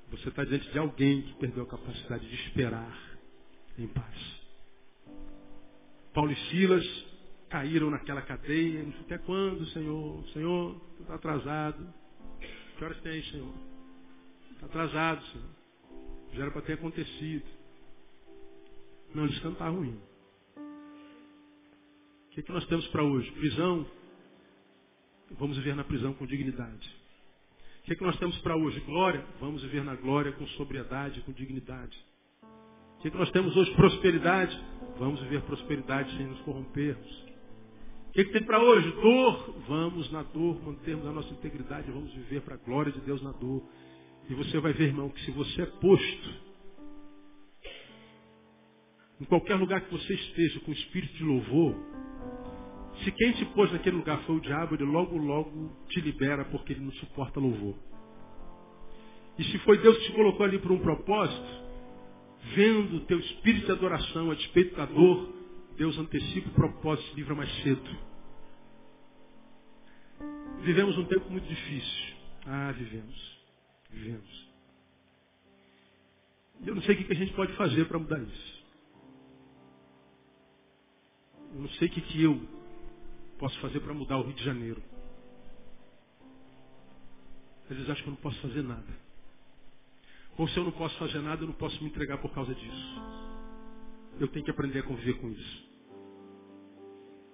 você 0.10 0.30
está 0.30 0.44
diante 0.44 0.70
de 0.72 0.80
alguém 0.80 1.22
que 1.22 1.34
perdeu 1.36 1.64
a 1.64 1.68
capacidade 1.68 2.28
de 2.28 2.36
esperar 2.48 3.18
em 3.78 3.88
paz. 3.88 4.16
Paulo 6.14 6.32
e 6.32 6.36
Silas 6.50 6.86
caíram 7.50 7.90
naquela 7.90 8.22
cadeia. 8.22 8.88
Até 9.02 9.18
quando, 9.18 9.66
Senhor? 9.68 10.26
Senhor, 10.30 10.82
está 11.02 11.16
atrasado. 11.16 11.94
Que 12.78 12.84
horas 12.84 13.00
tem 13.02 13.24
Senhor? 13.24 13.54
Está 14.54 14.66
atrasado, 14.66 15.26
Senhor. 15.28 15.50
Já 16.34 16.42
era 16.44 16.52
para 16.52 16.62
ter 16.62 16.74
acontecido. 16.74 17.46
Não, 19.14 19.26
eles 19.26 19.40
cantaram 19.40 19.76
ruim. 19.76 20.00
O 22.26 22.30
que, 22.32 22.40
é 22.42 22.44
que 22.44 22.52
nós 22.52 22.66
temos 22.68 22.86
para 22.88 23.04
hoje? 23.04 23.32
Prisão 23.32 23.86
Vamos 25.32 25.58
viver 25.58 25.76
na 25.76 25.84
prisão 25.84 26.14
com 26.14 26.26
dignidade. 26.26 26.90
O 27.80 27.84
que, 27.86 27.94
é 27.94 27.96
que 27.96 28.04
nós 28.04 28.18
temos 28.18 28.38
para 28.40 28.56
hoje? 28.56 28.80
Glória? 28.82 29.24
Vamos 29.40 29.62
viver 29.62 29.84
na 29.84 29.96
glória 29.96 30.32
com 30.32 30.46
sobriedade, 30.50 31.22
com 31.22 31.32
dignidade. 31.32 31.98
O 32.98 33.02
que, 33.02 33.08
é 33.08 33.12
que 33.12 33.18
nós 33.18 33.30
temos 33.32 33.56
hoje? 33.56 33.72
Prosperidade? 33.76 34.60
Vamos 34.98 35.20
viver 35.22 35.42
prosperidade 35.42 36.16
sem 36.18 36.26
nos 36.26 36.40
corrompermos. 36.42 37.26
O 38.10 38.12
que, 38.14 38.22
é 38.22 38.24
que 38.24 38.32
tem 38.32 38.44
para 38.44 38.62
hoje? 38.62 38.90
Dor? 38.94 39.56
Vamos 39.68 40.12
na 40.12 40.24
dor 40.24 40.64
mantermos 40.64 41.06
a 41.06 41.12
nossa 41.12 41.32
integridade, 41.34 41.92
vamos 41.92 42.14
viver 42.14 42.42
para 42.42 42.56
a 42.56 42.58
glória 42.58 42.92
de 42.92 43.02
Deus 43.02 43.22
na 43.22 43.32
dor. 43.34 43.62
E 44.30 44.34
você 44.34 44.60
vai 44.60 44.74
ver, 44.74 44.86
irmão, 44.86 45.10
que 45.10 45.22
se 45.22 45.32
você 45.32 45.64
é 45.64 45.66
posto 45.66 46.46
em 49.20 49.26
qualquer 49.26 49.56
lugar 49.56 49.82
que 49.82 49.92
você 49.92 50.14
esteja 50.14 50.60
com 50.62 50.72
espírito 50.72 51.14
de 51.14 51.24
louvor, 51.24 51.76
se 53.06 53.12
quem 53.12 53.34
te 53.34 53.46
pôs 53.46 53.72
naquele 53.72 53.98
lugar 53.98 54.20
foi 54.24 54.36
o 54.36 54.42
diabo, 54.42 54.74
ele 54.74 54.84
logo, 54.84 55.16
logo 55.16 55.72
te 55.90 56.02
libera 56.02 56.44
porque 56.46 56.74
ele 56.74 56.84
não 56.84 56.92
suporta 56.94 57.40
louvor. 57.40 57.76
E 59.38 59.44
se 59.44 59.60
foi 59.60 59.78
Deus 59.78 59.96
que 60.00 60.06
te 60.06 60.14
colocou 60.14 60.44
ali 60.44 60.58
por 60.58 60.72
um 60.72 60.80
propósito, 60.80 61.64
vendo 62.56 62.98
o 62.98 63.00
teu 63.02 63.20
espírito 63.20 63.68
de 63.68 63.72
adoração 63.72 64.32
a 64.32 64.36
despeito 64.36 64.76
da 64.76 64.86
dor, 64.86 65.32
Deus 65.78 65.96
antecipa 66.00 66.50
o 66.50 66.54
propósito 66.54 67.06
e 67.06 67.10
se 67.12 67.16
livra 67.18 67.36
mais 67.36 67.54
cedo. 67.62 67.98
Vivemos 70.62 70.98
um 70.98 71.06
tempo 71.06 71.30
muito 71.30 71.48
difícil. 71.48 72.16
Ah, 72.48 72.72
vivemos. 72.72 73.40
Vivemos. 73.92 74.50
Eu 76.66 76.74
não 76.74 76.82
sei 76.82 76.96
o 76.96 77.06
que 77.06 77.14
a 77.14 77.16
gente 77.16 77.34
pode 77.34 77.54
fazer 77.54 77.86
para 77.86 78.00
mudar 78.00 78.20
isso. 78.20 78.66
Eu 81.54 81.62
não 81.62 81.70
sei 81.70 81.88
o 81.88 81.92
que 81.92 82.24
eu 82.24 82.55
posso 83.38 83.60
fazer 83.60 83.80
para 83.80 83.94
mudar 83.94 84.18
o 84.18 84.24
Rio 84.24 84.34
de 84.34 84.44
Janeiro? 84.44 84.82
Às 87.70 87.76
vezes 87.76 87.90
acho 87.90 88.04
que 88.04 88.10
eu 88.10 88.14
não 88.14 88.22
posso 88.22 88.40
fazer 88.42 88.62
nada. 88.62 89.06
Ou 90.38 90.48
se 90.48 90.58
eu 90.58 90.64
não 90.64 90.72
posso 90.72 90.98
fazer 90.98 91.20
nada, 91.22 91.44
eu 91.44 91.48
não 91.48 91.54
posso 91.56 91.82
me 91.82 91.90
entregar 91.90 92.18
por 92.18 92.32
causa 92.34 92.54
disso. 92.54 93.02
Eu 94.20 94.28
tenho 94.28 94.46
que 94.46 94.52
aprender 94.52 94.80
a 94.80 94.84
conviver 94.84 95.14
com 95.16 95.30
isso. 95.30 95.66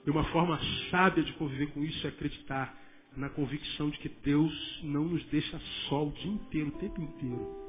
E 0.05 0.09
uma 0.09 0.23
forma 0.25 0.59
sábia 0.89 1.23
de 1.23 1.33
conviver 1.33 1.71
com 1.73 1.83
isso 1.83 2.05
é 2.05 2.09
acreditar 2.09 2.75
na 3.15 3.29
convicção 3.29 3.89
de 3.89 3.99
que 3.99 4.09
Deus 4.09 4.79
não 4.83 5.05
nos 5.05 5.23
deixa 5.25 5.59
só 5.89 6.07
o 6.07 6.11
dia 6.11 6.31
inteiro, 6.31 6.69
o 6.69 6.79
tempo 6.79 7.01
inteiro. 7.01 7.61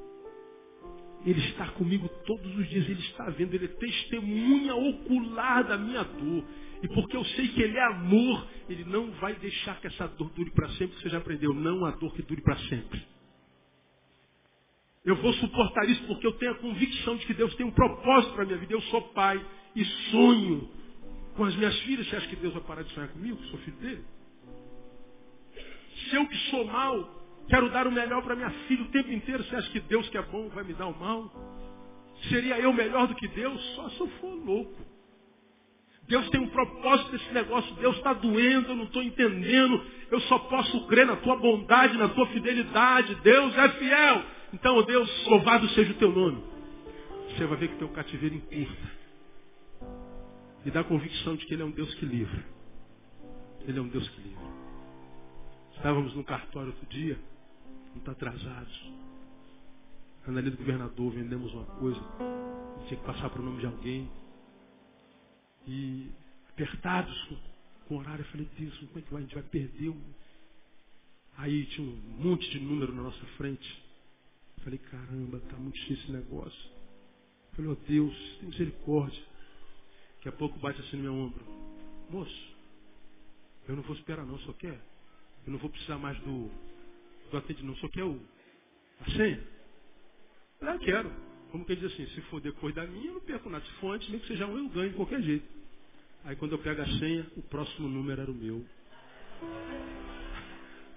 Ele 1.25 1.39
está 1.49 1.67
comigo 1.71 2.09
todos 2.25 2.57
os 2.57 2.69
dias, 2.69 2.85
Ele 2.85 3.01
está 3.01 3.29
vendo, 3.29 3.53
Ele 3.53 3.65
é 3.65 3.69
testemunha 3.69 4.75
ocular 4.75 5.63
da 5.63 5.77
minha 5.77 6.03
dor. 6.03 6.43
E 6.83 6.87
porque 6.89 7.15
eu 7.15 7.23
sei 7.23 7.47
que 7.47 7.61
Ele 7.61 7.77
é 7.77 7.83
amor, 7.85 8.45
Ele 8.67 8.83
não 8.83 9.09
vai 9.13 9.33
deixar 9.35 9.79
que 9.79 9.87
essa 9.87 10.05
dor 10.05 10.29
dure 10.31 10.51
para 10.51 10.67
sempre. 10.71 10.99
Você 10.99 11.07
já 11.07 11.17
aprendeu, 11.17 11.53
não 11.53 11.85
há 11.85 11.91
dor 11.91 12.13
que 12.13 12.21
dure 12.21 12.41
para 12.41 12.57
sempre. 12.57 13.01
Eu 15.05 15.15
vou 15.15 15.31
suportar 15.33 15.89
isso 15.89 16.03
porque 16.07 16.27
eu 16.27 16.33
tenho 16.33 16.51
a 16.51 16.55
convicção 16.55 17.15
de 17.15 17.25
que 17.25 17.33
Deus 17.33 17.55
tem 17.55 17.65
um 17.65 17.71
propósito 17.71 18.33
para 18.33 18.43
a 18.43 18.45
minha 18.45 18.57
vida. 18.57 18.73
Eu 18.73 18.81
sou 18.83 19.01
pai 19.13 19.43
e 19.73 19.85
sonho 20.11 20.69
com 21.37 21.45
as 21.45 21.55
minhas 21.55 21.77
filhas. 21.81 22.05
Você 22.07 22.17
acha 22.17 22.27
que 22.27 22.35
Deus 22.35 22.53
vai 22.53 22.63
parar 22.63 22.83
de 22.83 22.91
sonhar 22.93 23.09
comigo? 23.09 23.41
Sou 23.45 23.59
filho 23.59 23.77
dele. 23.77 24.03
Se 26.09 26.15
eu 26.17 26.27
que 26.27 26.37
sou 26.49 26.65
mal, 26.65 27.23
quero 27.47 27.69
dar 27.69 27.87
o 27.87 27.91
melhor 27.93 28.21
para 28.23 28.35
minha 28.35 28.51
filha 28.67 28.83
o 28.83 28.91
tempo 28.91 29.09
inteiro, 29.09 29.41
você 29.43 29.55
acha 29.55 29.71
que 29.71 29.79
Deus 29.79 30.09
que 30.09 30.17
é 30.17 30.21
bom 30.21 30.49
vai 30.49 30.65
me 30.65 30.73
dar 30.73 30.87
o 30.87 30.99
mal? 30.99 31.31
Seria 32.29 32.59
eu 32.59 32.73
melhor 32.73 33.07
do 33.07 33.15
que 33.15 33.27
Deus? 33.29 33.61
Só 33.75 33.89
se 33.89 33.99
eu 34.01 34.07
for 34.19 34.33
louco. 34.33 34.92
Deus 36.07 36.29
tem 36.29 36.41
um 36.41 36.49
propósito 36.49 37.13
nesse 37.13 37.33
negócio. 37.33 37.73
Deus 37.75 37.95
está 37.97 38.13
doendo, 38.13 38.69
eu 38.69 38.75
não 38.75 38.83
estou 38.85 39.01
entendendo. 39.01 39.81
Eu 40.11 40.19
só 40.21 40.37
posso 40.37 40.85
crer 40.87 41.05
na 41.05 41.15
tua 41.15 41.35
bondade, 41.37 41.97
na 41.97 42.09
tua 42.09 42.27
fidelidade. 42.27 43.15
Deus 43.15 43.57
é 43.57 43.69
fiel. 43.69 44.23
Então, 44.53 44.77
oh 44.77 44.83
Deus, 44.83 45.27
louvado 45.27 45.67
seja 45.69 45.91
o 45.91 45.95
teu 45.95 46.11
nome. 46.11 46.43
Você 47.29 47.45
vai 47.45 47.57
ver 47.57 47.69
que 47.69 47.77
teu 47.77 47.89
cativeiro 47.89 48.35
encurta. 48.35 48.91
E 50.65 50.71
dá 50.71 50.81
a 50.81 50.83
convicção 50.83 51.35
de 51.35 51.45
que 51.45 51.53
Ele 51.53 51.63
é 51.63 51.65
um 51.65 51.71
Deus 51.71 51.93
que 51.95 52.05
livra. 52.05 52.45
Ele 53.67 53.79
é 53.79 53.81
um 53.81 53.87
Deus 53.87 54.07
que 54.09 54.21
livra. 54.21 54.43
Estávamos 55.75 56.13
no 56.15 56.23
cartório 56.23 56.69
outro 56.69 56.85
dia, 56.87 57.17
muito 57.93 58.09
atrasados. 58.11 58.91
Andando 60.23 60.37
ali 60.39 60.49
do 60.51 60.57
governador, 60.57 61.11
vendemos 61.11 61.53
uma 61.53 61.65
coisa. 61.65 61.99
Tinha 62.87 62.99
que 62.99 63.05
passar 63.05 63.29
para 63.29 63.41
o 63.41 63.45
nome 63.45 63.59
de 63.59 63.65
alguém. 63.65 64.09
E 65.67 66.09
apertados 66.49 67.17
com, 67.87 67.95
o 67.95 67.99
horário, 67.99 68.23
eu 68.23 68.29
falei, 68.29 68.47
Deus, 68.57 68.77
como 68.77 68.99
é 68.99 69.01
que? 69.01 69.15
A 69.15 69.19
gente 69.19 69.33
vai 69.35 69.43
perder? 69.43 69.93
Aí 71.37 71.65
tinha 71.67 71.87
um 71.87 71.95
monte 72.19 72.49
de 72.49 72.59
número 72.59 72.93
na 72.93 73.03
nossa 73.03 73.25
frente. 73.37 73.83
Eu 74.57 74.63
falei, 74.63 74.79
caramba, 74.79 75.39
tá 75.49 75.57
muito 75.57 75.77
cheio 75.79 75.99
esse 75.99 76.11
negócio. 76.11 76.71
Eu 77.51 77.55
falei, 77.55 77.71
ó 77.71 77.73
oh, 77.73 77.87
Deus, 77.87 78.37
tem 78.39 78.49
misericórdia. 78.49 79.23
Daqui 80.15 80.29
a 80.29 80.31
pouco 80.31 80.59
bate 80.59 80.79
assim 80.81 80.97
no 80.97 81.03
meu 81.03 81.13
ombro. 81.13 81.43
Moço, 82.09 82.55
eu 83.67 83.75
não 83.75 83.83
vou 83.83 83.95
esperar 83.95 84.25
não, 84.25 84.37
só 84.39 84.53
quer. 84.53 84.79
Eu 85.45 85.51
não 85.51 85.59
vou 85.59 85.69
precisar 85.69 85.97
mais 85.97 86.17
do, 86.19 86.49
do 87.29 87.37
atendimento, 87.37 87.79
só 87.79 87.89
quer 87.89 88.03
o, 88.03 88.19
a 89.01 89.05
senha. 89.11 89.37
Eu 89.37 90.59
falei, 90.59 90.75
ah, 90.75 90.79
quero. 90.79 91.32
Como 91.53 91.63
que 91.63 91.73
ele 91.73 91.81
diz 91.81 91.93
assim, 91.93 92.07
se 92.07 92.21
for 92.21 92.41
depois 92.41 92.73
da 92.73 92.83
minha, 92.87 93.09
eu 93.09 93.13
não 93.13 93.21
perco 93.21 93.47
nada. 93.47 93.63
Se 93.63 93.71
for 93.73 93.91
antes, 93.93 94.09
nem 94.09 94.19
que 94.19 94.27
seja 94.27 94.47
um, 94.47 94.57
eu 94.57 94.69
ganho 94.69 94.89
de 94.89 94.95
qualquer 94.95 95.21
jeito. 95.21 95.45
Aí 96.25 96.35
quando 96.35 96.53
eu 96.53 96.57
pego 96.57 96.81
a 96.81 96.85
senha, 96.97 97.27
o 97.37 97.43
próximo 97.43 97.87
número 97.87 98.19
era 98.19 98.31
o 98.31 98.33
meu. 98.33 98.65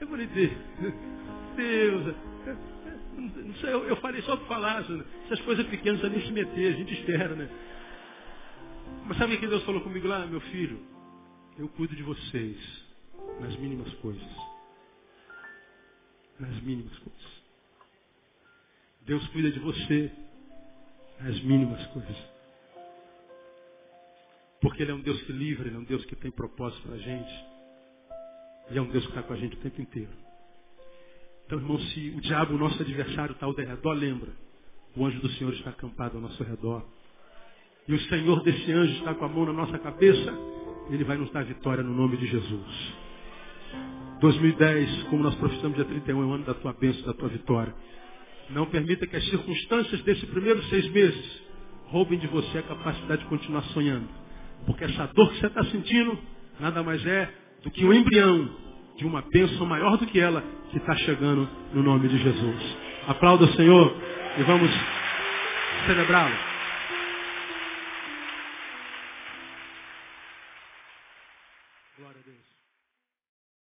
Eu 0.00 0.09
falei, 0.09 0.26
Deus, 0.26 0.52
Deus, 1.57 2.16
não 3.18 3.54
sei, 3.57 3.70
eu, 3.70 3.84
eu 3.84 3.96
falei 3.96 4.22
só 4.22 4.34
para 4.34 4.46
falar, 4.46 4.80
essas 5.26 5.40
coisas 5.42 5.66
pequenas 5.66 6.02
a 6.02 6.09
nem 6.09 6.24
se 6.24 6.32
meter, 6.32 6.72
a 6.72 6.76
gente 6.78 6.94
espera, 6.94 7.34
né? 7.34 7.50
Mas 9.04 9.18
sabe 9.18 9.34
o 9.34 9.38
que 9.38 9.46
Deus 9.46 9.62
falou 9.64 9.82
comigo 9.82 10.09
lá, 10.09 10.26
meu 10.26 10.40
filho? 10.40 10.80
Eu 11.59 11.68
cuido 11.68 11.94
de 11.94 12.02
vocês 12.02 12.57
nas 13.40 13.54
mínimas 13.59 13.92
coisas. 13.96 14.36
Nas 16.40 16.62
mínimas 16.62 16.98
coisas. 17.00 17.42
Deus 19.02 19.26
cuida 19.28 19.50
de 19.50 19.59
você 19.59 20.11
nas 21.21 21.41
mínimas 21.43 21.85
coisas. 21.89 22.17
Porque 24.61 24.83
Ele 24.83 24.93
é 24.93 24.95
um 24.95 25.01
Deus 25.01 25.21
que 25.23 25.33
livra, 25.33 25.69
Ele 25.69 25.77
é 25.77 25.79
um 25.79 25.85
Deus 25.85 26.05
que 26.05 26.17
tem 26.17 26.31
propósito 26.31 26.83
para 26.83 26.95
a 26.95 26.99
gente. 26.99 27.45
E 28.71 28.79
é 28.79 28.83
um 28.83 28.89
Deus 28.89 29.05
que 29.05 29.11
está 29.11 29.23
com 29.23 29.33
a 29.33 29.37
gente 29.37 29.57
o 29.57 29.61
tempo 29.61 29.81
inteiro. 29.81 30.11
Então, 31.47 31.59
irmão, 31.59 31.79
se 31.79 32.11
o 32.11 32.21
diabo, 32.21 32.55
o 32.55 32.59
nosso 32.59 32.83
adversário, 32.83 33.33
está 33.33 33.47
ao 33.47 33.53
redor, 33.53 33.93
lembra. 33.93 34.31
O 34.97 35.07
anjo 35.07 35.21
do 35.21 35.29
Senhor 35.31 35.53
está 35.53 35.71
acampado 35.71 36.17
ao 36.17 36.23
nosso 36.23 36.43
redor. 36.43 36.85
E 37.87 37.95
o 37.95 38.01
Senhor 38.09 38.43
desse 38.43 38.73
anjo 38.73 38.95
está 38.95 39.14
com 39.14 39.25
a 39.25 39.29
mão 39.29 39.47
na 39.47 39.53
nossa 39.53 39.79
cabeça. 39.79 40.35
Ele 40.91 41.05
vai 41.05 41.17
nos 41.17 41.31
dar 41.31 41.45
vitória 41.45 41.85
no 41.85 41.95
nome 41.95 42.17
de 42.17 42.27
Jesus. 42.27 42.95
2010, 44.21 45.05
como 45.05 45.23
nós 45.23 45.35
professamos 45.37 45.77
dia 45.77 45.85
31, 45.85 46.23
é 46.23 46.25
o 46.25 46.33
ano 46.33 46.45
da 46.45 46.55
tua 46.55 46.73
bênção, 46.73 47.03
da 47.03 47.12
tua 47.12 47.29
vitória. 47.29 47.75
Não 48.51 48.66
permita 48.66 49.07
que 49.07 49.16
as 49.16 49.24
circunstâncias 49.28 50.01
desses 50.03 50.24
primeiros 50.30 50.68
seis 50.68 50.88
meses 50.90 51.42
roubem 51.86 52.18
de 52.18 52.26
você 52.26 52.59
a 52.59 52.62
capacidade 52.62 53.22
de 53.22 53.28
continuar 53.28 53.62
sonhando. 53.74 54.09
Porque 54.66 54.84
essa 54.84 55.07
dor 55.09 55.30
que 55.32 55.40
você 55.40 55.47
está 55.47 55.64
sentindo 55.64 56.18
nada 56.61 56.82
mais 56.82 57.05
é 57.07 57.28
do 57.62 57.70
que 57.70 57.84
o 57.84 57.88
um 57.88 57.92
embrião 57.92 58.49
de 58.97 59.05
uma 59.05 59.22
bênção 59.22 59.66
maior 59.66 59.97
do 59.97 60.07
que 60.07 60.18
ela 60.18 60.42
que 60.70 60.78
está 60.78 60.94
chegando 60.97 61.49
no 61.72 61.82
nome 61.82 62.09
de 62.09 62.18
Jesus. 62.18 62.76
Aplauda 63.07 63.44
o 63.44 63.53
Senhor 63.55 63.94
e 64.38 64.42
vamos 64.42 64.70
celebrá-lo. 65.86 66.55